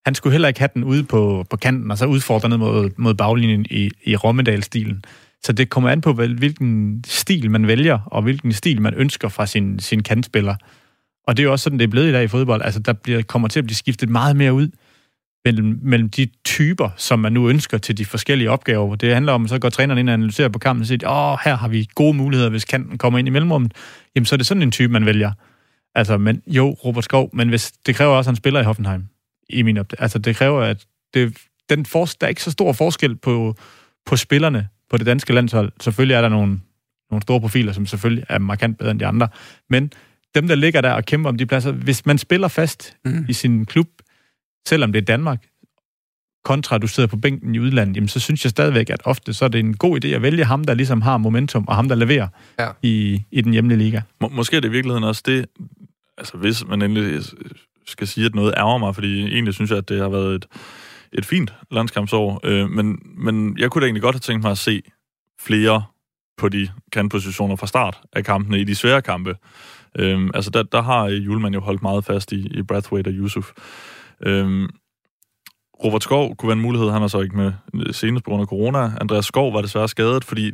Han 0.06 0.16
skulle 0.16 0.32
heller 0.32 0.48
ikke 0.48 0.60
have 0.60 0.70
den 0.74 0.84
ude 0.84 1.04
på, 1.04 1.46
på 1.50 1.58
kanten, 1.58 1.92
og 1.92 1.98
så 1.98 2.06
udfordre 2.06 2.50
ned 2.50 2.58
mod, 2.58 2.90
mod 2.98 3.14
baglinjen 3.14 3.66
i, 3.70 3.92
i 4.04 4.16
Rommedal-stilen. 4.16 5.04
Så 5.44 5.54
det 5.54 5.70
kommer 5.70 5.90
an 5.90 6.02
på, 6.02 6.14
hvilken 6.14 7.04
stil 7.08 7.52
man 7.52 7.68
vælger, 7.68 8.00
og 8.06 8.22
hvilken 8.22 8.54
stil 8.54 8.82
man 8.82 8.94
ønsker 8.94 9.30
fra 9.30 9.46
sin, 9.46 9.80
sin 9.80 10.04
kantspiller. 10.04 10.56
Og 11.28 11.38
det 11.38 11.44
er 11.44 11.46
jo 11.46 11.52
også 11.52 11.64
sådan, 11.64 11.80
det 11.80 11.86
er 11.86 11.92
blevet 11.92 12.10
i 12.10 12.12
dag 12.12 12.24
i 12.24 12.28
fodbold. 12.28 12.62
Altså, 12.62 12.80
der 12.80 12.94
bliver, 12.94 13.22
kommer 13.22 13.48
til 13.48 13.60
at 13.60 13.66
blive 13.66 13.76
skiftet 13.76 14.10
meget 14.10 14.36
mere 14.36 14.54
ud 14.54 14.70
mellem, 15.54 15.80
mellem 15.82 16.10
de 16.10 16.28
typer, 16.46 16.90
som 16.98 17.20
man 17.20 17.34
nu 17.34 17.50
ønsker 17.50 17.78
til 17.78 17.98
de 17.98 18.06
forskellige 18.06 18.52
opgaver. 18.52 18.96
Det 18.96 19.14
handler 19.14 19.34
om, 19.34 19.48
så 19.48 19.60
går 19.60 19.70
træneren 19.70 20.00
ind 20.00 20.10
og 20.10 20.14
analyserer 20.14 20.50
på 20.50 20.60
kampen 20.60 20.82
og 20.82 20.88
siger, 20.88 21.10
åh, 21.10 21.38
her 21.46 21.56
har 21.56 21.68
vi 21.68 21.88
gode 21.96 22.14
muligheder, 22.14 22.50
hvis 22.50 22.66
kanten 22.66 22.98
kommer 22.98 23.20
ind 23.20 23.28
i 23.28 23.32
mellemrummet. 23.32 23.74
Jamen, 24.16 24.26
så 24.26 24.36
er 24.36 24.38
det 24.38 24.46
sådan 24.46 24.64
en 24.64 24.72
type, 24.72 24.94
man 24.94 25.06
vælger. 25.06 25.32
Altså, 25.96 26.18
men 26.18 26.42
jo, 26.48 26.70
Robert 26.70 27.04
Skov, 27.04 27.30
men 27.34 27.50
hvis, 27.50 27.72
det 27.72 27.96
kræver 27.96 28.16
også, 28.16 28.30
at 28.30 28.32
han 28.32 28.36
spiller 28.36 28.60
i 28.60 28.64
Hoffenheim, 28.64 29.06
i 29.50 29.62
min 29.62 29.78
opdagelse. 29.78 30.04
Altså, 30.04 30.20
det 30.20 30.36
kræver, 30.36 30.62
at 30.62 30.86
det, 31.14 31.38
den 31.70 31.86
for, 31.86 32.06
der 32.06 32.28
er 32.28 32.30
ikke 32.30 32.44
så 32.44 32.52
stor 32.52 32.74
forskel 32.74 33.16
på, 33.16 33.56
på 34.06 34.16
spillerne 34.16 34.68
på 34.90 34.98
det 34.98 35.06
danske 35.06 35.34
landshold. 35.34 35.72
Selvfølgelig 35.82 36.16
er 36.16 36.22
der 36.22 36.30
nogle, 36.30 36.60
nogle 37.12 37.22
store 37.22 37.42
profiler, 37.42 37.74
som 37.74 37.86
selvfølgelig 37.86 38.24
er 38.30 38.40
markant 38.40 38.78
bedre 38.78 38.92
end 38.92 39.00
de 39.00 39.06
andre, 39.06 39.28
men 39.70 39.92
dem, 40.36 40.48
der 40.48 40.56
ligger 40.56 40.82
der 40.82 40.92
og 40.92 41.06
kæmper 41.06 41.30
om 41.30 41.38
de 41.38 41.46
pladser, 41.46 41.72
hvis 41.72 42.06
man 42.06 42.18
spiller 42.18 42.48
fast 42.48 42.98
mm. 43.06 43.26
i 43.30 43.34
sin 43.34 43.66
klub, 43.66 43.88
selvom 44.68 44.92
det 44.92 45.02
er 45.02 45.06
Danmark, 45.06 45.46
kontra 46.44 46.78
du 46.78 46.88
sidder 46.88 47.08
på 47.08 47.18
bænken 47.18 47.56
i 47.56 47.60
udlandet, 47.60 47.96
jamen, 47.96 48.08
så 48.08 48.20
synes 48.20 48.44
jeg 48.46 48.50
stadigvæk, 48.50 48.90
at 48.90 49.02
ofte 49.06 49.34
så 49.34 49.46
er 49.46 49.50
det 49.50 49.60
en 49.60 49.78
god 49.78 50.06
idé 50.06 50.08
at 50.08 50.22
vælge 50.22 50.46
ham, 50.46 50.64
der 50.64 50.74
ligesom 50.74 51.02
har 51.02 51.18
momentum, 51.18 51.68
og 51.68 51.76
ham, 51.76 51.88
der 51.88 51.96
leverer 51.96 52.28
ja. 52.60 52.70
i, 52.82 53.24
i 53.32 53.42
den 53.42 53.52
hjemlige 53.54 53.78
liga. 53.78 54.02
Må, 54.22 54.30
måske 54.30 54.58
er 54.58 54.62
det 54.62 54.68
i 54.68 54.72
virkeligheden 54.72 55.04
også 55.04 55.24
det, 55.26 55.46
altså 56.18 56.38
hvis 56.38 56.68
man 56.68 56.82
endelig 56.82 57.24
skal 57.86 58.08
sige, 58.08 58.26
at 58.26 58.36
noget 58.36 58.54
ærger 58.58 58.78
mig, 58.78 58.96
fordi 58.96 59.24
egentlig 59.24 59.54
synes 59.54 59.70
jeg, 59.70 59.78
at 59.78 59.90
det 59.90 60.00
har 60.00 60.10
været 60.10 60.36
et, 60.36 60.46
et 61.14 61.26
fint 61.26 61.54
landskampsår, 61.72 62.40
øh, 62.44 62.70
men, 62.70 63.00
men 63.18 63.58
jeg 63.60 63.72
kunne 63.72 63.82
da 63.82 63.86
egentlig 63.86 64.02
godt 64.02 64.16
have 64.16 64.20
tænkt 64.20 64.44
mig 64.44 64.52
at 64.52 64.58
se 64.58 64.82
flere 65.40 65.84
på 66.38 66.50
de 66.50 66.70
kantpositioner 66.92 67.56
fra 67.56 67.68
start 67.68 68.02
af 68.14 68.26
kampene 68.26 68.60
i 68.60 68.64
de 68.64 68.76
svære 68.76 69.02
kampe. 69.02 69.36
Øh, 70.00 70.30
altså 70.34 70.52
der, 70.52 70.64
der 70.64 70.82
har 70.82 71.06
Julemand 71.08 71.56
jo 71.56 71.62
holdt 71.62 71.82
meget 71.82 72.06
fast 72.06 72.32
i, 72.32 72.48
i 72.48 72.62
Brathwaite 72.62 73.08
og 73.08 73.14
Yusuf. 73.14 73.52
Øhm, 74.26 74.70
Robert 75.84 76.04
Skov 76.04 76.36
kunne 76.36 76.48
være 76.48 76.58
en 76.58 76.62
mulighed, 76.62 76.90
han 76.90 77.04
er 77.04 77.08
så 77.08 77.20
ikke 77.20 77.38
med 77.38 77.54
senest 77.94 78.26
på 78.26 78.30
grund 78.30 78.42
af 78.42 78.48
corona. 78.48 78.92
Andreas 79.02 79.26
Skov 79.26 79.54
var 79.54 79.62
desværre 79.62 79.88
skadet, 79.88 80.24
fordi 80.26 80.52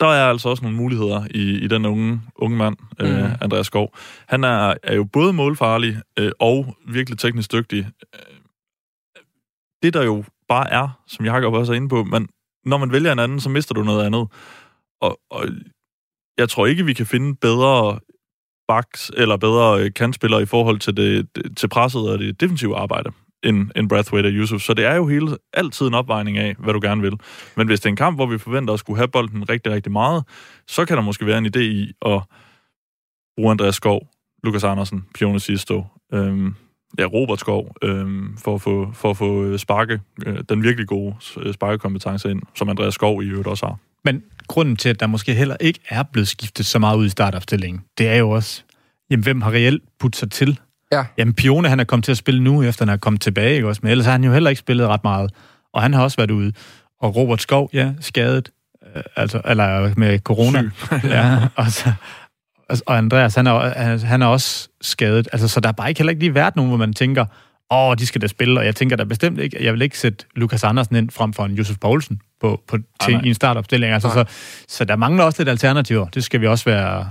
der 0.00 0.06
er 0.06 0.30
altså 0.30 0.48
også 0.48 0.62
nogle 0.62 0.76
muligheder 0.76 1.26
i, 1.30 1.58
i 1.64 1.66
den 1.66 1.86
unge, 1.86 2.20
unge 2.36 2.56
mand, 2.56 2.76
øh, 3.00 3.08
mm. 3.08 3.16
øh, 3.16 3.42
Andreas 3.42 3.66
Skov. 3.66 3.94
Han 4.28 4.44
er, 4.44 4.74
er 4.82 4.94
jo 4.94 5.04
både 5.04 5.32
målfarlig 5.32 6.00
øh, 6.18 6.32
og 6.40 6.76
virkelig 6.88 7.18
teknisk 7.18 7.52
dygtig. 7.52 7.86
Det 9.82 9.94
der 9.94 10.02
jo 10.02 10.24
bare 10.48 10.70
er, 10.70 10.88
som 11.06 11.24
Jacob 11.24 11.54
også 11.54 11.72
er 11.72 11.76
inde 11.76 11.88
på, 11.88 12.04
men 12.04 12.28
når 12.64 12.78
man 12.78 12.92
vælger 12.92 13.12
en 13.12 13.18
anden, 13.18 13.40
så 13.40 13.48
mister 13.48 13.74
du 13.74 13.82
noget 13.82 14.06
andet. 14.06 14.28
Og, 15.00 15.20
og 15.30 15.46
jeg 16.38 16.48
tror 16.48 16.66
ikke, 16.66 16.84
vi 16.84 16.92
kan 16.92 17.06
finde 17.06 17.36
bedre 17.36 17.98
backs 18.68 19.10
eller 19.16 19.36
bedre 19.36 19.80
øh, 19.80 19.94
kantspillere 19.94 20.42
i 20.42 20.46
forhold 20.46 20.78
til, 20.78 20.96
det, 20.96 21.28
til 21.56 21.68
presset 21.68 22.10
og 22.10 22.18
det 22.18 22.40
defensive 22.40 22.76
arbejde 22.76 23.10
end, 23.44 23.70
end 23.76 23.88
Brathwaite 23.88 24.26
og 24.26 24.32
Yusuf. 24.32 24.60
Så 24.60 24.74
det 24.74 24.84
er 24.84 24.94
jo 24.94 25.06
hele, 25.06 25.36
altid 25.52 25.86
en 25.86 25.94
opvejning 25.94 26.38
af, 26.38 26.56
hvad 26.58 26.74
du 26.74 26.80
gerne 26.82 27.02
vil. 27.02 27.12
Men 27.56 27.66
hvis 27.66 27.80
det 27.80 27.86
er 27.86 27.90
en 27.90 27.96
kamp, 27.96 28.16
hvor 28.16 28.26
vi 28.26 28.38
forventer 28.38 28.74
at 28.74 28.80
skulle 28.80 28.96
have 28.96 29.08
bolden 29.08 29.48
rigtig, 29.48 29.72
rigtig 29.72 29.92
meget, 29.92 30.24
så 30.68 30.84
kan 30.84 30.96
der 30.96 31.02
måske 31.02 31.26
være 31.26 31.38
en 31.38 31.46
idé 31.46 31.60
i 31.60 31.92
at 32.06 32.20
bruge 33.36 33.50
Andreas 33.50 33.74
Skov, 33.74 34.08
Lukas 34.44 34.64
Andersen, 34.64 35.06
Pione 35.14 35.40
Sisto, 35.40 35.84
øhm, 36.12 36.54
ja, 36.98 37.04
Robert 37.04 37.40
Skov, 37.40 37.74
øhm, 37.82 38.36
for, 38.36 38.54
at 38.54 38.60
få, 38.60 38.90
for 38.92 39.10
at 39.10 39.16
få 39.16 39.44
øh, 39.44 39.58
sparke, 39.58 40.00
øh, 40.26 40.38
den 40.48 40.62
virkelig 40.62 40.88
gode 40.88 41.14
øh, 41.36 41.54
sparkekompetence 41.54 42.30
ind, 42.30 42.42
som 42.54 42.68
Andreas 42.68 42.94
Skov 42.94 43.22
i 43.22 43.26
øvrigt 43.26 43.48
også 43.48 43.66
har. 43.66 43.78
Men 44.06 44.22
grunden 44.46 44.76
til, 44.76 44.88
at 44.88 45.00
der 45.00 45.06
måske 45.06 45.34
heller 45.34 45.56
ikke 45.60 45.80
er 45.88 46.02
blevet 46.02 46.28
skiftet 46.28 46.66
så 46.66 46.78
meget 46.78 46.96
ud 46.96 47.06
i 47.06 47.08
startopstillingen, 47.08 47.82
det 47.98 48.08
er 48.08 48.16
jo 48.16 48.30
også, 48.30 48.62
jamen, 49.10 49.22
hvem 49.22 49.42
har 49.42 49.50
reelt 49.50 49.82
puttet 50.00 50.18
sig 50.18 50.30
til? 50.30 50.60
Ja. 50.92 51.04
Jamen, 51.18 51.34
Pione, 51.34 51.68
han 51.68 51.80
er 51.80 51.84
kommet 51.84 52.04
til 52.04 52.12
at 52.12 52.18
spille 52.18 52.42
nu, 52.42 52.62
efter 52.62 52.84
han 52.84 52.92
er 52.92 52.96
kommet 52.96 53.22
tilbage, 53.22 53.54
ikke 53.54 53.68
også? 53.68 53.80
Men 53.82 53.90
ellers 53.90 54.06
har 54.06 54.12
han 54.12 54.24
jo 54.24 54.32
heller 54.32 54.50
ikke 54.50 54.60
spillet 54.60 54.88
ret 54.88 55.04
meget. 55.04 55.30
Og 55.74 55.82
han 55.82 55.94
har 55.94 56.02
også 56.02 56.16
været 56.16 56.30
ude. 56.30 56.52
Og 57.00 57.16
Robert 57.16 57.42
Skov, 57.42 57.70
ja, 57.72 57.92
skadet. 58.00 58.50
Øh, 58.96 59.02
altså, 59.16 59.40
eller 59.44 59.94
med 59.96 60.18
corona. 60.18 60.70
ja, 61.04 61.38
og, 61.56 61.66
så, 61.70 61.92
og 62.86 62.98
Andreas, 62.98 63.34
han 63.34 63.46
er, 63.46 64.06
han 64.06 64.22
er 64.22 64.26
også 64.26 64.68
skadet. 64.80 65.28
Altså, 65.32 65.48
så 65.48 65.60
der 65.60 65.68
er 65.68 65.72
bare 65.72 65.88
ikke 65.88 65.98
heller 65.98 66.10
ikke 66.10 66.22
lige 66.22 66.34
været 66.34 66.56
nogen, 66.56 66.68
hvor 66.68 66.78
man 66.78 66.92
tænker, 66.92 67.24
åh, 67.70 67.94
de 67.98 68.06
skal 68.06 68.20
da 68.20 68.26
spille, 68.26 68.60
og 68.60 68.66
jeg 68.66 68.76
tænker 68.76 68.96
da 68.96 69.04
bestemt 69.04 69.40
ikke, 69.40 69.64
jeg 69.64 69.72
vil 69.72 69.82
ikke 69.82 69.98
sætte 69.98 70.24
Lukas 70.34 70.64
Andersen 70.64 70.96
ind 70.96 71.10
frem 71.10 71.32
for 71.32 71.44
en 71.44 71.52
Josef 71.52 71.78
Poulsen 71.78 72.20
på, 72.40 72.62
på, 72.66 72.78
til, 73.04 73.14
ah, 73.14 73.24
i 73.24 73.28
en 73.28 73.34
startopstilling. 73.34 73.92
Altså, 73.92 74.08
så, 74.08 74.24
så 74.68 74.84
der 74.84 74.96
mangler 74.96 75.24
også 75.24 75.40
lidt 75.40 75.48
alternativer. 75.48 76.08
Det 76.08 76.24
skal 76.24 76.40
vi 76.40 76.46
også 76.46 76.64
være, 76.64 77.08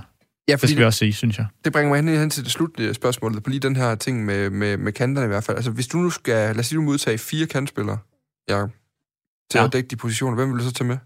Ja, 0.48 0.56
det 0.56 0.70
skal 0.70 0.78
vi 0.78 0.84
også 0.84 1.00
se, 1.00 1.13
synes 1.13 1.38
jeg. 1.38 1.46
Det 1.65 1.74
bringer 1.74 1.89
mig 1.89 2.13
hen, 2.13 2.20
hen 2.20 2.30
til 2.30 2.44
det 2.44 2.52
slutlige 2.52 2.94
spørgsmål, 2.94 3.41
på 3.41 3.50
lige 3.50 3.60
den 3.60 3.76
her 3.76 3.96
ting 3.96 4.26
med, 4.26 4.50
med, 4.50 4.78
med 4.78 4.91
kanterne 4.91 5.26
i 5.26 5.28
hvert 5.28 5.44
fald. 5.44 5.58
Altså, 5.58 5.72
hvis 5.72 5.88
du 5.88 5.98
nu 5.98 6.10
skal, 6.10 6.34
lad 6.34 6.60
os 6.60 6.65
sige, 6.65 6.78
du 6.78 6.82
modtage 6.82 7.18
fire 7.18 7.48
kantspillere, 7.48 7.98
ja, 8.50 8.65
til 9.52 9.58
ja. 9.58 9.65
at 9.65 9.74
dække 9.74 9.88
de 9.88 9.96
positioner, 9.96 10.36
hvem 10.36 10.52
vil 10.52 10.60
du 10.60 10.63
så 10.63 10.74
tage 10.74 10.88
med? 10.88 10.98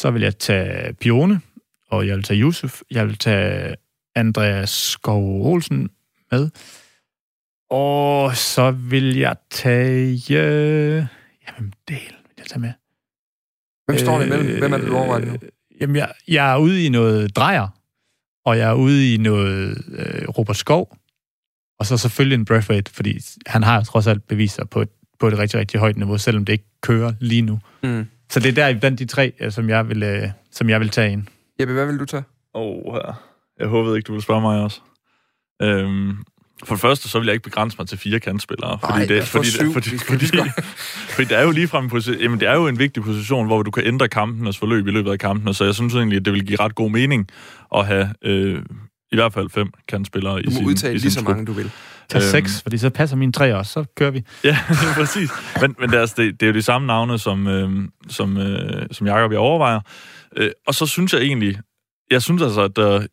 Så 0.00 0.10
vil 0.10 0.22
jeg 0.22 0.38
tage 0.38 0.94
Pione, 0.94 1.40
og 1.90 2.06
jeg 2.06 2.16
vil 2.16 2.24
tage 2.24 2.40
Yusuf, 2.40 2.80
jeg 2.90 3.06
vil 3.06 3.18
tage 3.18 3.76
Andreas 4.14 4.70
Skov 4.70 5.52
Olsen 5.52 5.90
med, 6.30 6.50
og 7.74 8.36
så 8.36 8.70
vil 8.70 9.16
jeg 9.16 9.36
tage... 9.50 10.12
Øh, 10.30 11.06
jamen, 11.46 11.74
del 11.88 11.96
vil 11.98 12.34
jeg 12.38 12.46
tage 12.46 12.60
med. 12.60 12.72
Hvem 13.86 13.98
står 13.98 14.18
der 14.18 14.26
imellem? 14.26 14.58
Hvem 14.58 14.72
er 14.72 14.76
det, 14.76 14.86
du 14.86 14.96
overvejer 14.96 15.24
nu? 15.24 15.32
Øh, 15.32 15.38
jamen, 15.80 15.96
jeg, 15.96 16.12
jeg 16.28 16.52
er 16.52 16.56
ude 16.56 16.84
i 16.84 16.88
noget 16.88 17.36
drejer, 17.36 17.68
og 18.44 18.58
jeg 18.58 18.70
er 18.70 18.74
ude 18.74 19.14
i 19.14 19.16
noget 19.16 19.84
øh, 19.88 20.28
Robert 20.28 20.56
Skov, 20.56 20.96
Og 21.78 21.86
så 21.86 21.96
selvfølgelig 21.96 22.36
en 22.36 22.44
Braithwaite, 22.44 22.92
fordi 22.92 23.18
han 23.46 23.62
har 23.62 23.82
trods 23.82 24.06
alt 24.06 24.26
bevist 24.26 24.54
sig 24.54 24.70
på 24.70 24.82
et, 24.82 24.88
på 25.20 25.28
et 25.28 25.38
rigtig, 25.38 25.60
rigtig 25.60 25.80
højt 25.80 25.96
niveau, 25.96 26.18
selvom 26.18 26.44
det 26.44 26.52
ikke 26.52 26.70
kører 26.80 27.12
lige 27.20 27.42
nu. 27.42 27.60
Mm. 27.82 28.06
Så 28.30 28.40
det 28.40 28.58
er 28.58 28.72
der 28.72 28.80
blandt 28.80 28.98
de 28.98 29.04
tre, 29.04 29.32
øh, 29.40 29.52
som 29.52 29.68
jeg 29.68 29.88
vil, 29.88 30.02
øh, 30.02 30.28
som 30.50 30.68
jeg 30.70 30.80
vil 30.80 30.88
tage 30.88 31.12
ind. 31.12 31.26
Jeppe, 31.60 31.74
hvad 31.74 31.86
vil 31.86 31.98
du 31.98 32.04
tage? 32.04 32.24
Åh, 32.54 32.94
oh, 32.94 33.14
jeg 33.58 33.68
håbede 33.68 33.96
ikke, 33.96 34.06
du 34.06 34.12
ville 34.12 34.22
spørge 34.22 34.40
mig 34.40 34.62
også. 34.62 34.80
Øhm, 35.62 36.16
for 36.64 36.74
det 36.74 36.80
første, 36.80 37.08
så 37.08 37.18
vil 37.18 37.26
jeg 37.26 37.34
ikke 37.34 37.44
begrænse 37.44 37.76
mig 37.78 37.88
til 37.88 37.98
fire 37.98 38.20
kantspillere. 38.20 38.78
Nej, 38.82 38.92
fordi 39.00 39.14
det, 39.14 39.22
få 39.24 39.38
fordi, 39.38 39.50
syv. 39.50 39.72
fordi, 39.72 39.98
fordi, 39.98 40.26
fordi, 40.26 40.50
fordi 41.14 41.28
det 41.28 41.38
er 41.38 41.42
jo 41.42 41.50
lige 41.50 41.68
frem 41.68 41.90
jamen, 42.20 42.40
det 42.40 42.48
er 42.48 42.54
jo 42.54 42.68
en 42.68 42.78
vigtig 42.78 43.02
position, 43.02 43.46
hvor 43.46 43.62
du 43.62 43.70
kan 43.70 43.86
ændre 43.86 44.08
kampenes 44.08 44.58
forløb 44.58 44.86
i 44.86 44.90
løbet 44.90 45.10
af 45.10 45.18
kampen, 45.18 45.54
så 45.54 45.64
jeg 45.64 45.74
synes 45.74 45.94
egentlig, 45.94 46.16
at 46.16 46.24
det 46.24 46.32
vil 46.32 46.46
give 46.46 46.60
ret 46.60 46.74
god 46.74 46.90
mening 46.90 47.28
at 47.76 47.86
have 47.86 48.08
øh, 48.24 48.62
i 49.12 49.16
hvert 49.16 49.32
fald 49.32 49.50
fem 49.50 49.68
kantspillere 49.88 50.40
i 50.40 50.42
Du 50.42 50.50
må 50.50 50.56
sin, 50.56 50.66
udtale 50.66 50.92
i 50.94 50.98
lige 50.98 51.00
sin 51.02 51.10
så 51.10 51.20
trup. 51.20 51.28
mange, 51.28 51.46
du 51.46 51.52
vil. 51.52 51.70
Tag 52.08 52.18
Øhm. 52.22 52.30
seks, 52.30 52.62
fordi 52.62 52.78
så 52.78 52.90
passer 52.90 53.16
mine 53.16 53.32
tre 53.32 53.54
også, 53.56 53.72
så 53.72 53.84
kører 53.96 54.10
vi. 54.10 54.22
Ja, 54.44 54.58
præcis. 54.94 55.30
Men, 55.60 55.74
men 55.80 55.88
det, 55.90 55.96
er, 55.96 56.00
altså, 56.00 56.14
det, 56.18 56.40
det 56.40 56.46
er 56.46 56.50
jo 56.50 56.54
de 56.56 56.62
samme 56.62 56.86
navne, 56.86 57.18
som, 57.18 57.46
øh, 57.46 57.70
som, 58.08 58.36
øh, 58.36 58.86
som 58.92 59.06
Jacob 59.06 59.30
jeg 59.30 59.38
overvejer. 59.40 59.80
Øh, 60.36 60.50
og 60.66 60.74
så 60.74 60.86
synes 60.86 61.12
jeg 61.12 61.20
egentlig, 61.22 61.58
jeg 62.10 62.22
synes 62.22 62.42
altså, 62.42 62.60
at 62.62 62.78
øh, 62.78 63.08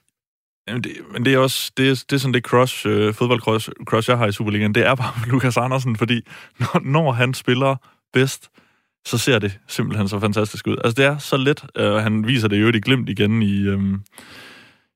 jamen 0.72 0.84
det, 0.84 0.92
men 1.12 1.26
det 1.26 1.34
er 1.34 1.38
også, 1.38 1.72
det 1.78 1.90
er, 1.90 2.04
det 2.10 2.14
er 2.14 2.18
sådan 2.18 2.34
det 2.34 2.44
cross, 2.44 2.86
øh, 2.86 3.14
fodboldcross, 3.14 3.70
cross, 3.86 4.10
jeg 4.10 4.18
har 4.18 4.28
i 4.28 4.32
Superligaen, 4.32 4.76
det 4.76 4.86
er 4.88 4.96
bare 4.96 5.14
Lukas 5.32 5.58
Andersen, 5.58 5.96
fordi 5.96 6.22
når, 6.60 6.82
når 6.84 7.12
han 7.12 7.34
spiller 7.34 7.76
bedst, 8.14 8.50
så 9.06 9.18
ser 9.18 9.40
det 9.40 9.60
simpelthen 9.68 10.08
så 10.08 10.20
fantastisk 10.20 10.68
ud. 10.68 10.78
Altså, 10.84 11.02
det 11.02 11.06
er 11.06 11.18
så 11.18 11.38
let, 11.38 11.66
øh, 11.78 11.94
han 11.94 12.28
viser 12.28 12.48
det 12.48 12.62
jo 12.62 12.68
i 12.68 12.80
glimt 12.80 13.10
igen 13.10 13.42
i, 13.42 13.62
øh, 13.62 13.80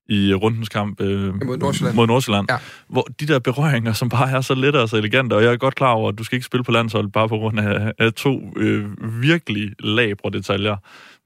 i 0.08 0.34
rundens 0.34 0.68
kamp 0.68 1.00
øh, 1.00 1.44
Mod 1.46 1.58
Nordsjælland. 1.58 1.96
mod 1.96 2.06
Nordsjælland 2.06 2.46
Ja. 2.50 2.56
hvor 2.88 3.02
de 3.20 3.26
der 3.26 3.38
berøringer, 3.38 3.92
som 3.92 4.08
bare 4.08 4.30
er 4.30 4.40
så 4.40 4.54
lette 4.54 4.80
og 4.82 4.88
så 4.88 4.96
elegante, 4.96 5.34
og 5.34 5.42
jeg 5.42 5.52
er 5.52 5.56
godt 5.56 5.74
klar 5.74 5.90
over, 5.92 6.08
at 6.08 6.18
du 6.18 6.24
skal 6.24 6.36
ikke 6.36 6.46
spille 6.46 6.64
på 6.64 6.72
landshold 6.72 7.08
bare 7.08 7.28
på 7.28 7.36
grund 7.36 7.60
af, 7.60 7.92
af 7.98 8.12
to 8.12 8.40
øh, 8.56 8.84
virkelig 9.22 9.70
labre 9.80 10.30
detaljer. 10.30 10.76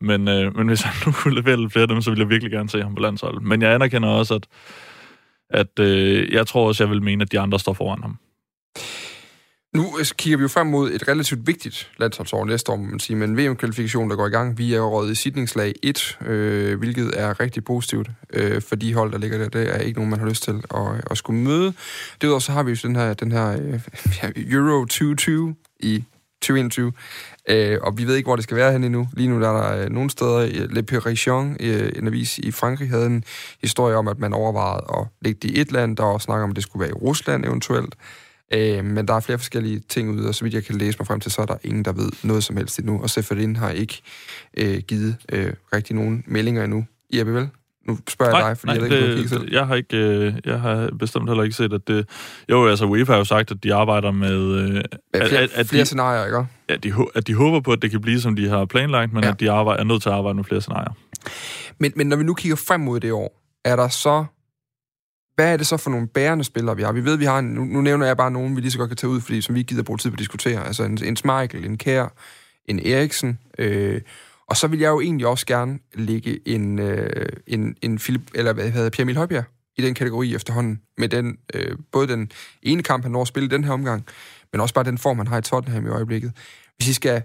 Men, 0.01 0.29
øh, 0.29 0.57
men 0.57 0.69
hvis 0.69 0.81
han 0.83 0.95
nu 1.07 1.13
kunne 1.13 1.35
levere 1.35 1.71
flere 1.71 1.83
af 1.83 1.89
dem, 1.89 2.03
så 2.03 2.11
ville 2.11 2.23
jeg 2.23 2.31
virkelig 2.31 2.51
gerne 2.53 2.69
se 2.71 2.83
ham 2.83 2.95
på 2.95 3.01
landshold. 3.03 3.41
Men 3.41 3.63
jeg 3.63 3.75
anerkender 3.75 4.09
også, 4.09 4.35
at, 4.35 4.47
at 5.51 5.79
øh, 5.87 6.33
jeg 6.33 6.47
tror 6.47 6.69
også, 6.69 6.85
jeg 6.85 6.91
vil 6.91 7.03
mene, 7.03 7.23
at 7.23 7.33
de 7.33 7.41
andre 7.41 7.59
står 7.59 7.73
foran 7.73 8.03
ham. 8.03 8.17
Nu 9.75 9.97
kigger 10.19 10.37
vi 10.37 10.43
jo 10.43 10.49
frem 10.49 10.67
mod 10.67 10.91
et 10.93 11.09
relativt 11.09 11.47
vigtigt 11.47 11.91
landsholdsår 11.99 12.45
næste 12.45 12.73
år, 12.73 12.77
må 12.77 12.83
man 12.83 13.01
sige, 13.01 13.17
med 13.17 13.29
en 13.29 13.37
VM-kvalifikation, 13.37 14.11
der 14.11 14.17
går 14.17 14.27
i 14.27 14.31
gang. 14.31 14.59
Vi 14.59 14.73
er 14.73 14.77
jo 14.77 14.99
røget 14.99 15.13
i 15.13 15.15
sidningslag 15.15 15.75
1, 15.83 16.19
øh, 16.27 16.79
hvilket 16.79 17.11
er 17.17 17.41
rigtig 17.41 17.65
positivt 17.65 18.11
øh, 18.33 18.63
for 18.63 18.77
de 18.77 18.95
hold, 18.95 19.13
der 19.13 19.19
ligger 19.19 19.39
der. 19.39 19.49
Det 19.49 19.75
er 19.75 19.79
ikke 19.79 19.99
nogen, 19.99 20.11
man 20.11 20.19
har 20.19 20.29
lyst 20.29 20.43
til 20.43 20.63
at, 20.75 21.05
at 21.11 21.19
skulle 21.19 21.41
møde. 21.41 21.73
Derudover 22.21 22.41
så 22.41 22.53
har 22.53 22.63
vi 22.63 22.71
jo 22.71 22.77
den 22.83 22.97
her, 22.97 23.15
den 23.15 23.33
her 23.33 23.59
øh, 23.63 23.81
Euro 24.53 24.85
2020 24.85 25.55
i 25.81 26.05
2021, 26.43 26.93
øh, 27.49 27.79
og 27.83 27.99
vi 27.99 28.07
ved 28.07 28.17
ikke, 28.17 28.27
hvor 28.27 28.37
det 28.37 28.43
skal 28.43 28.57
være 28.57 28.73
hen 28.73 28.85
endnu. 28.85 29.09
Lige 29.13 29.29
nu 29.29 29.41
der 29.41 29.49
er 29.49 29.73
der 29.73 29.85
øh, 29.85 29.91
nogle 29.91 30.11
steder, 30.11 30.39
øh, 30.39 30.71
Le 30.71 30.83
Parisien, 30.83 31.57
øh, 31.61 31.93
en 31.97 32.07
avis 32.07 32.39
i 32.39 32.51
Frankrig, 32.51 32.89
havde 32.89 33.07
en 33.07 33.25
historie 33.61 33.97
om, 33.97 34.09
at 34.09 34.19
man 34.19 34.33
overvejede 34.33 34.85
at 34.99 35.07
lægge 35.21 35.39
det 35.43 35.51
i 35.51 35.61
et 35.61 35.73
land. 35.73 35.97
Der 35.97 36.03
også 36.03 36.25
snakker 36.25 36.45
om, 36.45 36.51
at 36.51 36.57
det 36.57 36.63
skulle 36.63 36.81
være 36.81 36.91
i 36.91 37.01
Rusland 37.03 37.45
eventuelt. 37.45 37.95
Øh, 38.55 38.85
men 38.85 39.09
der 39.09 39.15
er 39.15 39.21
flere 39.21 39.39
forskellige 39.39 39.81
ting 39.89 40.11
ude, 40.11 40.29
og 40.29 40.35
så 40.35 40.45
vidt 40.45 40.55
jeg 40.55 40.65
kan 40.65 40.75
læse 40.75 40.99
mig 40.99 41.07
frem 41.07 41.21
til, 41.21 41.33
så 41.33 41.43
er 41.43 41.47
der 41.47 41.57
ingen, 41.65 41.85
der 41.85 41.93
ved 41.93 42.09
noget 42.23 42.45
som 42.45 42.57
helst 42.57 42.79
endnu. 42.79 43.03
Og 43.03 43.11
Seferin 43.11 43.57
har 43.57 43.71
ikke 43.71 44.03
øh, 44.57 44.79
givet 44.79 45.17
øh, 45.33 45.53
rigtig 45.75 45.97
nogen 45.97 46.25
meldinger 46.27 46.65
endnu. 46.65 46.85
Jeppe, 47.15 47.35
vel? 47.35 47.49
Nu 47.89 47.99
spørger 48.09 48.37
jeg 48.39 48.49
dig, 48.49 48.59
fordi 48.59 48.73
jeg 48.73 48.83
ved 48.83 48.99
ikke, 48.99 49.15
kigger 49.15 49.29
selv. 49.29 49.53
jeg 49.53 49.67
har 49.67 49.75
ikke, 49.75 49.97
øh, 49.97 50.35
jeg 50.45 50.61
har 50.61 50.91
bestemt 50.99 51.29
heller 51.29 51.43
ikke 51.45 51.57
set, 51.57 51.73
at 51.73 51.89
det... 51.89 52.09
Jo, 52.51 52.67
altså 52.69 52.85
UEFA 52.85 53.13
har 53.13 53.19
jo 53.19 53.25
sagt, 53.25 53.51
at 53.51 53.57
de 53.63 53.75
arbejder 53.75 54.11
med... 54.11 54.37
Øh, 54.37 54.75
Ja, 55.15 55.27
flere, 55.29 55.41
at, 55.41 55.51
at, 55.55 55.67
flere 55.67 55.81
de, 55.81 55.87
scenarier, 55.87 56.25
ikke? 56.25 56.47
at, 56.69 56.85
de, 56.85 56.93
at 57.15 57.27
de 57.27 57.35
håber 57.35 57.61
på, 57.61 57.73
at 57.73 57.83
det 57.83 57.91
kan 57.91 58.01
blive, 58.01 58.21
som 58.21 58.37
de 58.37 58.49
har 58.49 58.65
planlagt, 58.65 59.13
men 59.13 59.23
Ja. 59.23 59.29
ja. 59.29 59.33
at 59.33 59.41
de 59.41 59.51
arbejder, 59.51 59.81
er 59.81 59.85
nødt 59.85 60.03
til 60.03 60.09
at 60.09 60.15
arbejde 60.15 60.37
med 60.37 60.45
flere 60.45 60.61
scenarier. 60.61 60.93
Men, 61.79 61.93
men 61.97 62.07
når 62.07 62.17
vi 62.17 62.25
nu 62.25 62.35
kigger 62.35 62.57
frem 62.57 62.81
mod 62.81 63.01
det 63.01 63.13
år, 63.13 63.41
er 63.65 63.77
der 63.77 63.89
så... 63.89 64.25
Hvad 65.41 65.53
er 65.53 65.57
det 65.57 65.67
så 65.67 65.77
for 65.77 65.91
nogle 65.91 66.07
bærende 66.07 66.45
spillere, 66.45 66.77
vi 66.77 66.83
har? 66.83 66.93
Vi 66.93 67.05
ved, 67.05 67.17
vi 67.17 67.25
har 67.25 67.39
en, 67.39 67.45
nu, 67.45 67.65
nu 67.65 67.81
nævner 67.81 68.07
jeg 68.07 68.17
bare 68.17 68.31
nogen, 68.31 68.57
vi 68.57 68.61
lige 68.61 68.71
så 68.71 68.79
godt 68.79 68.91
kan 68.91 68.97
tage 68.97 69.11
ud, 69.11 69.21
fordi 69.21 69.41
som 69.41 69.55
vi 69.55 69.61
ikke 69.61 69.69
gider 69.69 69.83
bruge 69.83 69.99
tid 69.99 70.11
på 70.11 70.15
at 70.15 70.19
diskutere. 70.19 70.67
Altså 70.67 70.85
en, 70.85 71.05
en 71.05 71.17
Schmeichel, 71.17 71.65
en 71.65 71.79
Kær, 71.79 72.13
en 72.67 72.87
Eriksen. 72.87 73.39
Øh, 73.59 74.01
og 74.47 74.57
så 74.57 74.67
vil 74.67 74.79
jeg 74.79 74.89
jo 74.89 75.01
egentlig 75.01 75.27
også 75.27 75.47
gerne 75.47 75.79
lægge 75.95 76.49
en, 76.49 76.79
øh, 76.79 77.27
en, 77.47 77.77
en 77.83 77.99
Philip, 77.99 78.21
eller 78.35 78.53
hvad 78.53 78.71
hedder 78.71 78.91
Pierre 78.91 79.03
Emil 79.03 79.17
Højbjerg 79.17 79.45
i 79.77 79.83
den 79.83 79.95
kategori 79.95 80.35
efterhånden. 80.35 80.81
Med 80.99 81.09
den, 81.09 81.39
øh, 81.55 81.77
både 81.93 82.09
den 82.09 82.31
ene 82.63 82.83
kamp, 82.83 83.05
han 83.05 83.13
når 83.13 83.23
at 83.23 83.29
spille 83.29 83.47
i 83.47 83.51
den 83.51 83.65
her 83.65 83.73
omgang, 83.73 84.07
men 84.53 84.61
også 84.61 84.75
bare 84.75 84.85
den 84.85 84.99
form, 84.99 85.19
han 85.19 85.27
har 85.27 85.39
i 85.39 85.43
Tottenham 85.43 85.87
i 85.87 85.89
øjeblikket. 85.89 86.33
Hvis 86.77 86.89
I 86.89 86.93
skal 86.93 87.23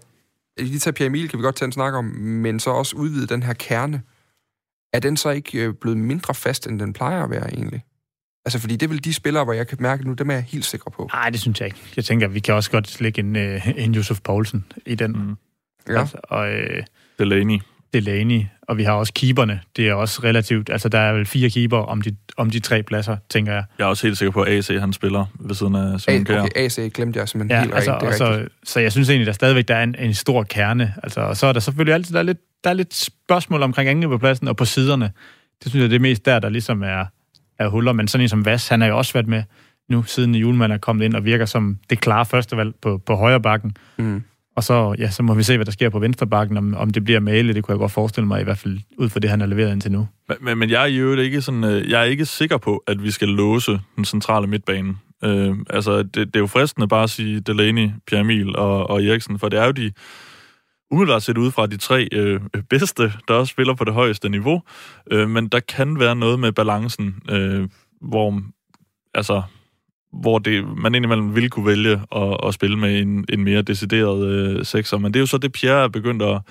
lige 0.58 0.80
tage 0.80 0.94
Pierre 0.94 1.08
Emil, 1.08 1.30
kan 1.30 1.40
vi 1.40 1.44
godt 1.44 1.56
tage 1.56 1.68
en 1.68 1.72
snak 1.72 1.94
om, 1.94 2.06
men 2.06 2.60
så 2.60 2.70
også 2.70 2.96
udvide 2.96 3.28
den 3.28 3.44
her 3.44 3.54
kerne. 3.54 4.02
Er 4.94 5.00
den 5.00 5.18
så 5.18 5.30
ikke 5.30 5.60
øh, 5.60 5.74
blevet 5.74 5.98
mindre 5.98 6.34
fast, 6.34 6.68
end 6.68 6.80
den 6.80 6.94
plejer 6.94 7.24
at 7.24 7.30
være 7.30 7.54
egentlig? 7.54 7.84
Altså, 8.46 8.60
fordi 8.60 8.76
det 8.76 8.84
er 8.84 8.90
vel 8.90 9.04
de 9.04 9.14
spillere, 9.14 9.44
hvor 9.44 9.54
jeg 9.54 9.68
kan 9.68 9.78
mærke 9.82 10.08
nu, 10.08 10.14
dem 10.14 10.30
er 10.30 10.34
jeg 10.34 10.44
helt 10.44 10.66
sikker 10.66 10.92
på. 10.92 11.10
Nej, 11.14 11.30
det 11.30 11.40
synes 11.40 11.60
jeg 11.60 11.66
ikke. 11.66 11.78
Jeg 11.96 12.06
tænker, 12.06 12.28
vi 12.28 12.40
kan 12.40 12.54
også 12.54 12.72
godt 12.72 13.02
lægge 13.02 13.20
en, 13.20 13.36
øh, 13.36 13.68
en 13.78 13.94
Josef 13.94 14.20
Poulsen 14.24 14.66
i 14.86 14.96
den. 14.96 15.12
Mm. 15.12 15.38
Ja. 15.94 16.00
Altså, 16.00 16.18
og 16.24 16.54
øh, 16.54 16.84
Delaney. 17.20 17.60
Delaney, 17.94 18.42
og 18.62 18.78
vi 18.78 18.84
har 18.84 18.94
også 18.94 19.14
keeperne. 19.14 19.62
Det 19.76 19.88
er 19.88 19.94
også 19.94 20.22
relativt... 20.24 20.70
Altså, 20.70 20.90
der 20.90 21.00
er 21.00 21.14
vel 21.14 21.26
fire 21.26 21.50
keeper 21.50 21.78
om 21.78 22.02
de, 22.02 22.16
om 22.38 22.50
de 22.50 22.60
tre 22.60 22.84
pladser, 22.84 23.18
tænker 23.30 23.54
jeg. 23.54 23.64
Jeg 23.78 23.84
er 23.84 23.88
også 23.88 24.08
helt 24.08 24.18
sikker 24.18 24.32
på, 24.32 24.42
at 24.42 24.54
AC 24.54 24.68
han 24.80 24.94
spiller 24.94 25.26
ved 25.40 25.56
siden 25.56 25.76
af 25.76 26.02
Simon 26.02 26.26
Kjær. 26.26 26.42
okay, 26.42 26.50
AC 26.56 26.94
glemte 26.94 27.20
jeg 27.20 27.30
simpelthen 27.30 27.58
Ja, 27.58 27.62
helt 27.62 27.76
altså, 27.76 27.94
rigtigt. 27.94 28.20
Det 28.20 28.28
er 28.28 28.44
så, 28.44 28.72
så 28.72 28.80
jeg 28.80 28.92
synes 28.92 29.10
egentlig, 29.10 29.28
der 29.28 29.34
stadigvæk 29.34 29.68
der 29.68 29.76
er 29.76 29.84
en, 29.84 29.96
en 30.00 30.14
stor 30.14 30.44
kerne. 30.44 30.94
Altså, 31.04 31.22
og 31.22 31.38
så 31.38 31.48
er 31.48 31.54
der 31.54 31.60
selvfølgelig 31.60 31.94
altid 31.94 32.14
der 32.14 32.20
er 32.20 32.24
lidt, 32.24 32.38
der 32.64 32.70
er 32.70 32.74
lidt 32.74 32.96
spørgsmål 32.96 33.64
omkring 33.64 33.90
angriberpladsen 33.90 34.48
og 34.48 34.58
på 34.58 34.66
siderne. 34.66 35.12
Det 35.64 35.72
synes 35.72 35.82
jeg, 35.82 35.90
det 35.90 35.96
er 35.96 36.00
mest 36.00 36.26
der, 36.26 36.40
der 36.40 36.50
ligesom 36.50 36.84
er, 36.84 37.06
er 37.60 37.68
huller. 37.68 37.94
Men 37.94 38.08
sådan 38.08 38.26
en 38.26 38.30
som 38.30 38.46
Vass, 38.46 38.68
han 38.68 38.82
har 38.82 38.88
jo 38.88 38.98
også 38.98 39.14
været 39.14 39.28
med 39.28 39.44
nu, 39.90 40.04
siden 40.04 40.36
julemand 40.36 40.74
er 40.74 40.78
kommet 40.78 41.06
ind 41.06 41.14
og 41.14 41.26
virker 41.26 41.46
som 41.46 41.78
det 41.90 42.02
klare 42.02 42.26
førstevalg 42.26 42.76
på, 42.82 42.98
på 42.98 43.16
højre 43.16 43.42
bakken. 43.42 43.76
Mm. 43.98 44.24
Og 44.56 44.64
så, 44.64 44.96
ja, 45.00 45.10
så 45.10 45.24
må 45.24 45.34
vi 45.34 45.44
se, 45.44 45.58
hvad 45.58 45.66
der 45.66 45.72
sker 45.72 45.90
på 45.90 46.00
venstre 46.00 46.28
bakken, 46.28 46.58
om, 46.58 46.74
om 46.74 46.90
det 46.90 47.04
bliver 47.04 47.20
Male. 47.20 47.54
Det 47.54 47.64
kunne 47.64 47.74
jeg 47.74 47.80
godt 47.80 47.92
forestille 47.92 48.28
mig, 48.28 48.42
i 48.42 48.44
hvert 48.44 48.58
fald 48.58 48.80
ud 48.98 49.10
fra 49.10 49.20
det, 49.20 49.30
han 49.30 49.40
har 49.40 49.48
leveret 49.48 49.72
indtil 49.72 49.92
nu. 49.92 50.08
Men, 50.42 50.58
men, 50.58 50.70
jeg 50.70 50.82
er 50.82 50.86
i 50.86 50.98
øvrigt 50.98 51.22
ikke 51.22 51.42
sådan, 51.42 51.64
øh, 51.64 51.90
jeg 51.90 52.02
er 52.02 52.06
ikke 52.06 52.26
sikker 52.26 52.58
på, 52.58 52.84
at 52.88 53.04
vi 53.04 53.12
skal 53.12 53.28
låse 53.28 53.80
den 53.96 54.06
centrale 54.06 54.48
midtbane. 54.48 54.96
Øh, 55.24 55.56
altså, 55.70 55.98
det, 55.98 56.14
det 56.16 56.36
er 56.36 56.40
jo 56.40 56.48
fristende 56.48 56.88
bare 56.88 57.04
at 57.04 57.10
sige 57.10 57.40
Delaney, 57.40 57.90
Pierre 58.08 58.22
Emil 58.22 58.56
og, 58.56 58.90
og 58.90 59.04
Eriksen, 59.04 59.40
for 59.40 59.50
det 59.50 59.60
er 59.60 59.66
jo 59.66 59.72
de, 59.72 59.92
umiddelbart 60.96 61.24
set 61.24 61.38
ud 61.38 61.52
fra 61.52 61.66
de 61.66 61.78
tre 61.78 62.08
øh, 62.12 62.40
bedste, 62.70 63.14
der 63.28 63.34
også 63.34 63.52
spiller 63.52 63.74
på 63.74 63.84
det 63.84 63.94
højeste 63.94 64.30
niveau. 64.30 64.62
Øh, 65.12 65.30
men 65.30 65.48
der 65.48 65.60
kan 65.60 66.00
være 66.00 66.16
noget 66.16 66.40
med 66.40 66.52
balancen, 66.52 67.16
øh, 67.30 67.68
hvor, 68.02 68.42
altså, 69.14 69.42
hvor 70.14 70.40
det, 70.40 70.78
man 70.78 70.96
indimellem 70.96 71.36
ville 71.36 71.50
kunne 71.50 71.66
vælge 71.66 72.02
at, 72.16 72.38
at 72.48 72.54
spille 72.54 72.78
med 72.78 73.00
en, 73.02 73.26
en 73.30 73.44
mere 73.44 73.62
decideret 73.62 74.28
øh, 74.28 74.66
sekser. 74.66 74.98
Men 74.98 75.14
det 75.14 75.20
er 75.20 75.22
jo 75.22 75.26
så 75.26 75.38
det, 75.38 75.52
Pierre 75.52 75.84
er 75.84 75.88
begyndt 75.88 76.24
at, 76.24 76.42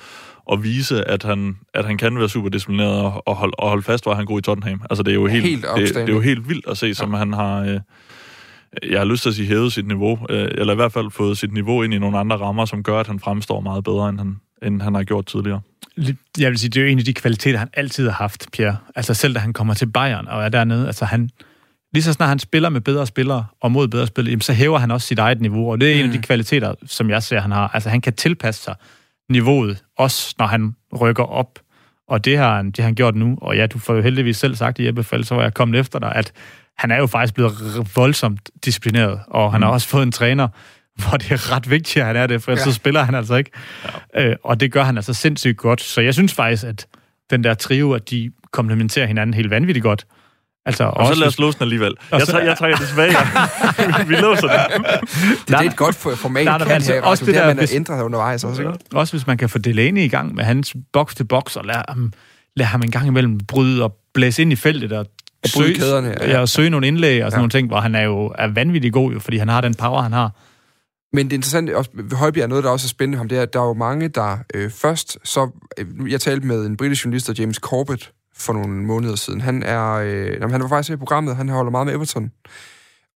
at 0.52 0.62
vise, 0.62 1.08
at 1.08 1.22
han, 1.22 1.56
at 1.74 1.84
han 1.84 1.98
kan 1.98 2.18
være 2.18 2.28
super 2.28 2.48
disciplineret 2.48 2.98
og, 2.98 3.22
og, 3.28 3.34
holde, 3.34 3.54
og 3.58 3.68
holde 3.68 3.82
fast, 3.82 4.04
hvor 4.04 4.14
han 4.14 4.26
går 4.26 4.38
i 4.38 4.42
Tottenham. 4.42 4.82
Altså, 4.90 5.02
det 5.02 5.10
er 5.10 5.14
jo 5.14 5.26
helt, 5.26 5.44
Helt 5.44 5.66
det, 5.76 5.94
det 5.94 6.08
er 6.08 6.12
jo 6.12 6.20
helt 6.20 6.48
vildt 6.48 6.68
at 6.68 6.78
se, 6.78 6.94
som 6.94 7.14
han 7.14 7.32
har... 7.32 7.60
Øh, 7.60 7.80
jeg 8.90 9.00
har 9.00 9.04
lyst 9.04 9.22
til 9.22 9.28
at 9.28 9.34
sige 9.34 9.48
hævet 9.48 9.72
sit 9.72 9.86
niveau, 9.86 10.18
øh, 10.30 10.48
eller 10.50 10.72
i 10.72 10.76
hvert 10.76 10.92
fald 10.92 11.10
fået 11.10 11.38
sit 11.38 11.52
niveau 11.52 11.82
ind 11.82 11.94
i 11.94 11.98
nogle 11.98 12.18
andre 12.18 12.36
rammer, 12.36 12.64
som 12.64 12.82
gør, 12.82 13.00
at 13.00 13.06
han 13.06 13.20
fremstår 13.20 13.60
meget 13.60 13.84
bedre, 13.84 14.08
end 14.08 14.18
han, 14.18 14.36
end 14.62 14.82
han 14.82 14.94
har 14.94 15.02
gjort 15.02 15.26
tidligere. 15.26 15.60
Jeg 16.38 16.50
vil 16.50 16.58
sige, 16.58 16.70
det 16.70 16.80
er 16.80 16.84
jo 16.84 16.90
en 16.90 16.98
af 16.98 17.04
de 17.04 17.14
kvaliteter, 17.14 17.58
han 17.58 17.68
altid 17.72 18.04
har 18.04 18.12
haft, 18.12 18.48
Pierre. 18.52 18.76
Altså 18.94 19.14
selv 19.14 19.34
da 19.34 19.38
han 19.38 19.52
kommer 19.52 19.74
til 19.74 19.86
Bayern 19.86 20.28
og 20.28 20.44
er 20.44 20.48
dernede, 20.48 20.86
altså 20.86 21.04
han... 21.04 21.30
Lige 21.92 22.02
så 22.02 22.12
snart 22.12 22.28
han 22.28 22.38
spiller 22.38 22.68
med 22.68 22.80
bedre 22.80 23.06
spillere 23.06 23.46
og 23.60 23.72
mod 23.72 23.88
bedre 23.88 24.06
spillere, 24.06 24.30
jamen, 24.30 24.40
så 24.40 24.52
hæver 24.52 24.78
han 24.78 24.90
også 24.90 25.06
sit 25.06 25.18
eget 25.18 25.40
niveau, 25.40 25.72
og 25.72 25.80
det 25.80 25.90
er 25.90 25.94
mm. 25.94 26.00
en 26.00 26.06
af 26.06 26.12
de 26.12 26.22
kvaliteter, 26.22 26.74
som 26.86 27.10
jeg 27.10 27.22
ser, 27.22 27.40
han 27.40 27.50
har. 27.50 27.70
Altså 27.74 27.90
han 27.90 28.00
kan 28.00 28.12
tilpasse 28.12 28.62
sig 28.62 28.74
niveauet, 29.30 29.82
også 29.98 30.34
når 30.38 30.46
han 30.46 30.74
rykker 31.00 31.24
op, 31.24 31.58
og 32.08 32.24
det 32.24 32.38
har 32.38 32.56
han, 32.56 32.66
det 32.66 32.78
har 32.78 32.84
han 32.84 32.94
gjort 32.94 33.14
nu. 33.14 33.38
Og 33.40 33.56
ja, 33.56 33.66
du 33.66 33.78
får 33.78 33.94
jo 33.94 34.02
heldigvis 34.02 34.36
selv 34.36 34.54
sagt 34.54 34.78
i 34.78 35.02
Fald, 35.02 35.24
så 35.24 35.34
var 35.34 35.42
jeg 35.42 35.54
kommet 35.54 35.80
efter 35.80 35.98
dig, 35.98 36.12
at 36.14 36.32
han 36.78 36.90
er 36.90 36.96
jo 36.96 37.06
faktisk 37.06 37.34
blevet 37.34 37.52
voldsomt 37.96 38.50
disciplineret, 38.64 39.20
og 39.26 39.52
han 39.52 39.62
har 39.62 39.68
også 39.68 39.88
fået 39.88 40.02
en 40.02 40.12
træner, 40.12 40.48
hvor 41.08 41.16
det 41.18 41.30
er 41.32 41.52
ret 41.56 41.70
vigtigt, 41.70 41.96
at 41.96 42.06
han 42.06 42.16
er 42.16 42.26
det, 42.26 42.42
for 42.42 42.50
ellers 42.52 42.66
Ja. 42.66 42.70
så 42.70 42.74
spiller 42.76 43.02
han 43.02 43.14
altså 43.14 43.34
ikke. 43.34 43.50
Ja. 44.14 44.24
Øh, 44.28 44.36
og 44.44 44.60
det 44.60 44.72
gør 44.72 44.84
han 44.84 44.96
altså 44.96 45.14
sindssygt 45.14 45.56
godt. 45.56 45.80
Så 45.80 46.00
jeg 46.00 46.14
synes 46.14 46.34
faktisk, 46.34 46.64
at 46.64 46.86
den 47.30 47.44
der 47.44 47.54
trio, 47.54 47.92
at 47.92 48.10
de 48.10 48.30
komplementerer 48.52 49.06
hinanden 49.06 49.34
helt 49.34 49.50
vanvittigt 49.50 49.82
godt. 49.82 50.06
Altså, 50.66 50.84
Og 50.84 51.06
så 51.14 51.20
lad 51.20 51.28
os 51.28 51.38
låse 51.38 51.58
den 51.58 51.62
alligevel. 51.62 51.94
Jeg, 52.12 52.20
så- 52.22 52.38
jeg 52.38 52.58
trækker 52.58 52.76
det 52.78 52.88
tilbage. 52.88 53.12
vi 54.08 54.14
låser 54.14 54.48
den. 54.48 54.84
Det, 54.84 55.48
det 55.48 55.54
er 55.54 55.60
et 55.60 55.76
godt 55.76 55.94
for- 55.94 56.14
format, 56.14 56.44
Nej, 56.44 56.58
nej, 56.58 56.66
kan 56.66 56.74
altså, 56.74 56.92
have, 56.92 57.02
også 57.04 57.10
også 57.10 57.24
det 57.26 57.34
der, 57.34 57.46
man 57.46 57.58
hvis- 57.58 57.70
har 57.70 57.76
ændret 57.76 58.02
undervejs 58.02 58.44
også, 58.44 58.62
ikke? 58.62 58.74
Også 58.92 59.12
hvis 59.12 59.26
man 59.26 59.38
kan 59.38 59.48
få 59.48 59.58
Delaney 59.58 60.00
i 60.02 60.08
gang 60.08 60.34
med 60.34 60.44
hans 60.44 60.76
box 60.92 61.14
til 61.14 61.24
box 61.24 61.56
og 61.56 61.64
lade 61.64 61.82
ham, 61.88 62.12
lade 62.56 62.68
ham 62.68 62.82
en 62.82 62.90
gang 62.90 63.06
imellem 63.06 63.38
bryde 63.48 63.82
og 63.84 63.96
blæse 64.14 64.42
ind 64.42 64.52
i 64.52 64.56
feltet 64.56 64.92
og 64.92 65.06
Og 65.44 65.50
bryde 65.56 65.74
kæderne, 65.74 66.14
ja. 66.20 66.30
ja, 66.30 66.38
og 66.40 66.48
søge 66.48 66.70
nogle 66.70 66.86
indlæg 66.86 67.24
og 67.24 67.30
sådan 67.30 67.38
Ja. 67.38 67.40
nogle 67.40 67.50
ting, 67.50 67.66
hvor 67.68 67.80
han 67.80 67.94
er 67.94 68.02
jo 68.02 68.32
er 68.38 68.48
vanvittig 68.54 68.92
god, 68.92 69.12
jo, 69.12 69.20
fordi 69.20 69.36
han 69.36 69.48
har 69.48 69.60
den 69.60 69.74
power, 69.74 70.02
han 70.02 70.12
har. 70.12 70.30
Men 71.12 71.26
det 71.26 71.32
interessante 71.32 71.76
også 71.76 71.90
ved 71.94 72.16
Højbjerg, 72.16 72.44
er 72.44 72.48
noget, 72.48 72.64
der 72.64 72.70
også 72.70 72.86
er 72.86 72.88
spændende 72.88 73.18
ham, 73.18 73.28
det 73.28 73.38
er, 73.38 73.42
at 73.42 73.52
der 73.52 73.60
er 73.60 73.66
jo 73.66 73.72
mange, 73.74 74.08
der 74.08 74.36
øh, 74.54 74.70
først, 74.70 75.18
så, 75.24 75.50
øh, 75.78 76.12
jeg 76.12 76.20
talte 76.20 76.46
med 76.46 76.66
en 76.66 76.76
britisk 76.76 77.04
journalist, 77.04 77.38
James 77.38 77.56
Corbett, 77.56 78.12
for 78.36 78.52
nogle 78.52 78.68
måneder 78.84 79.16
siden. 79.16 79.40
Han 79.40 79.62
er, 79.62 79.92
øh, 79.92 80.26
jamen, 80.26 80.50
han 80.50 80.62
var 80.62 80.68
faktisk 80.68 80.92
i 80.92 80.96
programmet, 80.96 81.36
han 81.36 81.48
holder 81.48 81.70
meget 81.70 81.86
med 81.86 81.94
Everton. 81.94 82.30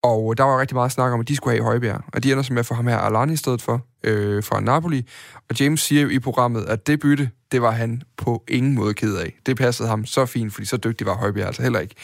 Og 0.03 0.39
der 0.39 0.45
var 0.45 0.61
rigtig 0.61 0.75
meget 0.75 0.93
snak 0.93 1.13
om, 1.13 1.21
at 1.21 1.29
de 1.29 1.37
skulle 1.37 1.57
have 1.57 1.65
Højbjerg. 1.65 2.01
Og 2.15 2.25
de 2.25 2.31
ender 2.33 2.43
så 2.43 2.53
med 2.53 2.61
at 2.61 2.67
få 2.67 2.75
ham 2.75 2.87
her 2.87 2.97
Alani 2.99 3.33
i 3.33 3.37
stedet 3.37 3.63
for, 3.63 3.81
øh, 4.05 4.43
fra 4.45 4.61
Napoli. 4.61 5.07
Og 5.51 5.61
James 5.61 5.81
siger 5.81 6.03
jo 6.03 6.09
i 6.09 6.19
programmet, 6.19 6.65
at 6.65 6.87
det 6.87 7.01
bytte, 7.01 7.31
det 7.53 7.63
var 7.63 7.71
han 7.71 8.03
på 8.17 8.45
ingen 8.49 8.75
måde 8.75 8.95
ked 8.95 9.17
af. 9.17 9.39
Det 9.47 9.57
passede 9.57 9.89
ham 9.89 10.07
så 10.07 10.27
fint, 10.27 10.55
fordi 10.55 10.67
så 10.67 10.77
dygtig 10.77 11.07
var 11.07 11.15
Højbjerg 11.15 11.47
altså 11.47 11.63
heller 11.63 11.81
ikke. 11.81 11.95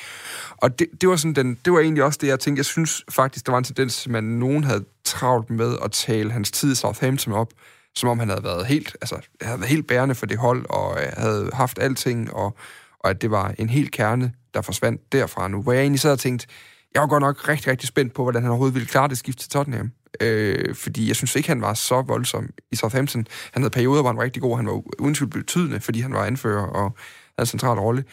Og 0.56 0.78
det, 0.78 0.86
det, 1.00 1.08
var 1.08 1.16
sådan 1.16 1.34
den, 1.34 1.58
det 1.64 1.72
var 1.72 1.80
egentlig 1.80 2.04
også 2.04 2.18
det, 2.22 2.26
jeg 2.26 2.40
tænkte. 2.40 2.58
Jeg 2.58 2.64
synes 2.64 3.04
faktisk, 3.10 3.46
der 3.46 3.52
var 3.52 3.58
en 3.58 3.64
tendens, 3.64 4.06
at 4.06 4.24
nogen 4.24 4.64
havde 4.64 4.84
travlt 5.04 5.50
med 5.50 5.76
at 5.84 5.92
tale 5.92 6.32
hans 6.32 6.50
tid 6.50 6.72
i 6.72 6.74
Southampton 6.74 7.32
op, 7.32 7.52
som 7.94 8.08
om 8.08 8.18
han 8.18 8.28
havde 8.28 8.44
været 8.44 8.66
helt, 8.66 8.96
altså, 9.00 9.16
havde 9.42 9.60
været 9.60 9.70
helt 9.70 9.86
bærende 9.86 10.14
for 10.14 10.26
det 10.26 10.38
hold, 10.38 10.66
og 10.68 10.98
øh, 11.02 11.12
havde 11.16 11.50
haft 11.52 11.78
alting, 11.78 12.34
og, 12.34 12.56
og 13.00 13.10
at 13.10 13.22
det 13.22 13.30
var 13.30 13.54
en 13.58 13.68
helt 13.68 13.90
kerne, 13.90 14.32
der 14.54 14.62
forsvandt 14.62 15.12
derfra 15.12 15.48
nu. 15.48 15.62
Hvor 15.62 15.72
jeg 15.72 15.80
egentlig 15.80 16.00
sad 16.00 16.12
og 16.12 16.18
tænkte, 16.18 16.46
jeg 16.94 17.00
var 17.00 17.08
godt 17.08 17.20
nok 17.20 17.48
rigtig, 17.48 17.68
rigtig 17.70 17.88
spændt 17.88 18.14
på, 18.14 18.22
hvordan 18.22 18.42
han 18.42 18.50
overhovedet 18.50 18.74
ville 18.74 18.88
klare 18.88 19.08
det 19.08 19.18
skift 19.18 19.38
til 19.38 19.50
Tottenham. 19.50 19.90
Øh, 20.20 20.74
fordi 20.74 21.08
jeg 21.08 21.16
synes 21.16 21.36
ikke, 21.36 21.48
han 21.48 21.60
var 21.60 21.74
så 21.74 22.02
voldsom 22.02 22.50
i 22.72 22.76
Southampton. 22.76 23.26
Han 23.52 23.62
havde 23.62 23.70
perioder, 23.72 24.02
hvor 24.02 24.10
han 24.10 24.16
var 24.16 24.22
rigtig 24.22 24.42
god. 24.42 24.56
Han 24.56 24.66
var 24.66 24.82
uden 25.00 25.14
tvivl 25.14 25.30
betydende, 25.30 25.80
fordi 25.80 26.00
han 26.00 26.12
var 26.12 26.24
anfører 26.24 26.66
og 26.66 26.96
havde 27.38 27.42
en 27.42 27.46
central 27.46 27.78
rolle. 27.78 28.04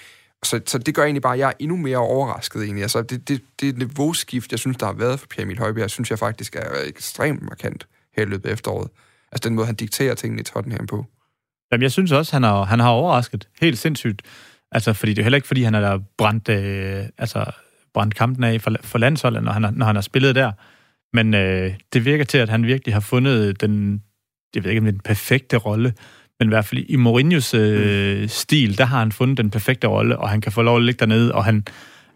Så, 0.44 0.60
så 0.66 0.78
det 0.78 0.96
gør 0.96 1.04
egentlig 1.04 1.22
bare, 1.22 1.34
at 1.34 1.40
jeg 1.40 1.48
er 1.48 1.54
endnu 1.60 1.78
mere 1.78 1.98
overrasket 1.98 2.64
egentlig. 2.64 2.82
Altså, 2.82 3.02
det, 3.02 3.28
det, 3.28 3.42
det 3.62 3.78
niveauskift, 3.78 4.52
jeg 4.52 4.60
synes, 4.60 4.78
der 4.78 4.86
har 4.86 4.94
været 4.94 5.20
for 5.20 5.28
Pierre 5.28 5.44
Emil 5.44 5.60
Højbjerg, 5.60 5.90
synes 5.90 6.10
jeg 6.10 6.20
faktisk 6.20 6.56
er 6.56 6.70
ekstremt 6.86 7.42
markant 7.42 7.88
her 8.18 8.24
i 8.24 8.26
løbet 8.26 8.50
af 8.50 8.54
efteråret. 8.54 8.90
Altså 9.32 9.50
den 9.50 9.56
måde, 9.56 9.66
han 9.66 9.76
dikterer 9.76 10.16
tingene 10.16 10.42
i 10.42 10.44
Tottenham 10.44 10.88
på. 10.88 11.06
Jamen, 11.72 11.82
jeg 11.84 11.92
synes 11.92 12.12
også, 12.12 12.36
han 12.36 12.44
har, 12.44 12.64
han 12.64 12.80
har 12.80 12.90
overrasket 12.90 13.48
helt 13.62 13.78
sindssygt. 13.78 14.22
Altså, 14.72 14.94
fordi 14.94 15.12
det 15.14 15.20
er 15.20 15.24
heller 15.24 15.36
ikke, 15.38 15.48
fordi 15.48 15.64
han 15.64 15.74
har 15.74 16.02
brændt, 16.18 16.50
øh, 16.50 17.04
altså, 17.18 17.46
brændt 17.94 18.16
kampen 18.16 18.44
af 18.44 18.62
for, 18.62 18.76
for 18.82 18.98
landsholdet, 18.98 19.44
når 19.44 19.52
han, 19.52 19.64
har- 19.64 19.72
når 19.72 19.86
han 19.86 19.96
har 19.96 20.02
spillet 20.02 20.36
der. 20.36 20.52
Men 21.14 21.34
øh, 21.34 21.74
det 21.94 22.06
virker 22.06 22.24
til, 22.26 22.38
at 22.38 22.50
han 22.50 22.66
virkelig 22.66 22.96
har 22.96 23.00
fundet 23.00 23.62
den, 23.62 24.02
jeg 24.56 24.64
ved 24.64 24.72
ikke, 24.72 24.80
om 24.80 24.86
det 24.86 24.92
er 24.92 24.98
den 24.98 25.02
perfekte 25.06 25.58
rolle, 25.58 25.94
men 26.40 26.48
i 26.48 26.52
hvert 26.52 26.66
fald 26.66 26.86
i 26.90 26.96
Mourinhos 26.96 27.54
øh, 27.54 28.30
stil, 28.30 28.78
der 28.78 28.86
har 28.86 29.00
han 29.00 29.12
fundet 29.12 29.38
den 29.38 29.50
perfekte 29.50 29.88
rolle, 29.88 30.18
og 30.18 30.30
han 30.30 30.42
kan 30.42 30.52
få 30.52 30.62
lov 30.62 30.78
at 30.78 30.84
ligge 30.84 31.00
dernede, 31.00 31.36
og 31.36 31.46
han, 31.46 31.66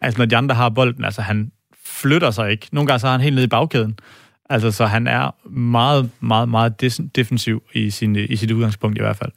altså 0.01 0.17
når 0.17 0.25
de 0.25 0.37
andre 0.37 0.55
har 0.55 0.69
bolden, 0.69 1.03
altså 1.05 1.21
han 1.21 1.51
flytter 1.85 2.31
sig 2.31 2.51
ikke. 2.51 2.67
Nogle 2.71 2.87
gange 2.87 2.99
så 2.99 3.07
er 3.07 3.11
han 3.11 3.21
helt 3.21 3.35
nede 3.35 3.45
i 3.45 3.47
bagkæden. 3.49 3.99
Altså, 4.49 4.71
så 4.71 4.85
han 4.85 5.07
er 5.07 5.49
meget, 5.49 6.09
meget, 6.19 6.49
meget 6.49 6.81
defensiv 7.15 7.63
i, 7.73 7.89
sin, 7.89 8.15
i 8.15 8.35
sit 8.35 8.51
udgangspunkt 8.51 8.97
i 8.97 9.01
hvert 9.01 9.17
fald. 9.17 9.31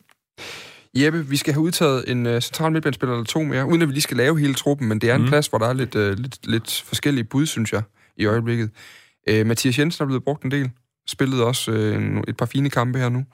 Jeppe, 0.95 1.27
vi 1.27 1.37
skal 1.37 1.53
have 1.53 1.63
udtaget 1.63 2.05
en 2.07 2.27
uh, 2.27 2.39
central 2.41 2.73
midtbanespiller 2.73 3.15
eller 3.15 3.25
to 3.25 3.43
mere, 3.43 3.67
uden 3.67 3.83
at 3.83 3.89
vi 3.89 3.93
lige 3.93 4.03
skal 4.03 4.17
lave 4.17 4.39
hele 4.41 4.55
truppen, 4.55 4.89
men 4.89 4.99
det 5.01 5.11
er 5.11 5.15
en 5.15 5.21
Mm. 5.21 5.25
mm. 5.25 5.29
plads, 5.29 5.47
hvor 5.47 5.59
der 5.59 5.67
er 5.69 5.73
lidt, 5.73 5.95
uh, 5.95 6.11
lidt, 6.11 6.51
lidt 6.51 6.85
forskellige 6.87 7.25
bud, 7.25 7.47
synes 7.47 7.73
jeg, 7.73 7.83
i 8.17 8.27
øjeblikket. 8.27 8.71
Øh, 9.29 9.47
Mathias 9.47 9.79
Jensen 9.79 10.03
er 10.03 10.07
blevet 10.07 10.24
brugt 10.24 10.45
en 10.45 10.51
del. 10.51 10.70
Spillede 11.07 11.47
også 11.47 11.72
øh, 11.72 12.22
et 12.29 12.37
par 12.37 12.47
fine 12.47 12.70
kampe 12.70 12.99
her 12.99 13.09
nu. 13.09 13.24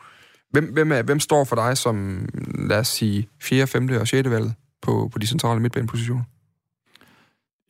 Hvem, 0.51 0.73
hvem, 0.73 0.93
er, 0.93 1.03
hvem 1.03 1.21
står 1.21 1.45
for 1.45 1.57
dig 1.57 1.77
som, 1.77 2.27
lad 2.69 2.79
os 2.79 2.89
sige, 2.89 3.29
4., 3.43 3.67
5. 3.67 3.89
og 4.01 4.09
6. 4.09 4.31
valget 4.31 4.55
på, 4.83 5.09
på 5.13 5.19
de 5.19 5.27
centrale 5.27 5.61
midtbanepositioner? 5.61 6.23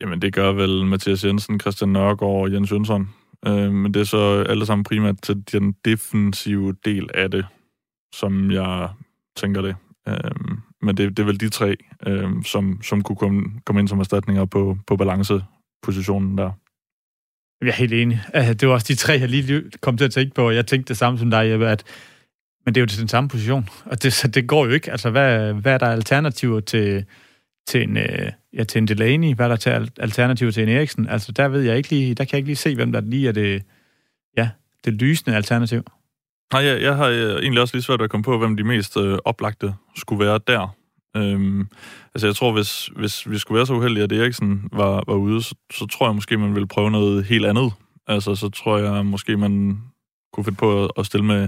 Jamen, 0.01 0.21
det 0.21 0.33
gør 0.33 0.51
vel 0.51 0.85
Mathias 0.85 1.25
Jensen, 1.25 1.59
Christian 1.59 1.89
Nørgaard 1.89 2.41
og 2.41 2.53
Jens 2.53 2.71
Jønsson. 2.71 3.09
Øh, 3.47 3.71
men 3.71 3.93
det 3.93 3.99
er 3.99 4.03
så 4.03 4.45
alle 4.49 4.65
sammen 4.65 4.83
primært 4.83 5.21
til 5.23 5.43
den 5.51 5.75
defensive 5.85 6.75
del 6.85 7.09
af 7.13 7.31
det, 7.31 7.45
som 8.13 8.51
jeg 8.51 8.89
tænker 9.37 9.61
det. 9.61 9.75
Øh, 10.07 10.31
men 10.81 10.97
det, 10.97 11.17
det 11.17 11.19
er 11.23 11.27
vel 11.27 11.39
de 11.39 11.49
tre, 11.49 11.75
øh, 12.07 12.43
som, 12.43 12.81
som 12.81 13.01
kunne 13.01 13.15
komme, 13.15 13.43
komme 13.65 13.79
ind 13.79 13.87
som 13.87 13.99
erstatninger 13.99 14.45
på, 14.45 14.77
på 14.87 14.95
balancepositionen 14.95 16.37
der. 16.37 16.51
Jeg 17.61 17.67
er 17.67 17.73
helt 17.73 17.93
enig. 17.93 18.21
Altså, 18.33 18.53
det 18.53 18.67
var 18.67 18.73
også 18.73 18.87
de 18.89 18.95
tre, 18.95 19.13
jeg 19.13 19.29
lige 19.29 19.63
kom 19.81 19.97
til 19.97 20.05
at 20.05 20.11
tænke 20.11 20.35
på, 20.35 20.47
og 20.47 20.55
jeg 20.55 20.67
tænkte 20.67 20.89
det 20.89 20.97
samme 20.97 21.19
som 21.19 21.31
dig, 21.31 21.49
Jeppe, 21.49 21.67
at 21.67 21.83
men 22.65 22.75
det 22.75 22.81
er 22.81 22.83
jo 22.83 22.87
til 22.87 22.99
den 22.99 23.07
samme 23.07 23.29
position, 23.29 23.69
og 23.85 24.03
det, 24.03 24.13
så 24.13 24.27
det 24.27 24.47
går 24.47 24.65
jo 24.65 24.71
ikke. 24.71 24.91
Altså, 24.91 25.09
hvad, 25.09 25.53
hvad 25.53 25.73
er 25.73 25.77
der 25.77 25.85
alternativer 25.85 26.59
til, 26.59 27.05
til 27.67 27.83
en, 27.83 27.97
øh, 27.97 28.31
ja, 28.53 28.63
til 28.63 28.79
en 28.79 28.87
Delaney? 28.87 29.35
Hvad 29.35 29.45
er 29.45 29.49
der 29.49 29.55
til 29.55 29.91
alternativer 29.99 30.51
til 30.51 30.63
en 30.63 30.69
Eriksen? 30.69 31.07
Altså, 31.09 31.31
der 31.31 31.47
ved 31.47 31.61
jeg 31.61 31.77
ikke 31.77 31.89
lige, 31.89 32.15
der 32.15 32.23
kan 32.23 32.31
jeg 32.31 32.37
ikke 32.37 32.49
lige 32.49 32.55
se, 32.55 32.75
hvem 32.75 32.91
der 32.91 33.01
lige 33.01 33.27
er 33.27 33.31
det, 33.31 33.63
ja, 34.37 34.49
det 34.85 34.93
lysende 34.93 35.35
alternativ. 35.35 35.83
Nej, 36.53 36.63
jeg, 36.63 36.81
jeg 36.81 36.95
har 36.95 37.07
øh, 37.07 37.35
egentlig 37.35 37.61
også 37.61 37.75
lige 37.75 37.83
svært 37.83 37.99
ved 37.99 38.03
at 38.03 38.09
komme 38.09 38.23
på, 38.23 38.37
hvem 38.37 38.57
de 38.57 38.63
mest 38.63 38.97
øh, 38.97 39.17
oplagte 39.25 39.73
skulle 39.95 40.25
være 40.25 40.39
der. 40.47 40.75
Øhm, 41.15 41.67
altså 42.15 42.27
jeg 42.27 42.35
tror, 42.35 42.51
hvis, 42.51 42.89
hvis 42.95 43.29
vi 43.29 43.37
skulle 43.37 43.55
være 43.55 43.65
så 43.65 43.73
uheldige, 43.73 44.03
at 44.03 44.11
Eriksen 44.11 44.69
var, 44.73 45.03
var 45.07 45.13
ude, 45.13 45.43
så, 45.43 45.55
så 45.73 45.85
tror 45.85 46.07
jeg 46.07 46.15
måske, 46.15 46.37
man 46.37 46.53
ville 46.53 46.67
prøve 46.67 46.91
noget 46.91 47.25
helt 47.25 47.45
andet. 47.45 47.73
Altså 48.07 48.35
så 48.35 48.49
tror 48.49 48.77
jeg 48.77 49.05
måske, 49.05 49.37
man 49.37 49.81
kunne 50.33 50.43
finde 50.43 50.57
på 50.57 50.83
at, 50.83 50.91
at 50.97 51.05
stille 51.05 51.25
med, 51.25 51.47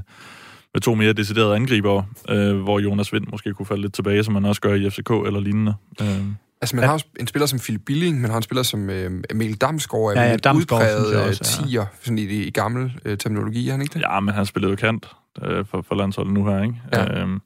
med 0.73 0.81
to 0.81 0.95
mere 0.95 1.13
deciderede 1.13 1.55
angriber, 1.55 2.03
øh, 2.29 2.57
hvor 2.57 2.79
Jonas 2.79 3.13
Vind 3.13 3.27
måske 3.31 3.53
kunne 3.53 3.65
falde 3.65 3.81
lidt 3.81 3.93
tilbage, 3.93 4.23
som 4.23 4.33
man 4.33 4.45
også 4.45 4.61
gør 4.61 4.73
i 4.73 4.89
FCK 4.89 5.09
eller 5.09 5.39
lignende. 5.39 5.73
Øh, 6.01 6.21
Altså, 6.61 6.75
man 6.75 6.83
ja. 6.83 6.89
har 6.89 7.01
en 7.19 7.27
spiller 7.27 7.45
som 7.45 7.59
Philip 7.59 7.81
Billing, 7.85 8.21
man 8.21 8.29
har 8.29 8.37
en 8.37 8.43
spiller 8.43 8.63
som 8.63 8.89
øh, 8.89 9.23
Emil 9.29 9.55
Damsgaard, 9.55 10.13
Ja, 10.15 10.21
ja, 10.21 10.29
ja, 10.29 10.37
Damsgaard, 10.37 10.81
udpræget 10.81 11.15
øh, 11.15 11.27
også, 11.27 11.61
ja. 11.61 11.67
tiger, 11.67 11.85
sådan 12.01 12.17
i, 12.17 12.21
i 12.23 12.51
gammel 12.51 12.99
øh, 13.05 13.17
terminologi, 13.17 13.67
er 13.67 13.71
han 13.71 13.81
ikke 13.81 13.93
det? 13.93 14.01
ja, 14.01 14.19
men 14.19 14.33
han 14.33 14.45
spillede 14.45 14.69
jo 14.71 14.75
kant 14.75 15.07
øh, 15.43 15.65
for, 15.65 15.85
for 15.87 15.95
landsholdet 15.95 16.33
nu 16.33 16.45
her, 16.45 16.63
ikke? 16.63 16.75
Ja. 16.93 17.21
Øhm, 17.21 17.41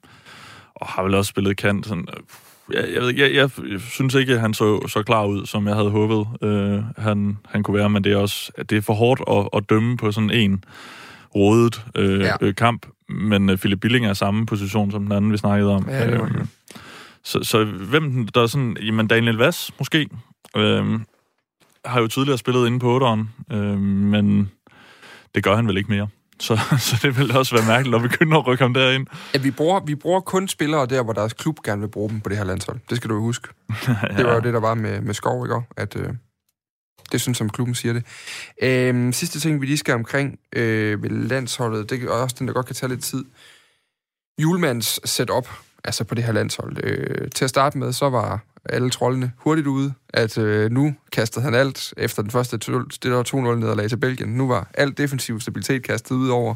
og 0.82 0.88
har 0.88 1.02
vel 1.02 1.14
også 1.14 1.28
spillet 1.28 1.56
kant. 1.56 1.86
Sådan, 1.86 2.08
øh, 2.16 2.76
jeg, 2.76 2.88
jeg, 2.94 3.18
jeg, 3.18 3.34
jeg, 3.34 3.50
jeg 3.72 3.80
synes 3.80 4.14
ikke, 4.14 4.34
at 4.34 4.40
han 4.40 4.54
så, 4.54 4.88
så 4.88 5.02
klar 5.02 5.24
ud, 5.24 5.46
som 5.46 5.66
jeg 5.66 5.74
havde 5.74 5.90
håbet, 5.90 6.26
øh, 6.42 6.82
han, 6.98 7.38
han 7.48 7.62
kunne 7.62 7.76
være, 7.78 7.90
men 7.90 8.04
det 8.04 8.12
er 8.12 8.16
også 8.16 8.52
at 8.54 8.70
det 8.70 8.78
er 8.78 8.82
for 8.82 8.94
hårdt 8.94 9.20
at, 9.30 9.58
at 9.58 9.70
dømme 9.70 9.96
på 9.96 10.12
sådan 10.12 10.30
en 10.30 10.64
rodet 11.34 11.84
øh, 11.94 12.20
Ja. 12.20 12.34
øh, 12.40 12.54
kamp, 12.54 12.86
men 13.08 13.50
øh, 13.50 13.58
Philip 13.58 13.80
Billing 13.80 14.06
er 14.06 14.12
samme 14.12 14.46
position 14.46 14.90
som 14.90 15.02
den 15.02 15.12
anden, 15.12 15.32
vi 15.32 15.36
snakkede 15.36 15.70
om. 15.74 15.88
Ja, 15.88 16.10
det 16.10 16.20
var 16.20 16.26
det. 16.26 16.48
så, 17.24 17.38
så 17.42 17.64
hvem 17.64 18.28
der 18.28 18.42
er 18.42 18.46
sådan, 18.46 18.76
jamen 18.82 19.06
Daniel 19.06 19.36
Vass 19.36 19.72
måske, 19.78 20.08
øh, 20.56 21.00
har 21.84 22.00
jo 22.00 22.06
tidligere 22.06 22.38
spillet 22.38 22.66
inde 22.66 22.78
på 22.80 22.98
8'eren, 22.98 23.54
øh, 23.56 23.78
men 23.78 24.50
det 25.34 25.44
gør 25.44 25.56
han 25.56 25.66
vel 25.68 25.76
ikke 25.76 25.90
mere. 25.90 26.08
Så, 26.42 26.60
så 26.88 26.98
det 27.02 27.18
vil 27.18 27.36
også 27.36 27.56
være 27.56 27.66
mærkeligt 27.66 27.96
at 27.96 28.10
begynde 28.10 28.36
at 28.36 28.46
rykke 28.46 28.64
ham 28.64 28.74
derind. 28.74 29.06
Ja, 29.34 29.38
vi 29.38 29.50
bruger, 29.50 29.80
vi 29.80 29.94
bruger 29.94 30.20
kun 30.20 30.48
spillere 30.48 30.86
der, 30.86 31.02
hvor 31.02 31.12
deres 31.12 31.32
klub 31.32 31.58
gerne 31.64 31.80
vil 31.80 31.88
bruge 31.88 32.10
dem 32.10 32.20
på 32.20 32.28
det 32.28 32.36
her 32.36 32.44
landshold. 32.44 32.78
Det 32.90 32.96
skal 32.96 33.10
du 33.10 33.14
jo 33.14 33.20
huske. 33.20 33.48
Det 34.16 34.26
var 34.26 34.34
jo 34.34 34.40
det, 34.40 34.54
der 34.54 34.60
var 34.60 34.74
med, 34.74 35.00
med 35.00 35.14
Skov, 35.14 35.44
ikke? 35.44 35.62
At, 35.76 35.96
øh, 35.96 36.08
det 37.12 37.20
synes 37.20 37.38
som 37.38 37.50
klubben 37.50 37.74
siger 37.74 37.92
det. 37.92 38.04
Øh, 38.62 39.12
sidste 39.12 39.40
ting, 39.40 39.60
vi 39.60 39.66
lige 39.66 39.78
skal 39.78 39.94
omkring 39.94 40.38
øh, 40.56 41.02
ved 41.02 41.10
landsholdet, 41.10 41.90
det 41.90 42.02
er 42.02 42.10
også 42.10 42.36
den, 42.38 42.48
der 42.48 42.54
godt 42.54 42.66
kan 42.66 42.74
tage 42.74 42.90
lidt 42.90 43.02
tid. 43.02 43.24
Julemands 44.38 45.10
setup, 45.10 45.48
altså 45.84 46.04
på 46.04 46.14
det 46.14 46.24
her 46.24 46.32
landshold. 46.32 46.84
Øh, 46.84 47.30
til 47.30 47.44
at 47.44 47.50
starte 47.50 47.78
med, 47.78 47.92
så 47.92 48.10
var 48.10 48.40
alle 48.68 48.90
trollene 48.90 49.32
hurtigt 49.36 49.66
ude, 49.66 49.92
at 50.08 50.38
øh, 50.38 50.70
nu 50.70 50.94
kastede 51.12 51.44
han 51.44 51.54
alt 51.54 51.94
efter 51.96 52.22
den 52.22 52.30
første, 52.30 52.56
det 52.56 53.02
der 53.02 53.10
var 53.10 53.22
2-0 53.22 53.54
nederlag 53.54 53.88
til 53.88 53.96
Belgien. 53.96 54.28
Nu 54.28 54.48
var 54.48 54.70
alt 54.74 54.98
defensiv 54.98 55.40
stabilitet 55.40 55.82
kastet 55.82 56.14
ud 56.14 56.28
over 56.28 56.54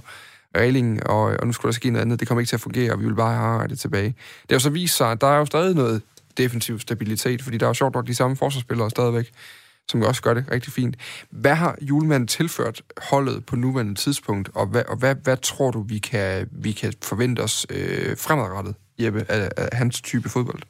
reglingen, 0.57 1.07
og, 1.07 1.33
øh, 1.33 1.37
og 1.41 1.47
nu 1.47 1.53
skulle 1.53 1.71
der 1.71 1.75
ske 1.75 1.91
noget 1.91 2.03
andet. 2.03 2.21
Det 2.21 2.29
kommer 2.29 2.41
ikke 2.41 2.49
til 2.49 2.57
at 2.57 2.61
fungere, 2.61 2.93
og 2.93 3.01
vi 3.01 3.05
vil 3.05 3.15
bare 3.15 3.35
have 3.35 3.69
det 3.69 3.79
tilbage. 3.79 4.07
Det 4.43 4.51
har 4.51 4.55
jo 4.55 4.59
så 4.59 4.71
vist 4.71 4.97
sig, 4.97 5.11
at 5.11 5.21
der 5.21 5.27
er 5.27 5.39
jo 5.39 5.45
stadig 5.45 5.75
noget 5.75 6.03
defensiv 6.37 6.79
stabilitet, 6.79 7.43
fordi 7.43 7.59
der 7.59 7.67
er 7.67 7.71
jo 7.71 7.75
sjovt 7.75 7.95
nok 7.95 8.07
de 8.07 8.15
samme 8.15 8.37
forsvarsspillere 8.37 8.91
stadigvæk, 8.91 9.33
som 9.89 10.03
også 10.03 10.23
gør 10.23 10.35
det 10.35 10.45
rigtig 10.51 10.73
fint. 10.73 10.97
Hvad 11.31 11.55
har 11.55 11.77
julemanden 11.81 12.27
tilført 12.27 12.83
holdet 12.97 13.47
på 13.47 13.57
nuværende 13.57 13.95
tidspunkt, 13.95 14.51
og 14.55 14.67
hvad, 14.67 14.83
og 14.89 14.97
hvad, 14.97 15.15
hvad 15.15 15.37
tror 15.37 15.71
du, 15.71 15.83
vi 15.83 15.99
kan, 15.99 16.49
vi 16.53 16.73
kan 16.73 16.93
forvente 17.03 17.41
os 17.41 17.67
øh, 17.71 18.17
fremadrettet, 18.17 18.75
Jeppe, 18.99 19.25
af, 19.29 19.51
af 19.57 19.69
hans 19.73 20.01
type 20.01 20.29
fodbold? 20.29 20.63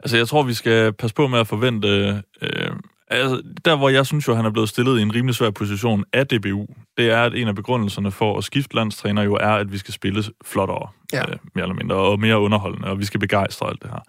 Altså, 0.00 0.16
jeg 0.16 0.28
tror, 0.28 0.42
vi 0.42 0.54
skal 0.54 0.92
passe 0.92 1.14
på 1.14 1.26
med 1.26 1.38
at 1.38 1.46
forvente... 1.46 2.22
Øh, 2.42 2.70
altså, 3.08 3.42
der, 3.64 3.76
hvor 3.76 3.88
jeg 3.88 4.06
synes 4.06 4.28
jo, 4.28 4.34
han 4.34 4.44
er 4.44 4.50
blevet 4.50 4.68
stillet 4.68 4.98
i 4.98 5.02
en 5.02 5.14
rimelig 5.14 5.34
svær 5.34 5.50
position 5.50 6.04
af 6.12 6.26
DBU, 6.26 6.66
det 6.96 7.10
er, 7.10 7.22
at 7.22 7.34
en 7.34 7.48
af 7.48 7.54
begrundelserne 7.54 8.10
for 8.10 8.38
at 8.38 8.44
skifte 8.44 8.76
landstræner 8.76 9.22
jo 9.22 9.34
er, 9.34 9.48
at 9.50 9.72
vi 9.72 9.78
skal 9.78 9.94
spille 9.94 10.24
flottere, 10.44 10.88
Ja. 11.12 11.20
øh, 11.20 11.36
mere 11.54 11.62
eller 11.64 11.74
mindre, 11.76 11.96
og 11.96 12.20
mere 12.20 12.38
underholdende, 12.40 12.88
og 12.88 12.98
vi 12.98 13.04
skal 13.04 13.20
begejstre 13.20 13.68
alt 13.68 13.82
det 13.82 13.90
her. 13.90 14.00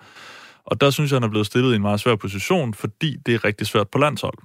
Og 0.66 0.82
der 0.82 0.90
synes 0.90 1.12
jeg, 1.12 1.16
han 1.16 1.24
er 1.24 1.30
blevet 1.30 1.46
stillet 1.48 1.74
i 1.74 1.76
en 1.76 1.82
meget 1.82 2.00
svær 2.00 2.16
position, 2.16 2.74
fordi 2.74 3.18
det 3.26 3.34
er 3.34 3.44
rigtig 3.46 3.68
svært 3.68 3.88
på 3.90 3.98
landshold. 3.98 4.38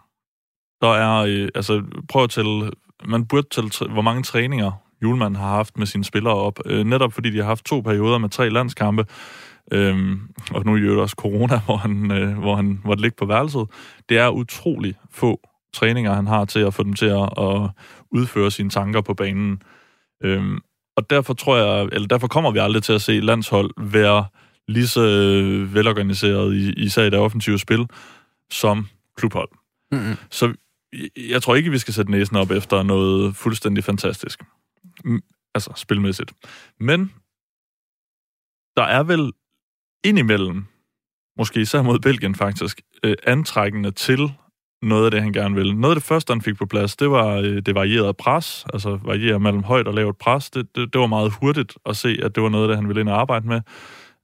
Der 0.83 0.89
er, 0.95 1.25
øh, 1.29 1.49
altså, 1.55 1.83
prøv 2.09 2.25
at 2.25 2.31
tælle, 2.31 2.71
man 3.05 3.27
burde 3.27 3.47
tælle, 3.51 3.71
hvor 3.93 4.03
mange 4.03 4.23
træninger 4.23 4.73
Julemand 5.03 5.37
har 5.37 5.49
haft 5.49 5.79
med 5.79 5.87
sine 5.87 6.05
spillere 6.05 6.35
op, 6.35 6.59
øh, 6.67 6.85
netop 6.85 7.13
fordi 7.13 7.31
de 7.31 7.39
har 7.39 7.45
haft 7.45 7.65
to 7.65 7.81
perioder 7.81 8.19
med 8.19 8.29
tre 8.29 8.51
landskampe, 8.51 9.07
øhm, 9.73 10.21
og 10.51 10.65
nu 10.65 10.75
er 10.75 10.79
jo 10.79 11.03
også 11.03 11.17
corona, 11.19 11.61
hvor 11.67 11.77
han, 11.77 12.11
øh, 12.11 12.39
hvor 12.39 12.57
han 12.57 12.81
måtte 12.85 13.03
ligge 13.03 13.17
på 13.17 13.27
værelset. 13.27 13.67
Det 14.09 14.19
er 14.19 14.29
utrolig 14.29 14.95
få 15.11 15.41
træninger, 15.75 16.15
han 16.15 16.27
har 16.27 16.45
til 16.45 16.61
at 16.61 16.75
få 16.75 16.83
dem 16.83 16.93
til 16.93 17.07
at, 17.07 17.29
at 17.39 17.71
udføre 18.11 18.51
sine 18.51 18.71
tanker 18.71 19.01
på 19.01 19.15
banen. 19.15 19.63
Øhm, 20.23 20.59
og 20.97 21.11
derfor 21.11 21.35
tror 21.35 21.57
jeg, 21.57 21.89
eller 21.93 22.09
derfor 22.09 22.29
kommer 22.29 22.51
vi 22.51 22.59
aldrig 22.59 22.83
til 22.83 22.93
at 22.93 23.03
se 23.03 23.21
landshold 23.21 23.71
være 23.77 24.27
lige 24.69 24.87
så 24.87 25.07
øh, 25.07 25.75
velorganiseret, 25.75 26.55
i, 26.55 26.73
især 26.73 27.03
i 27.03 27.11
det 27.11 27.19
offensive 27.19 27.59
spil, 27.59 27.87
som 28.51 28.87
klubhold. 29.17 29.49
Mm-hmm. 29.93 30.17
Så 30.31 30.55
jeg 31.17 31.43
tror 31.43 31.55
ikke, 31.55 31.71
vi 31.71 31.79
skal 31.79 31.95
sætte 31.95 32.11
næsen 32.11 32.37
op 32.37 32.51
efter 32.51 32.83
noget 32.83 33.37
fuldstændig 33.37 33.85
fantastisk. 33.85 34.43
Altså, 35.55 35.73
spilmæssigt. 35.77 36.33
Men 36.81 37.13
der 38.77 38.83
er 38.83 39.03
vel 39.03 39.33
indimellem, 40.05 40.65
måske 41.39 41.61
især 41.61 41.83
mod 41.83 41.99
Belgien 41.99 42.35
faktisk, 42.35 42.81
øh, 43.05 43.15
antrækkende 43.27 43.91
til 43.91 44.33
noget 44.83 45.05
af 45.05 45.11
det, 45.11 45.23
han 45.23 45.33
gerne 45.33 45.55
ville. 45.55 45.75
Noget 45.75 45.95
af 45.95 46.01
det 46.01 46.09
første, 46.09 46.33
han 46.33 46.43
fik 46.43 46.57
på 46.57 46.67
plads, 46.67 46.97
det 46.97 47.11
var 47.11 47.37
øh, 47.37 47.63
det 47.67 47.75
varierede 47.75 48.15
pres, 48.15 48.67
altså 48.73 48.99
varierer 49.05 49.39
mellem 49.39 49.63
højt 49.63 49.89
og 49.89 49.95
lavt 49.95 50.19
pres. 50.19 50.51
Det, 50.51 50.77
det, 50.77 50.93
det 50.93 51.01
var 51.01 51.07
meget 51.07 51.33
hurtigt 51.41 51.75
at 51.87 51.97
se, 51.97 52.19
at 52.23 52.35
det 52.35 52.43
var 52.43 52.49
noget, 52.49 52.69
det 52.69 52.77
han 52.77 52.89
ville 52.89 53.01
ind 53.01 53.09
og 53.09 53.21
arbejde 53.21 53.47
med. 53.49 53.61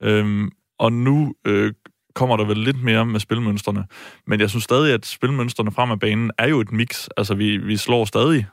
Øhm, 0.03 0.51
og 0.79 0.93
nu 0.93 1.35
øh, 1.47 1.73
kommer 2.15 2.37
der 2.37 2.45
vel 2.45 2.59
lidt 2.59 2.83
mere 2.83 3.07
med 3.07 3.21
spilmønstrene. 3.21 3.85
Men 4.27 4.41
jeg 4.41 4.51
synes 4.51 4.65
stadig, 4.65 4.95
at 4.95 5.07
spilmønstrene 5.07 5.73
frem 5.73 5.91
af 5.91 6.01
banen 6.01 6.31
er 6.39 6.49
jo 6.49 6.61
et 6.61 6.73
mix. 6.73 7.09
Altså, 7.17 7.35
vi, 7.35 7.57
vi 7.57 7.77
slår 7.77 8.05
stadig 8.05 8.47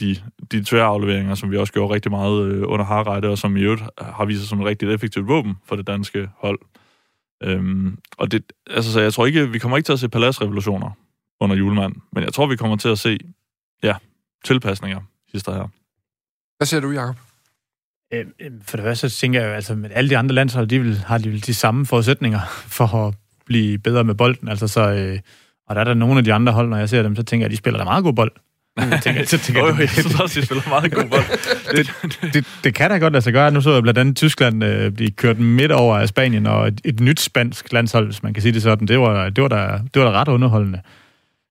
de, 0.00 0.16
de 0.52 0.64
tværafleveringer, 0.64 1.34
som 1.34 1.50
vi 1.50 1.56
også 1.56 1.72
gjorde 1.72 1.94
rigtig 1.94 2.10
meget 2.10 2.46
øh, 2.46 2.62
under 2.66 2.84
Harreide, 2.84 3.28
og 3.28 3.38
som 3.38 3.56
i 3.56 3.60
øvrigt 3.60 3.82
har 3.98 4.24
vist 4.24 4.40
sig 4.40 4.48
som 4.48 4.60
et 4.60 4.66
rigtig 4.66 4.94
effektivt 4.94 5.28
våben 5.28 5.54
for 5.64 5.76
det 5.76 5.86
danske 5.86 6.28
hold. 6.38 6.60
Øhm, 7.42 7.98
og 8.18 8.32
det, 8.32 8.42
altså, 8.70 8.92
så 8.92 9.00
jeg 9.00 9.12
tror 9.12 9.26
ikke, 9.26 9.50
vi 9.50 9.58
kommer 9.58 9.76
ikke 9.76 9.86
til 9.86 9.92
at 9.92 10.00
se 10.00 10.08
paladsrevolutioner 10.08 10.90
under 11.40 11.56
julemand, 11.56 11.94
men 12.12 12.24
jeg 12.24 12.32
tror, 12.32 12.46
vi 12.46 12.56
kommer 12.56 12.76
til 12.76 12.88
at 12.88 12.98
se, 12.98 13.18
ja, 13.82 13.94
tilpasninger, 14.44 15.00
hister 15.32 15.52
her. 15.52 15.68
Hvad 16.56 16.66
siger 16.66 16.80
du, 16.80 16.90
Jacob? 16.90 17.16
Øhm, 18.12 18.62
for 18.62 18.76
det 18.76 18.84
første 18.84 19.10
så 19.10 19.20
tænker 19.20 19.40
jeg 19.40 19.48
jo, 19.48 19.54
altså 19.54 19.74
med 19.74 19.90
alle 19.92 20.10
de 20.10 20.18
andre 20.18 20.34
landshold, 20.34 20.66
de 20.66 20.80
vil, 20.80 20.96
har 20.98 21.18
de 21.18 21.28
vel 21.28 21.46
de 21.46 21.54
samme 21.54 21.86
forudsætninger 21.86 22.40
for 22.78 23.06
at 23.06 23.14
blive 23.46 23.78
bedre 23.78 24.04
med 24.04 24.14
bolden. 24.14 24.48
Altså 24.48 24.68
så, 24.68 24.80
øh, 24.80 25.18
og 25.66 25.74
der 25.74 25.80
er 25.80 25.84
der 25.84 25.94
nogle 25.94 26.18
af 26.18 26.24
de 26.24 26.32
andre 26.32 26.52
hold, 26.52 26.68
når 26.68 26.76
jeg 26.76 26.88
ser 26.88 27.02
dem, 27.02 27.16
så 27.16 27.22
tænker 27.22 27.44
jeg, 27.44 27.48
at 27.48 27.50
de 27.50 27.56
spiller 27.56 27.78
da 27.78 27.84
meget 27.84 28.04
god 28.04 28.12
bold. 28.12 28.32
Jeg 28.78 29.00
tænker, 29.02 29.24
så 29.24 29.38
tænker 29.38 29.66
jeg, 29.66 29.80
jeg 29.80 29.88
synes 29.88 30.20
også, 30.20 30.40
de 30.40 30.46
spiller 30.46 30.68
meget 30.68 30.92
god 30.92 31.04
bold. 31.04 31.24
det, 31.76 32.34
det, 32.34 32.46
det, 32.64 32.74
kan 32.74 32.90
da 32.90 32.98
godt 32.98 33.12
lade 33.12 33.22
sig 33.22 33.32
gøre. 33.32 33.50
Nu 33.50 33.60
så 33.60 33.72
jeg 33.72 33.82
blandt 33.82 33.98
andet 33.98 34.16
Tyskland 34.16 34.64
øh, 34.64 34.92
blive 34.92 35.10
kørt 35.10 35.38
midt 35.38 35.72
over 35.72 35.98
af 35.98 36.08
Spanien, 36.08 36.46
og 36.46 36.68
et, 36.68 36.80
et 36.84 37.00
nyt 37.00 37.20
spansk 37.20 37.72
landshold, 37.72 38.04
hvis 38.04 38.22
man 38.22 38.34
kan 38.34 38.42
sige 38.42 38.52
det 38.52 38.62
sådan, 38.62 38.88
det 38.88 38.98
var, 39.00 39.28
det 39.28 39.42
var, 39.42 39.48
da, 39.48 39.78
det 39.94 40.02
var 40.02 40.10
da 40.10 40.20
ret 40.20 40.28
underholdende. 40.28 40.80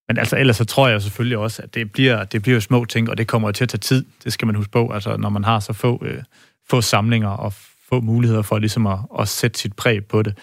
Men 0.07 0.17
altså, 0.17 0.37
ellers 0.37 0.55
så 0.55 0.65
tror 0.65 0.87
jeg 0.87 1.01
selvfølgelig 1.01 1.37
også, 1.37 1.61
at 1.61 1.73
det 1.73 1.91
bliver, 1.91 2.23
det 2.23 2.41
bliver 2.41 2.59
små 2.59 2.85
ting, 2.85 3.09
og 3.09 3.17
det 3.17 3.27
kommer 3.27 3.51
til 3.51 3.63
at 3.63 3.69
tage 3.69 3.79
tid. 3.79 4.05
Det 4.23 4.33
skal 4.33 4.45
man 4.45 4.55
huske 4.55 4.71
på, 4.71 4.91
altså, 4.93 5.17
når 5.17 5.29
man 5.29 5.43
har 5.43 5.59
så 5.59 5.73
få, 5.73 6.01
øh, 6.05 6.23
få 6.69 6.81
samlinger 6.81 7.29
og 7.29 7.53
få 7.89 8.01
muligheder 8.01 8.41
for 8.41 8.59
ligesom 8.59 8.87
at, 8.87 8.99
at 9.19 9.27
sætte 9.27 9.59
sit 9.59 9.75
præg 9.75 10.05
på 10.05 10.21
det. 10.21 10.37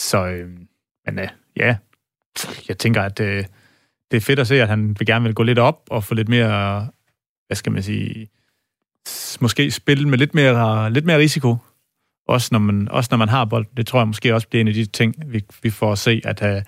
Så, 0.00 0.26
øh, 0.26 0.48
men 1.06 1.18
øh, 1.18 1.28
ja, 1.56 1.76
jeg 2.68 2.78
tænker, 2.78 3.02
at 3.02 3.20
øh, 3.20 3.44
det 4.10 4.16
er 4.16 4.20
fedt 4.20 4.38
at 4.38 4.46
se, 4.46 4.62
at 4.62 4.68
han 4.68 4.96
vil 4.98 5.06
gerne 5.06 5.24
vil 5.24 5.34
gå 5.34 5.42
lidt 5.42 5.58
op 5.58 5.80
og 5.90 6.04
få 6.04 6.14
lidt 6.14 6.28
mere, 6.28 6.88
hvad 7.46 7.56
skal 7.56 7.72
man 7.72 7.82
sige, 7.82 8.28
måske 9.40 9.70
spille 9.70 10.08
med 10.08 10.18
lidt 10.18 10.34
mere, 10.34 10.92
lidt 10.92 11.04
mere 11.04 11.18
risiko. 11.18 11.56
Også 12.28 12.48
når, 12.52 12.58
man, 12.58 12.88
også 12.88 13.08
når 13.10 13.18
man 13.18 13.28
har 13.28 13.44
bold. 13.44 13.66
Det 13.76 13.86
tror 13.86 14.00
jeg 14.00 14.06
måske 14.06 14.34
også 14.34 14.48
bliver 14.48 14.60
en 14.60 14.68
af 14.68 14.74
de 14.74 14.84
ting, 14.84 15.14
vi, 15.26 15.44
vi 15.62 15.70
får 15.70 15.92
at 15.92 15.98
se, 15.98 16.20
at 16.24 16.42
uh, 16.42 16.62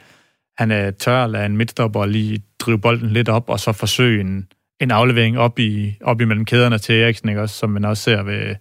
han 0.59 0.70
er 0.70 0.90
tør 0.90 1.24
at 1.24 1.30
lade 1.30 1.47
en 1.47 1.57
midtstopper 1.57 2.07
lige 2.07 2.43
drive 2.59 2.78
bolden 2.78 3.11
lidt 3.11 3.28
op, 3.28 3.49
og 3.49 3.61
så 3.61 3.72
forsøge 3.72 4.20
en, 4.20 4.49
en 4.80 4.90
aflevering 4.90 5.38
op, 5.38 5.59
i, 5.59 5.97
op 6.01 6.20
imellem 6.20 6.45
kæderne 6.45 6.78
til 6.78 6.95
Eriksen, 6.95 7.28
ikke? 7.28 7.40
Også, 7.40 7.57
som 7.57 7.70
man 7.70 7.84
også 7.84 8.03
ser 8.03 8.22
ved, 8.22 8.55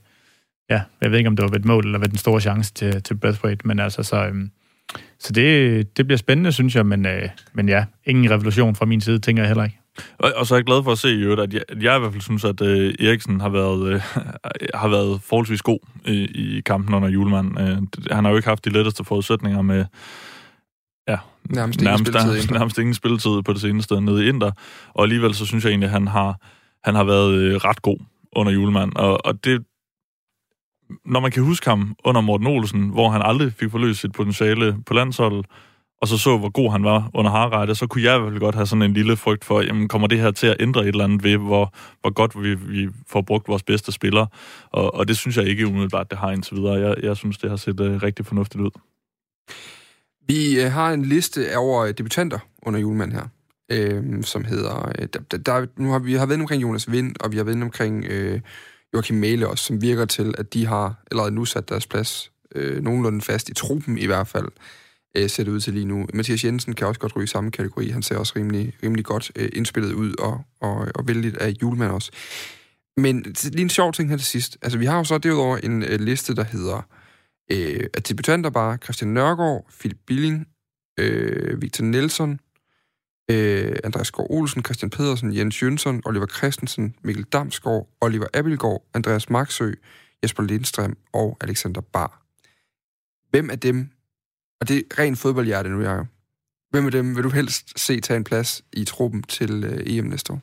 ja, 0.69 0.81
jeg 1.01 1.11
ved 1.11 1.17
ikke, 1.17 1.27
om 1.27 1.35
det 1.35 1.43
var 1.43 1.49
ved 1.49 1.59
et 1.59 1.65
mål 1.65 1.85
eller 1.85 1.99
ved 1.99 2.07
den 2.07 2.17
store 2.17 2.41
chance 2.41 2.73
til, 2.73 3.03
til 3.03 3.15
Brathwaite, 3.15 3.67
men 3.67 3.79
altså 3.79 4.03
så, 4.03 4.27
um, 4.29 4.51
så 5.21 5.33
det, 5.33 5.97
det 5.97 6.07
bliver 6.07 6.17
spændende, 6.17 6.51
synes 6.51 6.75
jeg, 6.75 6.85
men, 6.85 7.05
øh, 7.05 7.29
men 7.53 7.69
ja, 7.69 7.85
ingen 8.05 8.31
revolution 8.31 8.75
fra 8.75 8.85
min 8.85 9.01
side, 9.01 9.19
tænker 9.19 9.43
jeg 9.43 9.47
heller 9.49 9.63
ikke. 9.63 9.77
Og, 10.17 10.33
og 10.35 10.47
så 10.47 10.55
er 10.55 10.57
jeg 10.57 10.65
glad 10.65 10.83
for 10.83 10.91
at 10.91 10.97
se, 10.97 11.07
Jørgen, 11.07 11.39
at 11.39 11.53
jeg, 11.53 11.61
jeg 11.81 11.95
i 11.95 11.99
hvert 11.99 12.11
fald 12.11 12.21
synes, 12.21 12.43
at 12.45 12.61
øh, 12.61 12.93
Eriksen 12.99 13.41
har 13.41 13.49
været, 13.49 13.93
øh, 13.93 14.01
har 14.81 14.87
været 14.87 15.21
forholdsvis 15.21 15.61
god 15.61 15.79
i, 16.05 16.57
i 16.57 16.61
kampen 16.61 16.95
under 16.95 17.09
julemand. 17.09 17.59
Øh, 17.59 17.77
han 18.11 18.23
har 18.23 18.31
jo 18.31 18.37
ikke 18.37 18.49
haft 18.49 18.65
de 18.65 18.69
letteste 18.69 19.03
forudsætninger 19.03 19.61
med 19.61 19.85
ja, 21.07 21.17
nærmest, 21.49 21.81
ingen 21.81 21.91
nærmest, 21.91 22.13
nærmest, 22.13 22.51
nærmest 22.59 22.77
ingen 22.77 22.93
spilletid 22.93 23.41
på 23.41 23.53
det 23.53 23.61
seneste 23.61 24.01
nede 24.01 24.25
i 24.25 24.29
Inter. 24.29 24.51
Og 24.93 25.03
alligevel 25.03 25.33
så 25.33 25.45
synes 25.45 25.63
jeg 25.63 25.69
egentlig, 25.69 25.87
at 25.87 25.93
han 25.93 26.07
har, 26.07 26.35
han 26.83 26.95
har 26.95 27.03
været 27.03 27.33
øh, 27.33 27.55
ret 27.55 27.81
god 27.81 27.97
under 28.35 28.51
julemand. 28.51 28.91
Og, 28.95 29.25
og 29.25 29.45
det, 29.45 29.63
når 31.05 31.19
man 31.19 31.31
kan 31.31 31.43
huske 31.43 31.69
ham 31.69 31.95
under 32.03 32.21
Morten 32.21 32.47
Olsen, 32.47 32.89
hvor 32.89 33.09
han 33.09 33.21
aldrig 33.21 33.53
fik 33.53 33.71
forløst 33.71 34.01
sit 34.01 34.11
potentiale 34.11 34.77
på 34.85 34.93
landsholdet, 34.93 35.45
og 36.01 36.07
så 36.07 36.17
så, 36.17 36.37
hvor 36.37 36.49
god 36.49 36.71
han 36.71 36.83
var 36.83 37.09
under 37.13 37.31
Harreide, 37.31 37.75
så 37.75 37.87
kunne 37.87 38.03
jeg 38.03 38.15
i 38.15 38.19
hvert 38.19 38.31
fald 38.31 38.39
godt 38.39 38.55
have 38.55 38.65
sådan 38.65 38.81
en 38.81 38.93
lille 38.93 39.17
frygt 39.17 39.45
for, 39.45 39.61
jamen 39.61 39.87
kommer 39.87 40.07
det 40.07 40.19
her 40.19 40.31
til 40.31 40.47
at 40.47 40.55
ændre 40.59 40.81
et 40.81 40.87
eller 40.87 41.03
andet 41.03 41.23
ved, 41.23 41.37
hvor, 41.37 41.73
hvor 42.01 42.13
godt 42.13 42.43
vi, 42.43 42.55
vi 42.55 42.89
får 43.07 43.21
brugt 43.21 43.47
vores 43.47 43.63
bedste 43.63 43.91
spillere. 43.91 44.27
Og, 44.71 44.95
og 44.95 45.07
det 45.07 45.17
synes 45.17 45.37
jeg 45.37 45.45
ikke 45.45 45.67
umiddelbart, 45.67 46.11
det 46.11 46.17
har 46.19 46.31
indtil 46.31 46.57
videre. 46.57 46.73
Jeg, 46.73 46.95
jeg 47.03 47.17
synes, 47.17 47.37
det 47.37 47.49
har 47.49 47.57
set 47.57 47.79
uh, 47.79 48.03
rigtig 48.03 48.25
fornuftigt 48.25 48.61
ud. 48.61 48.71
Vi 50.27 50.65
uh, 50.65 50.71
har 50.71 50.93
en 50.93 51.05
liste 51.05 51.57
over 51.57 51.83
øh, 51.83 51.93
debutanter 51.97 52.39
under 52.63 52.79
julemanden 52.79 53.17
her, 53.17 53.27
øh, 53.71 54.23
som 54.23 54.43
hedder... 54.43 54.91
Øh, 54.99 55.07
der, 55.13 55.37
der, 55.37 55.65
nu 55.77 55.91
har 55.91 55.99
vi 55.99 56.13
har 56.13 56.25
været 56.25 56.41
omkring 56.41 56.61
Jonas 56.61 56.91
Vind, 56.91 57.15
og 57.19 57.31
vi 57.31 57.37
har 57.37 57.43
været 57.43 57.63
omkring 57.63 58.05
øh, 58.05 58.39
Joachim 58.93 59.17
Mæle 59.17 59.47
også, 59.47 59.65
som 59.65 59.81
virker 59.81 60.05
til, 60.05 60.35
at 60.37 60.53
de 60.53 60.65
har 60.65 61.03
allerede 61.11 61.31
nu 61.31 61.45
sat 61.45 61.69
deres 61.69 61.87
plads 61.87 62.31
øh, 62.55 62.83
nogenlunde 62.83 63.21
fast 63.21 63.49
i 63.49 63.53
truppen 63.53 63.97
i 63.97 64.05
hvert 64.05 64.27
fald, 64.27 64.47
øh, 65.17 65.29
ser 65.29 65.43
det 65.43 65.51
ud 65.51 65.59
til 65.59 65.73
lige 65.73 65.85
nu. 65.85 66.07
Mathias 66.13 66.43
Jensen 66.43 66.73
kan 66.73 66.87
også 66.87 66.99
godt 66.99 67.15
ryge 67.15 67.23
i 67.23 67.27
samme 67.27 67.51
kategori. 67.51 67.89
Han 67.89 68.01
ser 68.01 68.17
også 68.17 68.33
rimelig, 68.35 68.73
rimelig 68.83 69.05
godt 69.05 69.31
øh, 69.35 69.49
indspillet 69.53 69.93
ud, 69.93 70.15
og, 70.19 70.41
og, 70.61 70.87
og 70.95 71.07
vældigt 71.07 71.37
af 71.37 71.53
julemand 71.61 71.91
også. 71.91 72.11
Men 72.97 73.21
lige 73.43 73.61
en 73.61 73.69
sjov 73.69 73.93
ting 73.93 74.09
her 74.09 74.17
til 74.17 74.27
sidst. 74.27 74.57
Altså, 74.61 74.77
vi 74.77 74.85
har 74.85 74.97
jo 74.97 75.03
så 75.03 75.17
derudover 75.17 75.57
en 75.57 75.83
øh, 75.83 75.99
liste, 75.99 76.35
der 76.35 76.43
hedder 76.43 76.87
øh, 77.51 77.83
at 77.93 78.09
debutanter 78.09 78.49
bare 78.49 78.77
Christian 78.77 79.13
Nørgaard, 79.13 79.65
Philip 79.79 79.97
Billing, 80.07 80.47
øh, 80.99 81.61
Victor 81.61 81.83
Nelson, 81.83 82.39
øh, 83.29 83.75
Andreas 83.83 84.11
Gård 84.11 84.27
Olsen, 84.29 84.65
Christian 84.65 84.89
Pedersen, 84.89 85.35
Jens 85.35 85.63
Jønsson, 85.63 86.01
Oliver 86.05 86.25
Christensen, 86.25 86.95
Mikkel 87.01 87.23
Damsgaard, 87.23 87.89
Oliver 88.01 88.27
Abelgaard, 88.33 88.83
Andreas 88.93 89.29
Maxø, 89.29 89.71
Jesper 90.23 90.43
Lindstrøm 90.43 90.97
og 91.13 91.37
Alexander 91.41 91.81
Bar. 91.81 92.21
Hvem 93.29 93.49
af 93.49 93.59
dem, 93.59 93.89
og 94.61 94.67
det 94.67 94.77
er 94.77 94.99
ren 94.99 95.15
fodboldhjerte 95.15 95.69
nu, 95.69 95.81
jeg 95.81 96.05
Hvem 96.71 96.85
af 96.85 96.91
dem 96.91 97.15
vil 97.15 97.23
du 97.23 97.29
helst 97.29 97.79
se 97.79 97.99
tage 97.99 98.17
en 98.17 98.23
plads 98.23 98.63
i 98.73 98.85
truppen 98.85 99.23
til 99.23 99.63
øh, 99.63 99.97
EM 99.97 100.05
næste 100.05 100.33
år? 100.33 100.41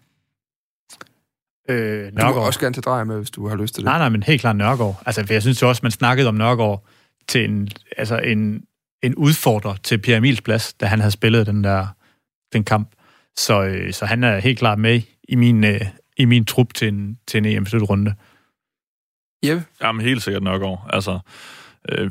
Øh, 1.68 1.76
Nørgaard. 1.76 2.34
Du 2.34 2.40
må 2.40 2.46
også 2.46 2.60
gerne 2.60 2.74
tage 2.74 2.82
drej 2.82 3.04
med, 3.04 3.16
hvis 3.16 3.30
du 3.30 3.48
har 3.48 3.56
lyst 3.56 3.74
til 3.74 3.82
det. 3.82 3.84
Nej, 3.84 3.98
nej, 3.98 4.08
men 4.08 4.22
helt 4.22 4.40
klart 4.40 4.56
Nørgaard. 4.56 5.02
Altså, 5.06 5.26
for 5.26 5.32
jeg 5.32 5.42
synes 5.42 5.62
jo 5.62 5.68
også, 5.68 5.80
man 5.82 5.92
snakkede 5.92 6.28
om 6.28 6.34
Nørgaard 6.34 6.84
til 7.28 7.44
en, 7.44 7.68
altså 7.96 8.18
en, 8.18 8.64
en 9.02 9.14
udfordrer 9.14 9.76
til 9.82 9.98
Pierre 9.98 10.18
Emils 10.18 10.40
plads, 10.40 10.72
da 10.72 10.86
han 10.86 10.98
havde 10.98 11.10
spillet 11.10 11.46
den 11.46 11.64
der 11.64 11.86
den 12.52 12.64
kamp. 12.64 12.88
Så, 13.36 13.62
øh, 13.62 13.92
så 13.92 14.06
han 14.06 14.24
er 14.24 14.38
helt 14.38 14.58
klart 14.58 14.78
med 14.78 15.00
i 15.28 15.34
min, 15.34 15.64
øh, 15.64 15.80
i 16.16 16.24
min 16.24 16.44
trup 16.44 16.74
til 16.74 16.88
en, 16.88 17.18
til 17.26 17.38
en 17.38 17.44
EM-slutrunde. 17.44 18.14
Jeppe? 19.44 19.64
Jamen 19.82 20.04
helt 20.04 20.22
sikkert 20.22 20.42
Nørgaard. 20.42 20.90
Altså, 20.92 21.18
øh, 21.88 22.10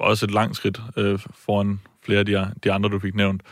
også 0.00 0.26
et 0.26 0.30
langt 0.30 0.56
skridt 0.56 0.80
øh, 0.96 1.18
foran 1.34 1.80
flere 2.04 2.18
af 2.18 2.26
de, 2.26 2.50
de 2.64 2.72
andre, 2.72 2.88
du 2.88 2.98
fik 2.98 3.14
nævnt. 3.14 3.42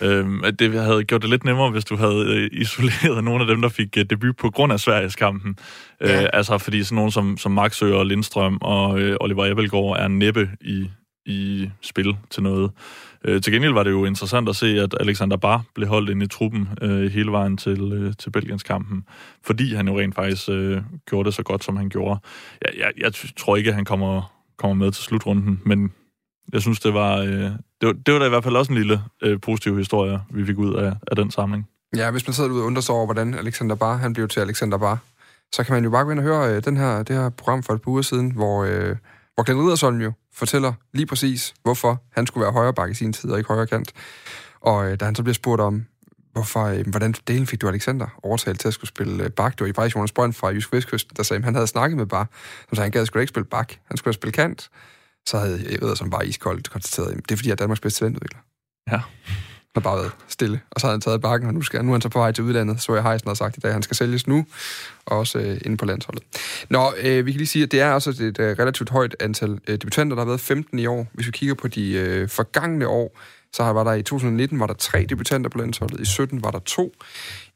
Øh, 0.00 0.52
det 0.58 0.72
havde 0.72 1.04
gjort 1.04 1.22
det 1.22 1.30
lidt 1.30 1.44
nemmere, 1.44 1.70
hvis 1.70 1.84
du 1.84 1.96
havde 1.96 2.24
øh, 2.26 2.50
isoleret 2.62 3.24
nogle 3.24 3.40
af 3.40 3.46
dem, 3.46 3.62
der 3.62 3.68
fik 3.68 3.96
øh, 3.98 4.04
debut 4.10 4.36
på 4.36 4.50
grund 4.50 4.72
af 4.72 4.80
Sveriges 4.80 5.16
kampen. 5.16 5.58
Ja. 6.00 6.22
Øh, 6.22 6.28
altså 6.32 6.58
fordi 6.58 6.84
sådan 6.84 6.96
nogen 6.96 7.10
som, 7.10 7.38
som 7.38 7.52
Maxø 7.52 7.94
og 7.94 8.06
Lindstrøm 8.06 8.58
og 8.60 9.00
øh, 9.00 9.16
Oliver 9.20 9.46
Ebbelgaard 9.46 9.96
er 9.98 10.08
næppe 10.08 10.50
i, 10.60 10.90
i 11.26 11.70
spil 11.82 12.16
til 12.30 12.42
noget. 12.42 12.70
Øh, 13.26 13.42
til 13.42 13.52
gengæld 13.52 13.72
var 13.72 13.82
det 13.82 13.90
jo 13.90 14.04
interessant 14.04 14.48
at 14.48 14.56
se, 14.56 14.80
at 14.80 14.94
Alexander 15.00 15.36
Bar 15.36 15.64
blev 15.74 15.88
holdt 15.88 16.10
inde 16.10 16.24
i 16.24 16.28
truppen 16.28 16.68
øh, 16.82 17.10
hele 17.10 17.32
vejen 17.32 17.56
til, 17.56 17.92
øh, 17.92 18.14
til 18.18 18.30
Belgiens 18.30 18.62
kampen, 18.62 19.04
fordi 19.42 19.74
han 19.74 19.88
jo 19.88 19.98
rent 19.98 20.14
faktisk 20.14 20.48
øh, 20.48 20.82
gjorde 21.06 21.26
det 21.26 21.34
så 21.34 21.42
godt, 21.42 21.64
som 21.64 21.76
han 21.76 21.88
gjorde. 21.88 22.20
Jeg, 22.62 22.72
jeg, 22.78 22.92
jeg 22.98 23.12
tror 23.36 23.56
ikke, 23.56 23.70
at 23.70 23.74
han 23.74 23.84
kommer, 23.84 24.32
kommer 24.56 24.84
med 24.84 24.92
til 24.92 25.04
slutrunden, 25.04 25.60
men 25.64 25.92
jeg 26.52 26.60
synes, 26.60 26.80
det 26.80 26.94
var, 26.94 27.16
øh, 27.18 27.50
det 27.80 27.86
var, 27.86 27.92
det 27.92 28.14
var 28.14 28.20
da 28.20 28.26
i 28.26 28.28
hvert 28.28 28.44
fald 28.44 28.56
også 28.56 28.72
en 28.72 28.78
lille 28.78 29.02
øh, 29.22 29.40
positiv 29.40 29.78
historie, 29.78 30.20
vi 30.30 30.46
fik 30.46 30.58
ud 30.58 30.74
af, 30.74 30.92
af 31.06 31.16
den 31.16 31.30
samling. 31.30 31.68
Ja, 31.96 32.10
hvis 32.10 32.26
man 32.26 32.34
sidder 32.34 32.50
ude 32.50 32.62
og 32.62 32.66
undrer 32.66 32.82
sig 32.82 32.94
over, 32.94 33.06
hvordan 33.06 33.34
Alexander 33.34 33.74
Bar, 33.74 33.96
han 33.96 34.12
blev 34.12 34.28
til 34.28 34.40
Alexander 34.40 34.78
Bar, 34.78 34.98
så 35.52 35.64
kan 35.64 35.74
man 35.74 35.84
jo 35.84 35.90
bare 35.90 36.04
gå 36.04 36.10
ind 36.10 36.18
og 36.18 36.24
høre 36.24 36.54
øh, 36.56 36.64
den 36.64 36.76
her, 36.76 37.02
det 37.02 37.16
her 37.16 37.30
program 37.30 37.62
for 37.62 37.72
et 37.72 37.82
par 37.82 37.90
uger 37.90 38.02
siden, 38.02 38.30
hvor, 38.30 38.64
øh, 38.64 38.96
hvor 39.36 39.44
Glenn 39.44 39.60
Riddersholm 39.60 40.00
jo 40.00 40.12
fortæller 40.32 40.72
lige 40.92 41.06
præcis, 41.06 41.54
hvorfor 41.62 42.02
han 42.12 42.26
skulle 42.26 42.42
være 42.42 42.52
højre 42.52 42.74
bakke 42.74 42.92
i 42.92 42.94
sin 42.94 43.12
tid, 43.12 43.30
og 43.30 43.38
ikke 43.38 43.48
højre 43.48 43.66
kant. 43.66 43.92
Og 44.60 44.90
øh, 44.90 45.00
da 45.00 45.04
han 45.04 45.14
så 45.14 45.22
bliver 45.22 45.34
spurgt 45.34 45.60
om, 45.60 45.86
hvorfor, 46.32 46.64
øh, 46.64 46.86
hvordan 46.86 47.12
delen 47.12 47.46
fik 47.46 47.60
du 47.60 47.68
Alexander 47.68 48.06
overtalt 48.22 48.60
til 48.60 48.68
at 48.68 48.74
skulle 48.74 48.88
spille 48.88 49.24
øh, 49.24 49.30
bak, 49.30 49.52
det 49.52 49.60
var 49.60 49.66
i 49.66 49.72
faktisk 49.72 49.96
Jonas 49.96 50.12
Brønd 50.12 50.32
fra 50.32 50.48
Jysk 50.48 50.72
Vestkysten, 50.72 51.16
der 51.16 51.22
sagde, 51.22 51.38
at 51.38 51.44
han 51.44 51.54
havde 51.54 51.66
snakket 51.66 51.96
med 51.96 52.06
Bar, 52.06 52.28
som 52.68 52.76
sagde, 52.76 52.84
han 52.84 52.90
gad 52.90 53.06
skulle 53.06 53.22
ikke 53.22 53.28
spille 53.30 53.44
bak, 53.46 53.72
han 53.84 53.96
skulle 53.96 54.14
spille 54.14 54.32
kant. 54.32 54.70
Så 55.26 55.38
havde 55.38 55.66
jeg 55.70 55.80
ved, 55.80 55.96
som 55.96 56.10
bare 56.10 56.26
iskoldt 56.26 56.70
konstateret, 56.70 57.10
at 57.10 57.16
det 57.16 57.30
er 57.30 57.36
fordi, 57.36 57.48
jeg 57.48 57.52
er 57.52 57.56
Danmarks 57.56 57.80
bedste 57.80 57.98
talentudvikler. 58.00 58.40
Ja. 58.90 59.00
Har 59.76 59.80
bare 59.80 59.96
været 59.96 60.12
stille. 60.28 60.60
Og 60.70 60.80
så 60.80 60.86
havde 60.86 60.94
han 60.94 61.00
taget 61.00 61.20
bakken, 61.20 61.48
og 61.48 61.54
nu, 61.54 61.62
skal, 61.62 61.84
nu 61.84 61.90
er 61.90 61.94
han 61.94 62.00
så 62.00 62.08
på 62.08 62.18
vej 62.18 62.32
til 62.32 62.44
udlandet. 62.44 62.82
Så 62.82 62.94
jeg 62.94 63.02
Heisen 63.02 63.28
har 63.28 63.34
sagt 63.34 63.56
i 63.56 63.60
dag, 63.60 63.68
at 63.68 63.72
han 63.72 63.82
skal 63.82 63.96
sælges 63.96 64.26
nu, 64.26 64.46
og 65.06 65.18
også 65.18 65.38
øh, 65.38 65.60
inde 65.64 65.76
på 65.76 65.84
landsholdet. 65.84 66.22
Nå, 66.70 66.92
øh, 67.02 67.26
vi 67.26 67.32
kan 67.32 67.38
lige 67.38 67.46
sige, 67.46 67.62
at 67.62 67.72
det 67.72 67.80
er 67.80 67.92
også 67.92 68.10
et, 68.10 68.20
et 68.20 68.40
øh, 68.40 68.56
relativt 68.58 68.90
højt 68.90 69.16
antal 69.20 69.58
øh, 69.68 69.72
debutanter. 69.72 70.16
Der 70.16 70.22
har 70.22 70.26
været 70.26 70.40
15 70.40 70.78
i 70.78 70.86
år. 70.86 71.06
Hvis 71.12 71.26
vi 71.26 71.30
kigger 71.30 71.54
på 71.54 71.68
de 71.68 71.92
øh, 71.92 72.28
forgangne 72.28 72.88
år, 72.88 73.18
så 73.52 73.62
var 73.62 73.84
der 73.84 73.92
i 73.92 74.02
2019 74.02 74.60
var 74.60 74.66
der 74.66 74.74
tre 74.74 75.06
debutanter 75.08 75.50
på 75.50 75.58
landsholdet, 75.58 76.00
i 76.00 76.04
17 76.04 76.42
var 76.42 76.50
der 76.50 76.58
to, 76.58 76.94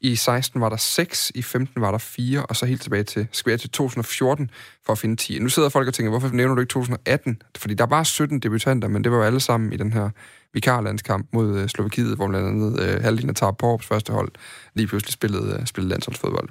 i 0.01 0.15
16 0.15 0.61
var 0.61 0.69
der 0.69 0.77
seks, 0.77 1.31
i 1.35 1.41
15 1.41 1.81
var 1.81 1.91
der 1.91 1.97
fire, 1.97 2.45
og 2.45 2.55
så 2.55 2.65
helt 2.65 2.81
tilbage 2.81 3.03
til, 3.03 3.27
skal 3.31 3.57
til 3.57 3.69
2014 3.69 4.49
for 4.85 4.93
at 4.93 4.99
finde 4.99 5.15
10. 5.15 5.39
Nu 5.39 5.49
sidder 5.49 5.69
folk 5.69 5.87
og 5.87 5.93
tænker, 5.93 6.09
hvorfor 6.09 6.29
nævner 6.29 6.55
du 6.55 6.61
ikke 6.61 6.71
2018? 6.71 7.41
Fordi 7.57 7.73
der 7.73 7.85
var 7.85 8.03
17 8.03 8.39
debutanter, 8.39 8.87
men 8.87 9.03
det 9.03 9.11
var 9.11 9.17
jo 9.17 9.23
alle 9.23 9.39
sammen 9.39 9.73
i 9.73 9.77
den 9.77 9.93
her 9.93 10.09
vikarlandskamp 10.53 11.27
mod 11.33 11.59
øh, 11.59 11.67
Slovakiet, 11.67 12.15
hvor 12.15 12.27
blandt 12.27 12.47
andet 12.47 12.79
øh, 12.79 13.01
halvdelen 13.01 13.29
af 13.29 13.35
Tarp 13.35 13.57
Porps 13.57 13.85
første 13.85 14.13
hold 14.13 14.31
lige 14.75 14.87
pludselig 14.87 15.13
spillede, 15.13 15.57
øh, 15.59 15.65
spillede 15.65 15.89
landsholdsfodbold. 15.89 16.49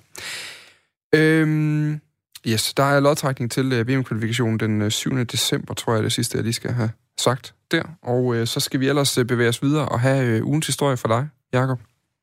Øhm, 1.14 2.01
yes, 2.46 2.74
der 2.74 2.82
er 2.82 3.01
lodtrækning 3.01 3.51
til 3.51 3.72
øh, 3.72 3.88
VM-kvalifikationen 3.88 4.61
den 4.61 4.82
øh, 4.82 4.90
7. 4.90 5.24
december, 5.24 5.74
tror 5.74 5.94
jeg 5.94 6.03
det 6.03 6.12
sidste, 6.12 6.36
jeg 6.36 6.44
lige 6.44 6.53
skal 6.53 6.72
have 6.72 6.90
sagt 7.18 7.55
der. 7.70 7.82
Og 8.03 8.34
øh, 8.34 8.46
så 8.46 8.61
skal 8.61 8.80
vi 8.80 8.88
ellers 8.88 9.18
øh, 9.18 9.24
bevæge 9.24 9.48
os 9.48 9.62
videre 9.62 9.88
og 9.88 10.01
have 10.01 10.26
øh, 10.26 10.46
ugens 10.46 10.66
historie 10.66 10.96
for 10.96 11.09
dig, 11.09 11.28
Jakob. 11.53 11.80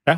Ja. 0.08 0.18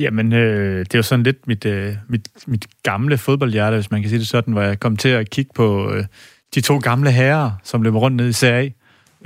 Jamen, 0.00 0.32
øh, 0.32 0.78
det 0.78 0.94
er 0.94 0.98
jo 0.98 1.02
sådan 1.02 1.22
lidt 1.22 1.46
mit, 1.46 1.64
øh, 1.64 1.96
mit, 2.08 2.28
mit 2.46 2.66
gamle 2.82 3.18
fodboldhjerte, 3.18 3.76
hvis 3.76 3.90
man 3.90 4.00
kan 4.00 4.08
sige 4.08 4.18
det 4.18 4.28
sådan, 4.28 4.52
hvor 4.52 4.62
jeg 4.62 4.80
kom 4.80 4.96
til 4.96 5.08
at 5.08 5.30
kigge 5.30 5.50
på 5.54 5.92
øh, 5.92 6.04
de 6.54 6.60
to 6.60 6.78
gamle 6.78 7.10
herrer, 7.10 7.50
som 7.62 7.82
løber 7.82 7.98
rundt 7.98 8.16
ned 8.16 8.28
i 8.28 8.32
Serie 8.32 8.72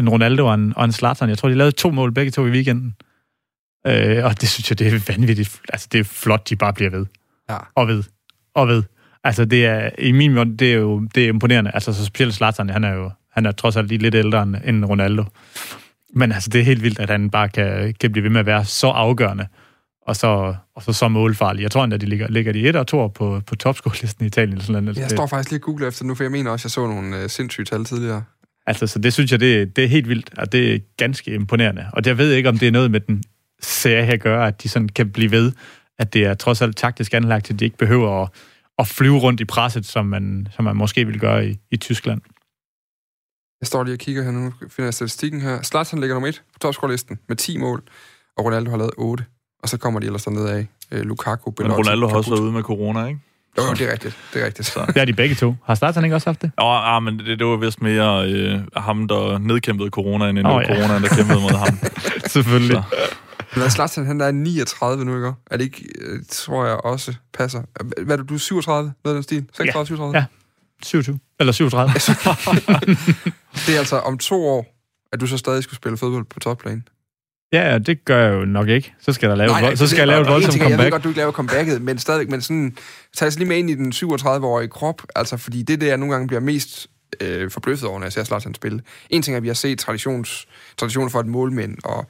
en 0.00 0.08
Ronaldo 0.08 0.46
og 0.46 0.54
en, 0.54 0.72
og 0.76 0.84
en 0.84 0.92
Zlatan. 0.92 1.28
Jeg 1.28 1.38
tror, 1.38 1.48
de 1.48 1.54
lavede 1.54 1.76
to 1.76 1.90
mål 1.90 2.12
begge 2.12 2.30
to 2.30 2.46
i 2.46 2.50
weekenden. 2.50 2.94
Øh, 3.86 4.24
og 4.24 4.40
det 4.40 4.48
synes 4.48 4.70
jeg, 4.70 4.78
det 4.78 4.86
er 4.86 5.12
vanvittigt. 5.12 5.60
Altså, 5.68 5.88
det 5.92 6.00
er 6.00 6.04
flot, 6.04 6.48
de 6.48 6.56
bare 6.56 6.72
bliver 6.72 6.90
ved. 6.90 7.06
Ja. 7.50 7.56
Og 7.74 7.88
ved. 7.88 8.02
Og 8.54 8.68
ved. 8.68 8.82
Altså, 9.24 9.44
det 9.44 9.66
er, 9.66 9.90
i 9.98 10.12
min 10.12 10.34
måde, 10.34 10.56
det 10.56 10.72
er 10.72 10.76
jo 10.76 11.08
det 11.14 11.24
er 11.24 11.28
imponerende. 11.28 11.70
Altså, 11.74 11.92
så 11.92 12.04
specielt 12.04 12.34
Zlatan, 12.34 12.70
han 12.70 12.84
er 12.84 12.92
jo 12.92 13.10
han 13.30 13.46
er 13.46 13.52
trods 13.52 13.76
alt 13.76 13.88
lige 13.88 13.98
lidt 13.98 14.14
ældre 14.14 14.42
end, 14.42 14.56
end 14.64 14.84
Ronaldo. 14.84 15.24
Men 16.14 16.32
altså, 16.32 16.50
det 16.50 16.60
er 16.60 16.64
helt 16.64 16.82
vildt, 16.82 16.98
at 16.98 17.10
han 17.10 17.30
bare 17.30 17.48
kan, 17.48 17.94
kan 18.00 18.12
blive 18.12 18.22
ved 18.22 18.30
med 18.30 18.40
at 18.40 18.46
være 18.46 18.64
så 18.64 18.86
afgørende, 18.86 19.46
og 20.06 20.16
så, 20.16 20.54
og 20.74 20.82
så, 20.82 20.92
så 20.92 21.08
målfarlig. 21.08 21.62
Jeg 21.62 21.70
tror 21.70 21.84
endda, 21.84 21.96
de 21.96 22.06
ligger, 22.06 22.28
ligger 22.28 22.52
de 22.52 22.68
et 22.68 22.76
og 22.76 22.86
to 22.86 23.08
på, 23.08 23.40
på 23.46 23.56
topscore-listen 23.56 24.24
i 24.24 24.26
Italien. 24.26 24.52
Eller 24.52 24.64
sådan 24.64 24.84
noget. 24.84 24.98
Jeg 24.98 25.10
står 25.10 25.26
faktisk 25.26 25.50
lige 25.50 25.58
og 25.58 25.62
googler 25.62 25.88
efter 25.88 26.04
nu, 26.04 26.14
for 26.14 26.24
jeg 26.24 26.30
mener 26.30 26.50
også, 26.50 26.62
at 26.62 26.64
jeg 26.64 26.70
så 26.70 26.86
nogle 26.86 27.24
uh, 27.24 27.30
sindssyge 27.30 27.64
tal 27.64 27.84
tidligere. 27.84 28.22
Altså, 28.66 28.86
så 28.86 28.98
det 28.98 29.12
synes 29.12 29.32
jeg, 29.32 29.40
det, 29.40 29.76
det 29.76 29.84
er 29.84 29.88
helt 29.88 30.08
vildt, 30.08 30.38
og 30.38 30.52
det 30.52 30.74
er 30.74 30.78
ganske 30.96 31.34
imponerende. 31.34 31.86
Og 31.92 32.02
jeg 32.06 32.18
ved 32.18 32.32
ikke, 32.32 32.48
om 32.48 32.58
det 32.58 32.68
er 32.68 32.72
noget 32.72 32.90
med 32.90 33.00
den 33.00 33.22
serie 33.60 34.04
her 34.04 34.16
gør, 34.16 34.44
at 34.44 34.62
de 34.62 34.68
sådan 34.68 34.88
kan 34.88 35.10
blive 35.10 35.30
ved, 35.30 35.52
at 35.98 36.12
det 36.12 36.24
er 36.24 36.34
trods 36.34 36.62
alt 36.62 36.76
taktisk 36.76 37.14
anlagt, 37.14 37.50
at 37.50 37.60
de 37.60 37.64
ikke 37.64 37.76
behøver 37.76 38.22
at, 38.22 38.28
at 38.78 38.86
flyve 38.88 39.18
rundt 39.18 39.40
i 39.40 39.44
presset, 39.44 39.86
som 39.86 40.06
man, 40.06 40.48
som 40.56 40.64
man 40.64 40.76
måske 40.76 41.04
ville 41.04 41.20
gøre 41.20 41.48
i, 41.48 41.58
i 41.70 41.76
Tyskland. 41.76 42.20
Jeg 43.60 43.66
står 43.66 43.84
lige 43.84 43.94
og 43.94 43.98
kigger 43.98 44.22
her 44.22 44.30
nu, 44.30 44.52
finder 44.68 44.86
jeg 44.86 44.94
statistikken 44.94 45.40
her. 45.40 45.62
Zlatan 45.62 46.00
ligger 46.00 46.14
nummer 46.14 46.28
1 46.28 46.42
på 46.52 46.58
topscore-listen 46.58 47.18
med 47.28 47.36
10 47.36 47.58
mål, 47.58 47.82
og 48.36 48.44
Ronaldo 48.44 48.70
har 48.70 48.78
lavet 48.78 48.92
8. 48.96 49.24
Og 49.62 49.68
så 49.68 49.78
kommer 49.78 50.00
de 50.00 50.06
ellers 50.06 50.24
dernede 50.24 50.52
af. 50.52 50.66
Øh, 50.90 51.02
Lukaku, 51.02 51.50
Belotti, 51.50 51.76
Men 51.76 51.86
Ronaldo 51.86 52.08
har 52.08 52.16
også 52.16 52.30
været 52.30 52.40
ude 52.40 52.52
med 52.52 52.62
corona, 52.62 53.06
ikke? 53.06 53.20
Jo, 53.58 53.72
det 53.72 53.80
er 53.80 53.92
rigtigt. 53.92 54.16
Det 54.34 54.42
er 54.42 54.46
rigtigt. 54.46 54.68
Så. 54.68 54.84
Det 54.86 54.96
er 54.96 55.04
de 55.04 55.12
begge 55.12 55.34
to. 55.34 55.54
Har 55.64 55.74
Zlatan 55.74 56.04
ikke 56.04 56.16
også 56.16 56.28
haft 56.28 56.42
det? 56.42 56.50
Ja, 56.58 56.96
ah, 56.96 57.02
men 57.02 57.18
det, 57.18 57.38
det 57.38 57.46
var 57.46 57.56
vist 57.56 57.82
mere 57.82 58.30
øh, 58.30 58.60
ham, 58.76 59.08
der 59.08 59.38
nedkæmpede 59.38 59.90
corona, 59.90 60.28
end 60.28 60.38
oh, 60.38 60.62
ja. 60.62 60.74
corona, 60.74 60.98
der 60.98 61.08
kæmpede 61.08 61.40
mod 61.40 61.56
ham. 61.56 61.78
Selvfølgelig. 62.26 62.84
Så. 62.90 63.60
Men 63.60 63.70
Zlatan, 63.70 64.06
han 64.06 64.20
er 64.20 64.30
39 64.30 65.04
nu, 65.04 65.16
ikke? 65.16 65.32
Er 65.50 65.56
det 65.56 65.64
ikke, 65.64 65.84
øh, 66.00 66.20
tror 66.28 66.66
jeg 66.66 66.76
også 66.76 67.14
passer. 67.34 67.62
Hvad 68.04 68.18
er 68.18 68.22
du, 68.22 68.28
du 68.28 68.34
er 68.34 68.38
37? 68.38 68.92
Noget 69.04 69.16
af 69.16 69.16
den 69.16 69.22
stil? 69.22 69.46
36, 69.52 69.80
ja. 69.80 69.84
37? 69.84 70.18
Ja. 70.18 70.24
27. 70.82 71.18
Eller 71.40 71.52
37. 71.52 71.92
det 73.66 73.74
er 73.74 73.78
altså 73.78 73.98
om 73.98 74.18
to 74.18 74.46
år, 74.48 74.66
at 75.12 75.20
du 75.20 75.26
så 75.26 75.38
stadig 75.38 75.62
skulle 75.62 75.76
spille 75.76 75.98
fodbold 75.98 76.24
på 76.24 76.40
topplan. 76.40 76.84
Ja, 77.52 77.78
det 77.78 78.04
gør 78.04 78.24
jeg 78.24 78.40
jo 78.40 78.44
nok 78.44 78.68
ikke. 78.68 78.94
Så 79.00 79.12
skal, 79.12 79.28
der 79.28 79.34
lave, 79.34 79.48
nej, 79.50 79.60
nej, 79.60 79.74
så 79.74 79.86
skal 79.88 79.98
jeg 79.98 80.06
lave 80.06 80.20
et 80.20 80.28
voldsomt 80.28 80.52
comeback. 80.52 80.70
Jeg 80.70 80.84
ved 80.84 80.90
godt, 80.90 81.04
du 81.04 81.08
ikke 81.08 81.18
laver 81.18 81.32
comebacket, 81.32 81.82
men 81.82 81.98
stadig, 81.98 82.30
men 82.30 82.40
sådan, 82.40 82.76
tag 83.16 83.28
os 83.28 83.38
lige 83.38 83.48
med 83.48 83.56
ind 83.56 83.70
i 83.70 83.74
den 83.74 83.92
37-årige 83.92 84.68
krop, 84.68 85.02
altså 85.16 85.36
fordi 85.36 85.62
det 85.62 85.80
der, 85.80 85.86
jeg 85.86 85.96
nogle 85.96 86.14
gange 86.14 86.26
bliver 86.26 86.40
mest 86.40 86.86
øh, 87.20 87.50
forbløffet 87.50 87.88
over, 87.88 87.98
når 87.98 88.06
jeg 88.06 88.12
ser 88.12 88.24
Zlatan 88.24 88.54
spille. 88.54 88.82
En 89.10 89.22
ting 89.22 89.34
er, 89.34 89.36
at 89.36 89.42
vi 89.42 89.48
har 89.48 89.54
set 89.54 89.78
traditions, 89.78 90.46
traditioner 90.76 91.10
for 91.10 91.20
et 91.20 91.26
målmænd 91.26 91.78
og 91.84 92.06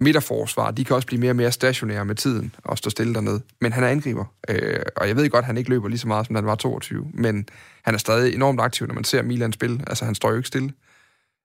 midterforsvar, 0.00 0.70
de 0.70 0.84
kan 0.84 0.96
også 0.96 1.06
blive 1.06 1.20
mere 1.20 1.32
og 1.32 1.36
mere 1.36 1.52
stationære 1.52 2.04
med 2.04 2.14
tiden 2.14 2.54
og 2.64 2.78
stå 2.78 2.90
stille 2.90 3.14
dernede. 3.14 3.40
Men 3.60 3.72
han 3.72 3.84
er 3.84 3.88
angriber, 3.88 4.24
øh, 4.48 4.80
og 4.96 5.08
jeg 5.08 5.16
ved 5.16 5.30
godt, 5.30 5.42
at 5.42 5.46
han 5.46 5.56
ikke 5.56 5.70
løber 5.70 5.88
lige 5.88 5.98
så 5.98 6.08
meget, 6.08 6.26
som 6.26 6.34
da 6.34 6.40
han 6.40 6.46
var 6.46 6.54
22, 6.54 7.06
men 7.14 7.48
han 7.84 7.94
er 7.94 7.98
stadig 7.98 8.34
enormt 8.34 8.60
aktiv, 8.60 8.86
når 8.86 8.94
man 8.94 9.04
ser 9.04 9.22
Milan 9.22 9.52
spille. 9.52 9.80
Altså, 9.86 10.04
han 10.04 10.14
står 10.14 10.30
jo 10.30 10.36
ikke 10.36 10.48
stille. 10.48 10.72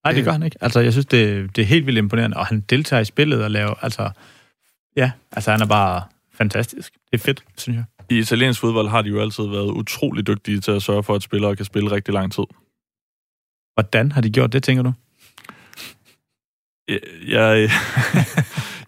Nej, 0.04 0.14
det 0.14 0.24
gør 0.24 0.32
han 0.32 0.44
ikke. 0.44 0.58
Altså, 0.62 0.80
jeg 0.80 0.92
synes, 0.92 1.06
det, 1.06 1.56
det 1.56 1.62
er 1.62 1.66
helt 1.66 1.86
vildt 1.86 1.98
imponerende, 1.98 2.38
og 2.38 2.46
han 2.46 2.60
deltager 2.60 3.02
i 3.02 3.06
spillet 3.06 3.44
og 3.44 3.52
laver, 3.52 3.74
altså, 3.82 4.10
ja, 4.96 5.12
altså, 5.32 5.52
han 5.52 5.62
er 5.62 5.66
bare 5.66 6.04
fantastisk. 6.34 6.94
Det 6.94 7.20
er 7.20 7.24
fedt, 7.24 7.44
synes 7.58 7.76
jeg. 7.76 7.86
I 8.10 8.20
italiensk 8.20 8.60
fodbold 8.60 8.90
har 8.90 9.02
de 9.02 9.10
jo 9.10 9.22
altid 9.22 9.44
været 9.44 9.72
utrolig 9.72 10.28
dygtige 10.28 10.60
til 10.60 10.72
at 10.72 10.82
sørge 10.82 11.04
for, 11.04 11.16
at 11.16 11.24
spillere 11.24 11.56
kan 11.56 11.66
spille 11.66 11.92
rigtig 11.92 12.14
lang 12.14 12.32
tid. 12.32 12.44
Hvordan 13.74 14.12
har 14.12 14.22
de 14.22 14.30
gjort 14.30 14.54
det, 14.54 14.64
tænker 14.64 14.84
du? 14.84 14.94
Jeg, 16.88 17.00
jeg, 17.28 17.70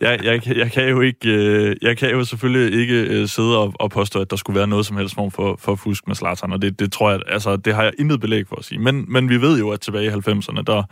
jeg, 0.01 0.19
jeg, 0.23 0.57
jeg, 0.57 0.71
kan 0.71 0.89
jo 0.89 1.01
ikke, 1.01 1.29
øh, 1.29 1.75
jeg 1.81 1.97
kan 1.97 2.09
jo 2.09 2.23
selvfølgelig 2.23 2.79
ikke 2.79 3.03
øh, 3.03 3.27
sidde 3.27 3.57
og, 3.59 3.73
og 3.79 3.91
påstå, 3.91 4.21
at 4.21 4.29
der 4.29 4.35
skulle 4.35 4.57
være 4.57 4.67
noget 4.67 4.85
som 4.85 4.97
helst 4.97 5.15
form 5.15 5.31
for, 5.31 5.55
for 5.59 5.75
fusk 5.75 6.07
med 6.07 6.15
Zlatan, 6.15 6.51
og 6.51 6.61
det, 6.61 6.79
det 6.79 6.91
tror 6.91 7.11
jeg, 7.11 7.19
altså, 7.27 7.55
det 7.55 7.75
har 7.75 7.83
jeg 7.83 7.91
intet 7.99 8.21
belæg 8.21 8.47
for 8.47 8.55
at 8.55 8.65
sige. 8.65 8.79
Men, 8.79 9.05
men 9.07 9.29
vi 9.29 9.41
ved 9.41 9.59
jo, 9.59 9.69
at 9.69 9.81
tilbage 9.81 10.05
i 10.05 10.09
90'erne, 10.09 10.61
der, 10.61 10.83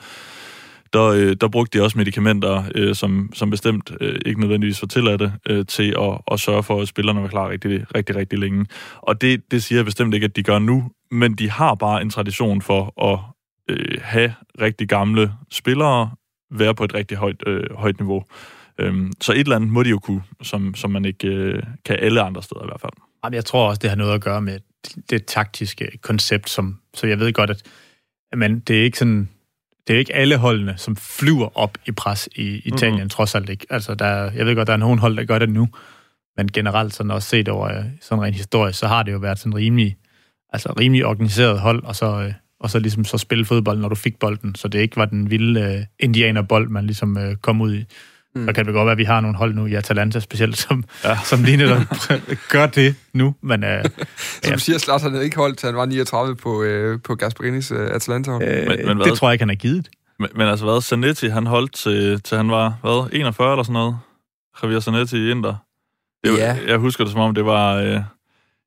der, 0.94 1.04
øh, 1.04 1.36
der 1.42 1.48
brugte 1.48 1.78
de 1.78 1.84
også 1.84 1.98
medicamenter, 1.98 2.64
øh, 2.76 2.96
som, 2.96 3.30
som 3.34 3.50
bestemt 3.50 3.92
øh, 4.02 4.20
ikke 4.26 4.40
nødvendigvis 4.40 4.82
var 4.82 4.88
tilladte, 4.88 5.34
øh, 5.50 5.66
til 5.66 5.96
at, 6.00 6.18
at 6.32 6.40
sørge 6.40 6.64
for, 6.64 6.82
at 6.82 6.88
spillerne 6.88 7.22
var 7.22 7.28
klar 7.28 7.50
rigtig, 7.50 7.86
rigtig, 7.96 8.16
rigtig 8.16 8.40
længe. 8.40 8.66
Og 9.02 9.22
det, 9.22 9.52
det 9.52 9.64
siger 9.64 9.80
jeg 9.80 9.86
bestemt 9.86 10.14
ikke, 10.14 10.26
at 10.26 10.36
de 10.36 10.44
gør 10.44 10.60
nu, 10.60 10.92
men 11.12 11.34
de 11.34 11.50
har 11.50 11.76
bare 11.76 12.02
en 12.02 12.10
tradition 12.10 12.62
for 12.62 13.12
at 13.12 13.20
øh, 13.70 13.98
have 14.02 14.34
rigtig 14.62 14.88
gamle 14.88 15.32
spillere, 15.52 16.12
være 16.52 16.76
på 16.76 16.84
et 16.84 16.94
rigtig 16.94 17.18
højt, 17.18 17.44
øh, 17.48 17.64
højt 17.76 18.00
niveau. 18.00 18.24
Øhm, 18.80 19.12
så 19.22 19.32
et 19.34 19.40
eller 19.40 19.56
andet 19.56 19.70
må 19.70 19.84
de 19.84 19.90
jo 19.90 20.00
kunne, 20.00 20.24
som, 20.42 20.76
som 20.76 20.92
man 20.92 21.06
ikke 21.06 21.28
øh, 21.28 21.64
kan 21.86 22.00
alle 22.00 22.22
andre 22.22 22.44
steder 22.44 22.64
i 22.64 22.68
hvert 22.68 22.82
fald. 22.82 22.92
Jamen, 23.24 23.36
jeg 23.36 23.46
tror 23.46 23.70
også, 23.70 23.80
det 23.80 23.90
har 23.90 23.98
noget 23.98 24.14
at 24.14 24.22
gøre 24.22 24.42
med 24.42 24.60
det 25.10 25.26
taktiske 25.26 25.98
koncept, 26.02 26.50
som, 26.50 26.80
så 26.94 27.08
jeg 27.08 27.20
ved 27.20 27.34
godt, 27.34 27.50
at 27.50 27.64
men 28.36 28.60
det 28.60 28.80
er 28.80 28.84
ikke 28.84 28.98
sådan, 28.98 29.30
det 29.88 29.94
er 29.94 30.00
ikke 30.00 30.16
alle 30.16 30.38
holdene, 30.38 30.74
som 30.78 30.96
flyver 30.96 31.58
op 31.58 31.78
i 31.86 31.92
pres 31.92 32.30
i 32.36 32.62
Italien, 32.66 32.96
mm-hmm. 32.96 33.10
trods 33.10 33.36
alt 33.36 33.50
ikke. 33.50 33.66
Altså, 33.70 33.96
der, 33.96 34.32
jeg 34.32 34.46
ved 34.46 34.56
godt, 34.56 34.68
der 34.68 34.74
er 34.74 34.78
nogle 34.78 35.02
hold, 35.02 35.18
der 35.18 35.26
gør 35.26 35.40
det 35.40 35.50
nu, 35.50 35.68
men 36.38 36.48
generelt 36.48 36.94
sådan 36.94 37.12
også 37.12 37.30
set 37.30 37.50
over 37.50 37.78
øh, 37.78 37.86
sådan 38.02 38.26
en 38.26 38.34
historie, 38.34 38.74
så 38.74 38.88
har 38.88 39.04
det 39.04 39.12
jo 39.12 39.18
været 39.18 39.40
sådan 39.40 39.56
rimelig, 39.56 39.98
altså 40.50 40.74
rimelig 40.80 41.06
organiseret 41.06 41.60
hold, 41.60 41.84
og 41.84 41.96
så, 41.96 42.22
øh, 42.22 42.34
og 42.60 42.70
så 42.70 42.80
ligesom 42.80 43.06
så 43.06 43.18
spille 43.18 43.46
fodbold, 43.46 43.80
når 43.80 43.90
du 43.90 43.96
fik 43.96 44.20
bolden, 44.20 44.56
så 44.56 44.68
det 44.68 44.80
ikke 44.80 44.98
var 44.98 45.06
den 45.06 45.30
vilde 45.30 45.78
uh, 45.78 45.86
indianerbold, 46.00 46.70
man 46.70 46.86
ligesom 46.86 47.18
uh, 47.18 47.36
kom 47.36 47.62
ud 47.62 47.76
i. 47.76 47.86
Mm. 48.36 48.46
Så 48.46 48.54
kan 48.54 48.66
det 48.66 48.74
godt 48.74 48.86
være, 48.86 48.92
at 48.92 48.98
vi 48.98 49.04
har 49.04 49.22
nogle 49.22 49.38
hold 49.38 49.54
nu 49.54 49.66
i 49.66 49.74
Atalanta 49.74 50.20
specielt, 50.20 50.58
som, 50.58 50.84
ja. 51.04 51.18
som 51.30 51.44
lige 51.44 51.58
netop 51.58 51.82
gør 52.54 52.66
det 52.66 52.96
nu. 53.14 53.36
Men, 53.42 53.64
uh, 53.64 53.70
som 54.44 54.52
ja. 54.52 54.58
siger, 54.58 54.78
Slot 54.78 55.02
han 55.02 55.22
ikke 55.22 55.38
holdt, 55.38 55.58
til 55.58 55.68
han 55.68 55.76
var 55.76 55.86
39 55.86 56.36
på, 56.36 56.64
uh, 56.64 57.02
på 57.02 57.16
Gasparinis 57.16 57.72
uh, 57.72 57.78
Atalanta-hold. 57.78 58.44
Uh, 58.44 58.68
men, 58.68 58.88
men 58.88 59.00
det 59.00 59.18
tror 59.18 59.30
jeg 59.30 59.34
ikke, 59.34 59.42
han 59.42 59.50
har 59.50 59.56
givet. 59.56 59.90
Men, 60.20 60.30
men 60.36 60.48
altså 60.48 60.66
hvad, 60.66 60.82
Zanetti, 60.82 61.28
han 61.28 61.48
holdt 61.48 61.74
til, 61.74 62.22
til 62.22 62.38
han 62.38 62.52
var, 62.52 62.78
hvad, 62.82 63.10
41 63.12 63.52
eller 63.52 63.64
sådan 63.64 63.74
noget? 63.74 63.98
Javier 64.64 64.80
Zanetti 64.80 65.28
i 65.28 65.32
Inter. 65.32 65.56
Det, 66.24 66.38
ja. 66.38 66.58
Jeg 66.68 66.78
husker 66.78 67.04
det 67.04 67.12
som 67.12 67.22
om, 67.22 67.36
det 67.36 67.46
var... 67.46 67.82
Uh, 67.82 68.02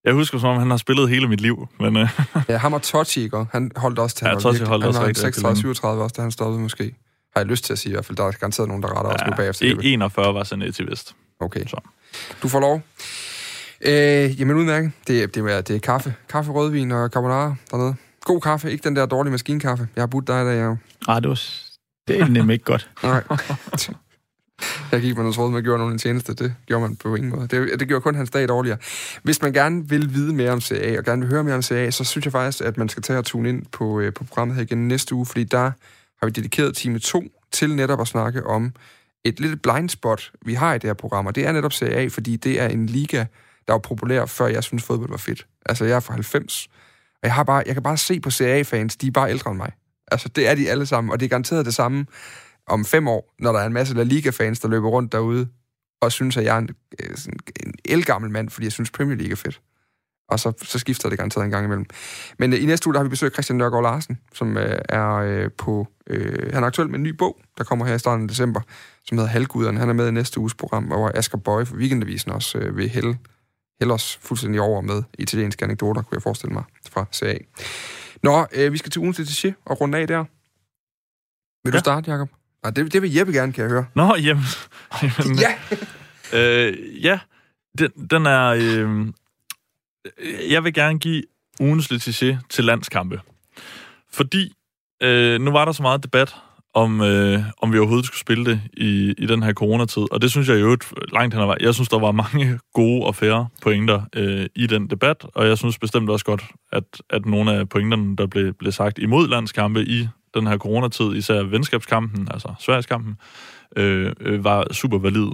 jeg 0.04 0.14
husker 0.14 0.38
som 0.38 0.48
om, 0.48 0.58
han 0.58 0.70
har 0.70 0.76
spillet 0.76 1.08
hele 1.08 1.28
mit 1.28 1.40
liv. 1.40 1.68
Men, 1.80 1.96
uh... 1.96 2.08
ja, 2.48 2.56
ham 2.56 2.72
og 2.72 2.82
Totti, 2.82 3.22
ikke? 3.22 3.46
Han 3.52 3.70
holdt 3.76 3.98
også 3.98 4.16
til. 4.16 4.26
Ja, 4.26 4.34
Totti 4.34 4.64
holdt 4.64 4.84
han 4.84 4.88
også. 4.88 5.00
Han 5.00 5.84
var 5.84 5.96
36-37 5.96 6.02
også, 6.02 6.14
da 6.16 6.22
han 6.22 6.30
stoppede 6.30 6.60
måske. 6.60 6.94
Har 7.36 7.40
jeg 7.40 7.46
lyst 7.46 7.64
til 7.64 7.72
at 7.72 7.78
sige 7.78 7.90
i 7.90 7.94
hvert 7.94 8.04
fald. 8.04 8.16
Der 8.16 8.24
er 8.24 8.30
garanteret 8.30 8.68
nogen, 8.68 8.82
der 8.82 8.88
retter 8.88 9.10
ja, 9.10 9.24
os 9.24 9.30
nu 9.30 9.36
bagefter. 9.36 9.80
41 9.82 10.34
var 10.34 10.44
Zanetti 10.44 10.82
vist. 10.82 11.14
Okay. 11.40 11.66
Så. 11.66 11.80
Du 12.42 12.48
får 12.48 12.60
lov. 12.60 12.82
Øh, 13.80 14.40
jamen 14.40 14.56
udmærket. 14.56 14.92
Det, 15.06 15.34
det, 15.34 15.52
er, 15.52 15.60
det 15.60 15.76
er 15.76 15.80
kaffe. 15.80 16.14
Kaffe, 16.28 16.52
rødvin 16.52 16.92
og 16.92 17.08
carbonara 17.08 17.54
dernede. 17.70 17.94
God 18.24 18.40
kaffe, 18.40 18.72
ikke 18.72 18.84
den 18.84 18.96
der 18.96 19.06
dårlige 19.06 19.30
maskinkaffe. 19.30 19.88
Jeg 19.96 20.02
har 20.02 20.06
budt 20.06 20.26
dig, 20.26 20.44
der 20.44 20.50
jeg 20.50 20.76
Ah, 21.08 21.22
det, 21.22 21.28
var, 21.28 21.40
det 22.08 22.20
er 22.20 22.28
nemlig 22.28 22.54
ikke 22.54 22.64
godt. 22.64 22.90
Nej. 23.02 23.22
Jeg 24.92 25.00
gik 25.00 25.16
man 25.16 25.26
og 25.26 25.34
troede, 25.34 25.52
man 25.52 25.62
gjorde 25.62 25.78
nogen 25.78 25.92
en 25.92 25.98
tjeneste. 25.98 26.34
Det 26.34 26.54
gjorde 26.66 26.82
man 26.82 26.96
på 26.96 27.14
ingen 27.14 27.30
måde. 27.30 27.48
Det, 27.48 27.80
det 27.80 27.88
gjorde 27.88 28.02
kun 28.02 28.14
hans 28.14 28.30
dag 28.30 28.48
dårligere. 28.48 28.78
Hvis 29.22 29.42
man 29.42 29.52
gerne 29.52 29.88
vil 29.88 30.14
vide 30.14 30.34
mere 30.34 30.50
om 30.50 30.60
CA, 30.60 30.98
og 30.98 31.04
gerne 31.04 31.22
vil 31.22 31.30
høre 31.30 31.44
mere 31.44 31.54
om 31.54 31.62
CA, 31.62 31.90
så 31.90 32.04
synes 32.04 32.24
jeg 32.24 32.32
faktisk, 32.32 32.64
at 32.64 32.76
man 32.76 32.88
skal 32.88 33.02
tage 33.02 33.18
og 33.18 33.24
tune 33.24 33.48
ind 33.48 33.66
på, 33.72 34.00
øh, 34.00 34.12
på 34.12 34.24
programmet 34.24 34.56
her 34.56 34.62
igen 34.62 34.88
næste 34.88 35.14
uge, 35.14 35.26
fordi 35.26 35.44
der 35.44 35.70
har 36.26 36.30
vi 36.30 36.40
dedikeret 36.40 36.76
time 36.76 36.98
2 36.98 37.24
til 37.52 37.76
netop 37.76 38.00
at 38.00 38.08
snakke 38.08 38.46
om 38.46 38.72
et 39.24 39.40
lille 39.40 39.56
blind 39.56 39.88
spot, 39.88 40.32
vi 40.44 40.54
har 40.54 40.74
i 40.74 40.78
det 40.78 40.88
her 40.88 40.94
program, 40.94 41.26
og 41.26 41.34
det 41.34 41.46
er 41.46 41.52
netop 41.52 41.72
Serie 41.72 41.96
A, 41.96 42.06
fordi 42.06 42.36
det 42.36 42.60
er 42.60 42.68
en 42.68 42.86
liga, 42.86 43.24
der 43.66 43.72
var 43.72 43.78
populær, 43.78 44.26
før 44.26 44.46
jeg 44.46 44.64
synes 44.64 44.82
fodbold 44.82 45.10
var 45.10 45.16
fedt. 45.16 45.46
Altså, 45.66 45.84
jeg 45.84 45.96
er 45.96 46.00
fra 46.00 46.14
90, 46.14 46.68
og 47.12 47.20
jeg, 47.22 47.34
har 47.34 47.44
bare, 47.44 47.62
jeg 47.66 47.74
kan 47.74 47.82
bare 47.82 47.96
se 47.96 48.20
på 48.20 48.30
Serie 48.30 48.54
A-fans, 48.54 48.96
de 48.96 49.06
er 49.06 49.10
bare 49.10 49.30
ældre 49.30 49.50
end 49.50 49.58
mig. 49.58 49.72
Altså, 50.12 50.28
det 50.28 50.48
er 50.48 50.54
de 50.54 50.70
alle 50.70 50.86
sammen, 50.86 51.10
og 51.12 51.20
det 51.20 51.26
er 51.26 51.30
garanteret 51.30 51.66
det 51.66 51.74
samme 51.74 52.06
om 52.66 52.84
fem 52.84 53.08
år, 53.08 53.34
når 53.38 53.52
der 53.52 53.60
er 53.60 53.66
en 53.66 53.72
masse 53.72 53.94
La 53.94 54.02
Liga-fans, 54.02 54.60
der 54.60 54.68
løber 54.68 54.88
rundt 54.88 55.12
derude, 55.12 55.48
og 56.00 56.12
synes, 56.12 56.36
at 56.36 56.44
jeg 56.44 56.54
er 56.54 56.58
en, 56.58 56.68
øh, 57.00 57.16
sådan 57.16 57.38
en 57.66 57.74
elgammel 57.84 58.30
mand, 58.30 58.50
fordi 58.50 58.64
jeg 58.64 58.72
synes, 58.72 58.90
Premier 58.90 59.16
League 59.16 59.32
er 59.32 59.36
fedt. 59.36 59.60
Og 60.28 60.40
så, 60.40 60.52
så 60.62 60.78
skifter 60.78 61.08
det 61.08 61.18
garanteret 61.18 61.44
en 61.44 61.50
gang 61.50 61.64
imellem. 61.64 61.86
Men 62.38 62.52
øh, 62.52 62.62
i 62.62 62.66
næste 62.66 62.86
uge, 62.88 62.94
der 62.94 63.00
har 63.00 63.04
vi 63.04 63.08
besøgt 63.08 63.34
Christian 63.34 63.56
Nørgaard 63.56 63.82
Larsen, 63.82 64.18
som 64.34 64.56
øh, 64.56 64.78
er 64.88 65.14
øh, 65.14 65.50
på... 65.58 65.88
Øh, 66.06 66.52
han 66.54 66.62
er 66.62 66.66
aktuel 66.66 66.88
med 66.88 66.98
en 66.98 67.02
ny 67.02 67.08
bog, 67.08 67.40
der 67.58 67.64
kommer 67.64 67.86
her 67.86 67.94
i 67.94 67.98
starten 67.98 68.22
af 68.22 68.28
december, 68.28 68.60
som 69.04 69.18
hedder 69.18 69.30
Halvguderne. 69.30 69.78
Han 69.80 69.88
er 69.88 69.92
med 69.92 70.08
i 70.08 70.10
næste 70.10 70.40
uges 70.40 70.54
program, 70.54 70.84
hvor 70.84 71.10
Asger 71.14 71.38
Bøje 71.38 71.66
fra 71.66 71.76
Weekendavisen 71.76 72.32
også 72.32 72.58
øh, 72.58 72.76
vil 72.76 72.88
hælde, 72.88 73.18
hælde 73.80 73.94
os 73.94 74.18
fuldstændig 74.22 74.60
over 74.60 74.80
med 74.80 75.02
italienske 75.18 75.64
anekdoter, 75.64 76.02
kunne 76.02 76.14
jeg 76.16 76.22
forestille 76.22 76.52
mig, 76.54 76.64
fra 76.90 77.04
CA. 77.14 77.38
Nå, 78.22 78.46
øh, 78.52 78.72
vi 78.72 78.78
skal 78.78 78.90
til 78.90 79.00
ugens 79.00 79.20
letiché 79.20 79.52
og 79.64 79.80
runde 79.80 79.98
af 79.98 80.06
der. 80.06 80.24
Vil 81.64 81.72
du 81.72 81.76
Ja. 81.76 81.80
starte, 81.80 82.10
Jacob? 82.10 82.28
Ah, 82.62 82.76
det, 82.76 82.92
det 82.92 83.02
vil 83.02 83.12
Jeppe 83.14 83.32
gerne, 83.32 83.52
kan 83.52 83.62
jeg 83.62 83.70
høre. 83.70 83.86
Nå, 83.94 84.14
jamen... 84.16 84.44
jamen 85.18 85.38
Ja! 85.38 85.54
Øh, 86.32 87.04
ja, 87.04 87.18
den, 87.78 87.90
den 88.10 88.26
er... 88.26 88.46
Øh, 88.46 89.06
Øh, 90.18 90.52
jeg 90.52 90.64
vil 90.64 90.74
gerne 90.74 90.98
give 90.98 91.22
ugens 91.60 91.92
letiché 91.92 92.36
til 92.50 92.64
landskampe. 92.64 93.20
Fordi 94.12 94.52
øh, 95.02 95.40
nu 95.40 95.50
var 95.50 95.64
der 95.64 95.72
så 95.72 95.82
meget 95.82 96.02
debat 96.02 96.36
om, 96.74 97.00
øh, 97.00 97.42
om 97.62 97.72
vi 97.72 97.78
overhovedet 97.78 98.06
skulle 98.06 98.20
spille 98.20 98.44
det 98.44 98.60
i, 98.72 99.14
i 99.18 99.26
den 99.26 99.42
her 99.42 99.52
coronatid. 99.52 100.12
Og 100.12 100.22
det 100.22 100.30
synes 100.30 100.48
jeg 100.48 100.60
jo 100.60 100.76
langt 101.12 101.34
hen 101.34 101.42
ad 101.42 101.46
vejen. 101.46 101.62
Jeg 101.62 101.74
synes, 101.74 101.88
der 101.88 101.98
var 101.98 102.12
mange 102.12 102.58
gode 102.74 103.04
og 103.06 103.14
færre 103.14 103.48
pointer 103.62 104.02
øh, 104.16 104.46
i 104.54 104.66
den 104.66 104.90
debat, 104.90 105.26
og 105.34 105.48
jeg 105.48 105.58
synes 105.58 105.78
bestemt 105.78 106.10
også 106.10 106.24
godt, 106.24 106.44
at, 106.72 106.84
at 107.10 107.26
nogle 107.26 107.52
af 107.52 107.68
pointerne, 107.68 108.16
der 108.16 108.26
blev, 108.26 108.54
blev 108.54 108.72
sagt 108.72 108.98
imod 108.98 109.28
landskampe 109.28 109.82
i 109.82 110.08
den 110.34 110.46
her 110.46 110.58
coronatid, 110.58 111.12
især 111.12 111.42
venskabskampen, 111.42 112.28
altså 112.30 112.54
Sverigeskampen, 112.58 113.16
øh, 113.76 114.12
øh, 114.20 114.44
var 114.44 114.72
super 114.72 114.98
valide. 114.98 115.30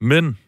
Men 0.00 0.38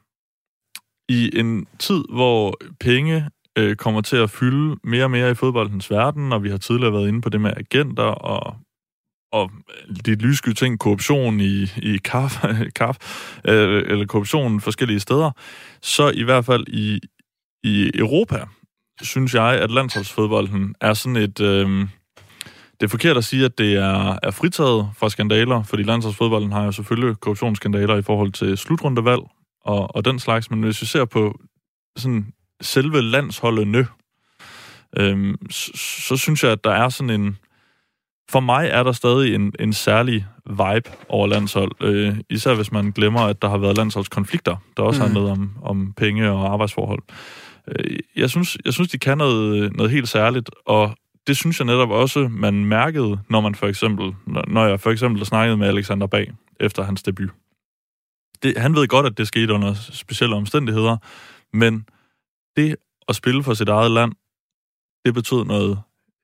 i 1.09 1.30
en 1.38 1.66
tid, 1.78 2.05
hvor 2.09 2.55
penge 2.80 3.30
øh, 3.59 3.76
kommer 3.76 4.00
til 4.00 4.16
at 4.16 4.30
fylde 4.30 4.76
mere 4.84 5.04
og 5.04 5.11
mere 5.11 5.30
i 5.30 5.34
fodboldens 5.34 5.90
verden, 5.90 6.32
og 6.32 6.44
vi 6.44 6.50
har 6.50 6.59
tidligere 6.59 6.92
været 6.92 7.09
inde 7.09 7.20
på 7.20 7.28
det 7.28 7.40
med 7.40 7.52
agenter 7.56 8.04
og, 8.04 8.56
og 9.32 9.50
de 10.06 10.14
lyssky 10.14 10.52
ting, 10.52 10.78
korruption 10.78 11.40
i, 11.40 11.62
i 11.76 11.98
kaf, 12.04 12.44
kaf 12.80 12.96
øh, 13.44 13.82
eller 13.86 14.06
korruption 14.06 14.61
forskellige 14.61 15.00
steder, 15.00 15.30
så 15.82 16.11
i 16.11 16.22
hvert 16.22 16.44
fald 16.44 16.64
i, 16.68 17.00
i 17.62 17.90
Europa, 17.94 18.44
synes 19.02 19.34
jeg, 19.34 19.61
at 19.61 19.70
landsholdsfodbolden 19.70 20.74
er 20.80 20.94
sådan 20.94 21.16
et... 21.16 21.40
Øh, 21.40 21.86
det 22.80 22.86
er 22.86 22.90
forkert 22.90 23.16
at 23.16 23.24
sige, 23.24 23.44
at 23.44 23.59
det 23.59 23.74
er, 23.74 24.18
er 24.22 24.30
fritaget 24.30 24.90
fra 24.96 25.09
skandaler, 25.09 25.62
fordi 25.62 25.82
landsholdsfodbolden 25.82 26.52
har 26.52 26.64
jo 26.64 26.72
selvfølgelig 26.72 27.20
korruptionsskandaler 27.20 27.96
i 27.96 28.02
forhold 28.02 28.32
til 28.32 28.59
slutrundevalg 28.59 29.22
og, 29.64 29.96
og 29.96 30.04
den 30.04 30.18
slags, 30.18 30.50
men 30.50 30.62
hvis 30.62 30.82
vi 30.82 30.86
ser 30.86 31.04
på 31.04 31.40
sådan 31.96 32.32
selve 32.61 33.02
landsholdene, 33.02 33.86
øhm, 34.96 35.36
så, 35.50 35.70
så 35.76 36.16
synes 36.16 36.44
jeg, 36.44 36.52
at 36.52 36.64
der 36.64 36.70
er 36.70 36.88
sådan 36.88 37.20
en... 37.20 37.38
For 38.30 38.40
mig 38.40 38.68
er 38.68 38.82
der 38.82 38.92
stadig 38.92 39.34
en, 39.34 39.52
en 39.61 39.72
særlig 39.72 40.26
vibe 40.46 40.90
over 41.09 41.26
landshold, 41.26 41.72
øh, 41.80 42.16
især 42.30 42.54
hvis 42.54 42.72
man 42.72 42.90
glemmer, 42.90 43.20
at 43.20 43.42
der 43.42 43.48
har 43.48 43.59
været 43.59 43.76
landsholdskonflikter, 43.76 44.56
der 44.76 44.82
også 44.82 45.02
mm. 45.02 45.09
Mm. 45.09 45.14
handlet 45.14 45.32
om, 45.32 45.50
om 45.62 45.92
penge 45.96 46.30
og 46.30 46.52
arbejdsforhold. 46.52 47.02
Øh, 47.68 47.98
jeg, 48.16 48.30
synes, 48.30 48.59
jeg 48.64 48.72
synes, 48.72 48.90
de 48.90 48.98
kan 48.98 49.18
noget, 49.18 49.76
noget 49.76 49.92
helt 49.92 50.09
særligt, 50.09 50.50
og 50.66 50.96
det 51.26 51.36
synes 51.36 51.59
jeg 51.59 51.66
netop 51.66 51.90
også, 51.90 52.28
man 52.30 52.64
mærkede, 52.64 53.18
når 53.30 53.40
man 53.40 53.54
for 53.54 53.66
eksempel, 53.66 54.14
når 54.26 54.44
når 54.48 54.66
jeg 54.66 54.80
for 54.80 54.90
eksempel 54.90 55.26
snakkede 55.26 55.56
med 55.56 55.68
Alexander 55.68 56.06
Bag 56.06 56.32
efter 56.61 56.82
hans 56.82 57.02
debut. 57.02 57.30
Det, 58.42 58.59
han 58.59 58.74
ved 58.74 58.88
godt, 58.88 59.06
at 59.06 59.18
det 59.18 59.28
skete 59.28 59.52
under 59.52 59.74
specielle 59.74 60.36
omstændigheder, 60.36 60.96
men 61.52 61.86
det 62.59 62.76
at 63.09 63.16
spille 63.16 63.42
for 63.42 63.54
sit 63.54 63.68
eget 63.68 63.90
land, 63.90 64.12
det 65.04 65.14
betød 65.14 65.44
noget 65.44 65.82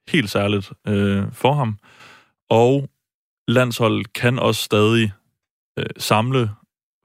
helt 0.08 0.30
særligt 0.30 0.72
øh, 0.88 1.32
for 1.32 1.52
ham. 1.52 1.78
Og 2.50 2.88
landsholdet 3.48 4.12
kan 4.12 4.38
også 4.38 4.62
stadig 4.62 5.12
øh, 5.78 5.86
samle 5.98 6.50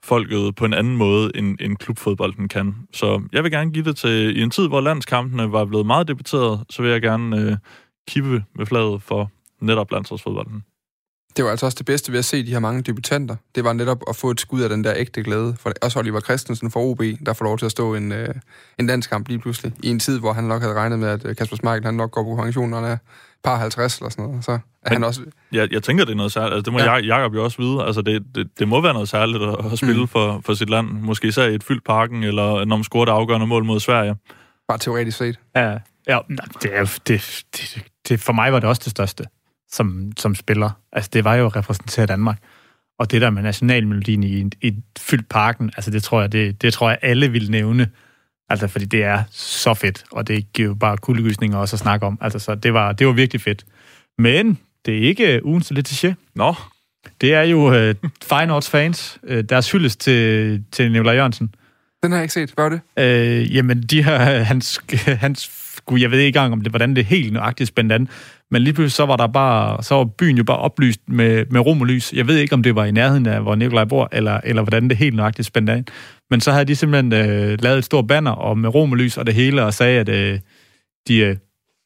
folket 0.04 0.56
på 0.56 0.66
en 0.66 0.74
anden 0.74 0.98
måde, 0.98 1.32
end, 1.36 1.58
end 1.62 1.78
klubfodbolden 1.78 2.48
kan. 2.48 2.76
Så 2.94 3.22
jeg 3.32 3.44
vil 3.44 3.52
gerne 3.52 3.74
give 3.74 3.86
det 3.86 3.98
til, 3.98 4.38
i 4.38 4.42
en 4.42 4.50
tid, 4.50 4.68
hvor 4.68 4.82
landskampene 4.82 5.52
var 5.52 5.66
blevet 5.66 5.86
meget 5.86 6.08
debatteret, 6.08 6.66
så 6.70 6.82
vil 6.82 6.92
jeg 6.92 7.02
gerne 7.02 7.38
øh, 7.42 7.58
kippe 8.08 8.44
med 8.56 8.66
flaget 8.66 9.02
for 9.02 9.32
netop 9.62 9.92
landsholdsfodbolden. 9.92 10.64
Det 11.38 11.46
var 11.46 11.52
altså 11.52 11.66
også 11.66 11.76
det 11.78 11.86
bedste 11.86 12.12
ved 12.12 12.20
at 12.20 12.26
se 12.26 12.46
de 12.46 12.52
her 12.52 12.60
mange 12.60 12.82
debutanter. 12.82 13.36
Det 13.56 13.64
var 13.64 13.74
netop 13.74 14.02
at 14.10 14.16
få 14.16 14.32
et 14.32 14.40
skud 14.42 14.62
af 14.62 14.70
den 14.70 14.84
der 14.84 14.94
ægte 14.96 15.24
glæde. 15.24 15.56
For 15.60 15.74
også 15.82 16.00
Oliver 16.00 16.20
Christensen 16.20 16.72
fra 16.72 16.80
OB, 16.80 17.02
der 17.26 17.34
får 17.34 17.46
lov 17.46 17.58
til 17.58 17.66
at 17.66 17.72
stå 17.72 17.96
en, 17.96 18.12
øh, 18.12 18.30
en 18.80 18.88
landskamp 18.88 19.28
lige 19.28 19.40
pludselig. 19.40 19.74
I 19.84 19.90
en 19.90 20.00
tid, 20.00 20.20
hvor 20.20 20.34
han 20.34 20.44
nok 20.44 20.62
havde 20.62 20.74
regnet 20.74 21.00
med, 21.00 21.08
at 21.08 21.26
øh, 21.26 21.36
Kasper 21.36 21.56
Schmeichel 21.56 21.86
han 21.86 21.94
nok 21.94 22.12
går 22.12 22.24
på 22.24 22.42
pension, 22.44 22.70
når 22.70 22.78
han 22.82 22.92
er 22.92 22.98
par 23.44 23.58
50 23.58 23.98
eller 23.98 24.10
sådan 24.10 24.26
noget. 24.26 24.46
Så 24.46 24.52
er 24.52 24.58
Men- 24.86 24.94
han 24.94 25.04
også... 25.04 25.22
Jeg, 25.52 25.74
jeg 25.74 25.84
tænker, 25.84 26.06
det 26.06 26.12
er 26.12 26.16
noget 26.18 26.32
særligt. 26.32 26.54
Altså, 26.54 26.72
det 26.72 26.74
må 26.74 26.80
Ja. 26.80 26.96
ja. 26.98 27.16
Jacob 27.18 27.34
jo 27.36 27.44
også 27.44 27.58
vide. 27.62 27.84
Altså, 27.86 28.02
det, 28.02 28.24
det, 28.36 28.50
det 28.60 28.68
må 28.68 28.82
være 28.82 28.94
noget 28.94 29.10
særligt 29.10 29.44
at, 29.44 29.72
at 29.72 29.78
spille 29.78 30.02
Mm. 30.02 30.08
for, 30.08 30.42
for 30.46 30.54
sit 30.54 30.70
land. 30.70 30.88
Måske 30.90 31.28
især 31.28 31.44
i 31.44 31.56
et 31.56 31.64
fyldt 31.64 31.84
parken, 31.86 32.24
eller 32.24 32.66
når 32.66 32.76
man 32.76 32.84
scorer 32.84 33.06
det 33.06 33.12
afgørende 33.12 33.48
mål 33.48 33.66
mod 33.66 33.80
Sverige. 33.80 34.16
Bare 34.68 34.78
teoretisk 34.78 35.18
set. 35.18 35.40
Ja, 35.56 35.78
ja 36.08 36.20
det, 36.62 36.70
er, 36.74 37.00
det, 37.08 37.44
det, 37.58 37.84
det, 38.10 38.20
for 38.20 38.34
mig 38.34 38.54
var 38.54 38.60
det 38.60 38.70
også 38.70 38.82
det 38.86 38.92
største 38.92 39.24
som, 39.72 40.12
som 40.18 40.36
spiller. 40.36 40.70
Altså, 40.92 41.10
det 41.14 41.24
var 41.24 41.36
jo 41.36 41.46
at 41.46 41.56
repræsentere 41.56 42.06
Danmark. 42.06 42.38
Og 43.00 43.12
det 43.12 43.22
der 43.22 43.30
med 43.30 43.42
nationalmelodien 43.44 44.24
i, 44.24 44.40
en- 44.42 44.52
i 44.62 44.68
et 44.68 44.84
fyldt 45.00 45.30
parken, 45.30 45.72
altså 45.78 45.92
det 45.92 46.04
tror 46.04 46.22
jeg, 46.22 46.32
det, 46.32 46.62
det 46.62 46.74
tror 46.74 46.90
jeg 46.90 46.98
alle 47.02 47.32
vil 47.32 47.52
nævne. 47.52 47.90
Altså, 48.50 48.68
fordi 48.68 48.86
det 48.86 49.04
er 49.04 49.24
så 49.32 49.74
fedt, 49.74 50.04
og 50.12 50.28
det 50.28 50.54
giver 50.54 50.68
jo 50.68 50.74
bare 50.76 50.98
kuldegysninger 50.98 51.58
også 51.58 51.76
at 51.76 51.80
snakke 51.80 52.06
om. 52.06 52.18
Altså, 52.22 52.40
så 52.40 52.56
det 52.56 52.74
var, 52.74 52.92
det 52.92 53.08
var 53.08 53.14
virkelig 53.14 53.42
fedt. 53.42 53.66
Men 54.18 54.58
det 54.86 54.98
er 54.98 55.02
ikke 55.02 55.46
ugens 55.46 55.72
letiché. 55.72 56.14
Nå, 56.36 56.56
Det 57.22 57.34
er 57.34 57.42
jo 57.42 57.74
øh, 57.74 57.96
Feyenoords 58.24 58.70
fans, 58.70 59.18
øh, 59.24 59.44
deres 59.44 59.72
hyldest 59.72 60.00
til, 60.00 60.64
til 60.72 60.92
Nikolaj 60.92 61.14
Jørgensen. 61.16 61.56
Den 62.04 62.12
har 62.12 62.18
jeg 62.18 62.24
ikke 62.24 62.34
set. 62.34 62.52
Hvad 62.56 62.64
var 62.70 62.80
det? 62.98 63.40
Øh, 63.42 63.56
jamen, 63.56 63.82
de 63.84 64.04
her, 64.04 64.44
hans, 64.44 64.80
hans, 65.24 65.52
gud, 65.86 66.00
jeg 66.00 66.12
ved 66.12 66.20
ikke 66.20 66.28
engang, 66.40 66.54
om 66.54 66.62
det, 66.62 66.72
hvordan 66.72 66.90
det 66.96 67.02
er 67.02 67.06
helt 67.06 67.34
nøjagtigt 67.34 67.68
spændt 67.68 67.92
an, 67.92 68.10
men 68.52 68.62
lige 68.62 68.74
pludselig 68.74 68.92
så 68.92 69.06
var 69.06 69.16
der 69.16 69.28
bare, 69.28 69.84
så 69.84 69.96
var 69.96 70.06
byen 70.06 70.38
jo 70.38 70.44
bare 70.44 70.58
oplyst 70.58 71.02
med, 71.08 71.46
med 71.52 71.60
rum 71.60 71.82
og 71.82 71.88
lys. 71.88 72.14
Jeg 72.14 72.28
ved 72.28 72.38
ikke, 72.38 72.54
om 72.54 72.64
det 72.64 72.76
var 72.76 72.86
i 72.86 72.92
nærheden 72.92 73.26
af, 73.26 73.42
hvor 73.42 73.56
Nikolaj 73.56 73.86
bor, 73.86 74.10
eller, 74.12 74.42
eller 74.44 74.62
hvordan 74.62 74.90
det 74.90 74.98
helt 74.98 75.16
nøjagtigt 75.16 75.46
spændte 75.46 75.78
ind. 75.78 75.86
Men 76.30 76.42
så 76.42 76.52
havde 76.52 76.66
de 76.66 76.76
simpelthen 76.76 77.14
øh, 77.14 77.58
lavet 77.62 77.78
et 77.78 77.86
stort 77.86 78.08
banner 78.08 78.32
og 78.32 78.58
med 78.58 78.70
rum 78.70 78.92
og 78.92 78.98
lys 78.98 79.18
og 79.18 79.26
det 79.26 79.34
hele, 79.34 79.64
og 79.64 79.74
sagde, 79.74 80.00
at 80.00 80.10
øh, 80.10 80.40
de 81.08 81.18
øh, 81.18 81.38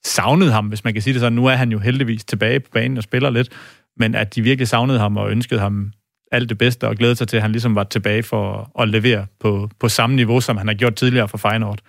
savnede 0.05 0.51
ham, 0.51 0.68
hvis 0.68 0.84
man 0.84 0.93
kan 0.93 1.01
sige 1.01 1.14
det 1.14 1.20
sådan. 1.20 1.34
Nu 1.34 1.45
er 1.45 1.55
han 1.55 1.72
jo 1.72 1.80
heldigvis 1.80 2.26
tilbage 2.26 2.59
på 2.59 2.70
banen 2.74 2.97
og 2.97 3.03
spiller 3.03 3.30
lidt, 3.30 3.49
men 3.97 4.16
at 4.16 4.36
de 4.36 4.41
virkelig 4.41 4.68
savnede 4.68 4.99
ham 4.99 5.18
og 5.18 5.32
ønskede 5.32 5.59
ham 5.59 5.91
alt 6.32 6.49
det 6.49 6.57
bedste 6.57 6.88
og 6.88 6.95
glædede 6.95 7.16
sig 7.16 7.28
til, 7.28 7.38
at 7.38 7.41
han 7.43 7.51
ligesom 7.51 7.76
var 7.76 7.84
tilbage 7.84 8.24
for 8.24 8.72
at 8.80 8.89
levere 8.89 9.26
på, 9.39 9.70
på 9.80 9.89
samme 9.89 10.16
niveau, 10.16 10.41
som 10.41 10.57
han 10.57 10.68
har 10.68 10.76
gjort 10.76 10.95
tidligere 10.95 11.28
for 11.28 11.38
Feyenoord. 11.38 11.80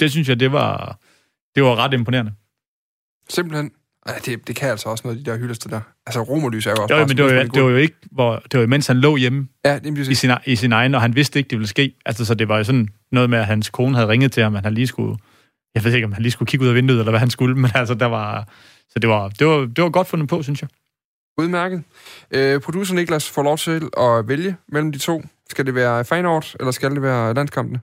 Det 0.00 0.10
synes 0.10 0.28
jeg, 0.28 0.40
det 0.40 0.52
var, 0.52 0.98
det 1.54 1.62
var 1.62 1.76
ret 1.76 1.94
imponerende. 1.94 2.32
Simpelthen. 3.28 3.70
Ej, 4.10 4.18
det, 4.26 4.48
det 4.48 4.56
kan 4.56 4.70
altså 4.70 4.88
også 4.88 5.02
noget, 5.04 5.26
de 5.26 5.30
der 5.30 5.38
hyldester 5.38 5.68
der. 5.68 5.80
Altså, 6.06 6.22
romerlys 6.22 6.66
er 6.66 6.70
jo 6.70 6.82
også 6.82 6.94
Jo, 6.94 7.06
men 7.06 7.16
det 7.16 7.24
var, 7.24 7.32
jo, 7.32 7.42
det 7.42 7.62
var 7.62 7.70
jo 7.70 7.76
ikke, 7.76 7.94
hvor, 8.10 8.36
det 8.36 8.54
var 8.54 8.60
jo, 8.60 8.66
mens 8.66 8.86
han 8.86 8.96
lå 8.96 9.16
hjemme 9.16 9.48
Ja, 9.64 9.78
det 9.78 10.08
i 10.08 10.14
sin, 10.14 10.30
i 10.46 10.56
sin 10.56 10.72
egen, 10.72 10.94
og 10.94 11.00
han 11.00 11.16
vidste 11.16 11.38
ikke, 11.38 11.48
det 11.48 11.58
ville 11.58 11.68
ske. 11.68 11.94
Altså, 12.06 12.24
så 12.24 12.34
det 12.34 12.48
var 12.48 12.56
jo 12.56 12.64
sådan 12.64 12.88
noget 13.12 13.30
med, 13.30 13.38
at 13.38 13.46
hans 13.46 13.70
kone 13.70 13.94
havde 13.94 14.08
ringet 14.08 14.32
til 14.32 14.42
ham, 14.42 14.56
at 14.56 14.64
han 14.64 14.74
lige 14.74 14.86
skulle, 14.86 15.18
jeg 15.74 15.84
ved 15.84 15.94
ikke, 15.94 16.04
om 16.04 16.12
han 16.12 16.22
lige 16.22 16.32
skulle 16.32 16.46
kigge 16.46 16.64
ud 16.64 16.68
af 16.68 16.74
vinduet, 16.74 16.98
eller 16.98 17.12
hvad 17.12 17.20
han 17.20 17.30
skulle, 17.30 17.56
men 17.62 17.70
altså, 17.74 17.94
der 17.94 18.06
var, 18.06 18.48
så 18.88 18.98
det 18.98 19.08
var, 19.08 19.28
det 19.28 19.46
var, 19.46 19.58
det 19.58 19.84
var 19.84 19.90
godt 19.90 20.08
fundet 20.08 20.28
på, 20.28 20.42
synes 20.42 20.62
jeg. 20.62 20.68
Udmærket. 21.38 21.82
Øh, 22.30 22.60
producer 22.60 22.94
Niklas 22.94 23.30
får 23.30 23.42
lov 23.42 23.58
til 23.58 23.88
at 23.96 24.28
vælge 24.28 24.56
mellem 24.68 24.92
de 24.92 24.98
to. 24.98 25.22
Skal 25.50 25.66
det 25.66 25.74
være 25.74 26.04
Feyenoord, 26.04 26.54
eller 26.60 26.70
skal 26.70 26.90
det 26.90 27.02
være 27.02 27.34
landskampene? 27.34 27.80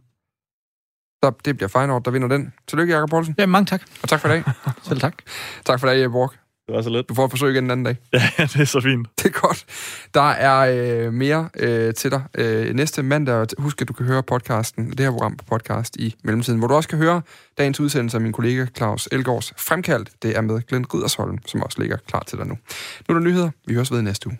Der, 1.23 1.31
det 1.45 1.57
bliver 1.57 1.69
Feyenoord, 1.69 2.03
der 2.03 2.11
vinder 2.11 2.27
den. 2.27 2.53
Tillykke, 2.67 2.93
Jakob 2.93 3.09
Poulsen. 3.09 3.35
Ja, 3.37 3.45
mange 3.45 3.65
tak. 3.65 3.81
Og 4.03 4.09
tak 4.09 4.19
for 4.19 4.27
i 4.27 4.31
dag. 4.31 4.43
Selv 4.87 4.99
tak. 4.99 5.13
tak 5.65 5.79
for 5.79 5.87
i 5.87 5.89
dag, 5.89 6.01
Jeppe 6.01 6.13
Borg. 6.13 6.31
Det 6.67 6.75
var 6.75 6.81
så 6.81 6.89
let. 6.89 7.09
Du 7.09 7.13
får 7.13 7.25
et 7.25 7.31
forsøg 7.31 7.51
igen 7.51 7.63
en 7.63 7.71
anden 7.71 7.85
dag. 7.85 7.97
Ja, 8.13 8.43
det 8.43 8.55
er 8.55 8.65
så 8.65 8.81
fint. 8.81 9.07
Det 9.17 9.25
er 9.25 9.39
godt. 9.39 9.65
Der 10.13 10.29
er 10.29 11.05
øh, 11.05 11.13
mere 11.13 11.49
øh, 11.59 11.93
til 11.93 12.11
dig 12.11 12.23
øh, 12.35 12.75
næste 12.75 13.03
mandag. 13.03 13.35
Og 13.35 13.47
Husk, 13.57 13.81
at 13.81 13.87
du 13.87 13.93
kan 13.93 14.05
høre 14.05 14.23
podcasten, 14.23 14.89
det 14.89 14.99
her 14.99 15.11
program 15.11 15.37
på 15.37 15.45
podcast 15.45 15.95
i 15.95 16.15
mellemtiden, 16.23 16.59
hvor 16.59 16.67
du 16.67 16.73
også 16.73 16.89
kan 16.89 16.97
høre 16.97 17.21
dagens 17.57 17.79
udsendelse 17.79 18.17
af 18.17 18.21
min 18.21 18.33
kollega 18.33 18.65
Claus 18.77 19.09
Elgårds 19.11 19.53
Fremkaldt. 19.57 20.09
Det 20.23 20.37
er 20.37 20.41
med 20.41 20.61
Glenn 20.67 20.85
Riddersholm, 20.93 21.37
som 21.45 21.63
også 21.63 21.81
ligger 21.81 21.97
klar 22.07 22.23
til 22.27 22.37
dig 22.37 22.47
nu. 22.47 22.57
Nu 23.09 23.15
er 23.15 23.19
der 23.19 23.25
nyheder. 23.25 23.49
Vi 23.67 23.73
høres 23.73 23.91
ved 23.91 24.01
næste 24.01 24.27
uge. 24.27 24.37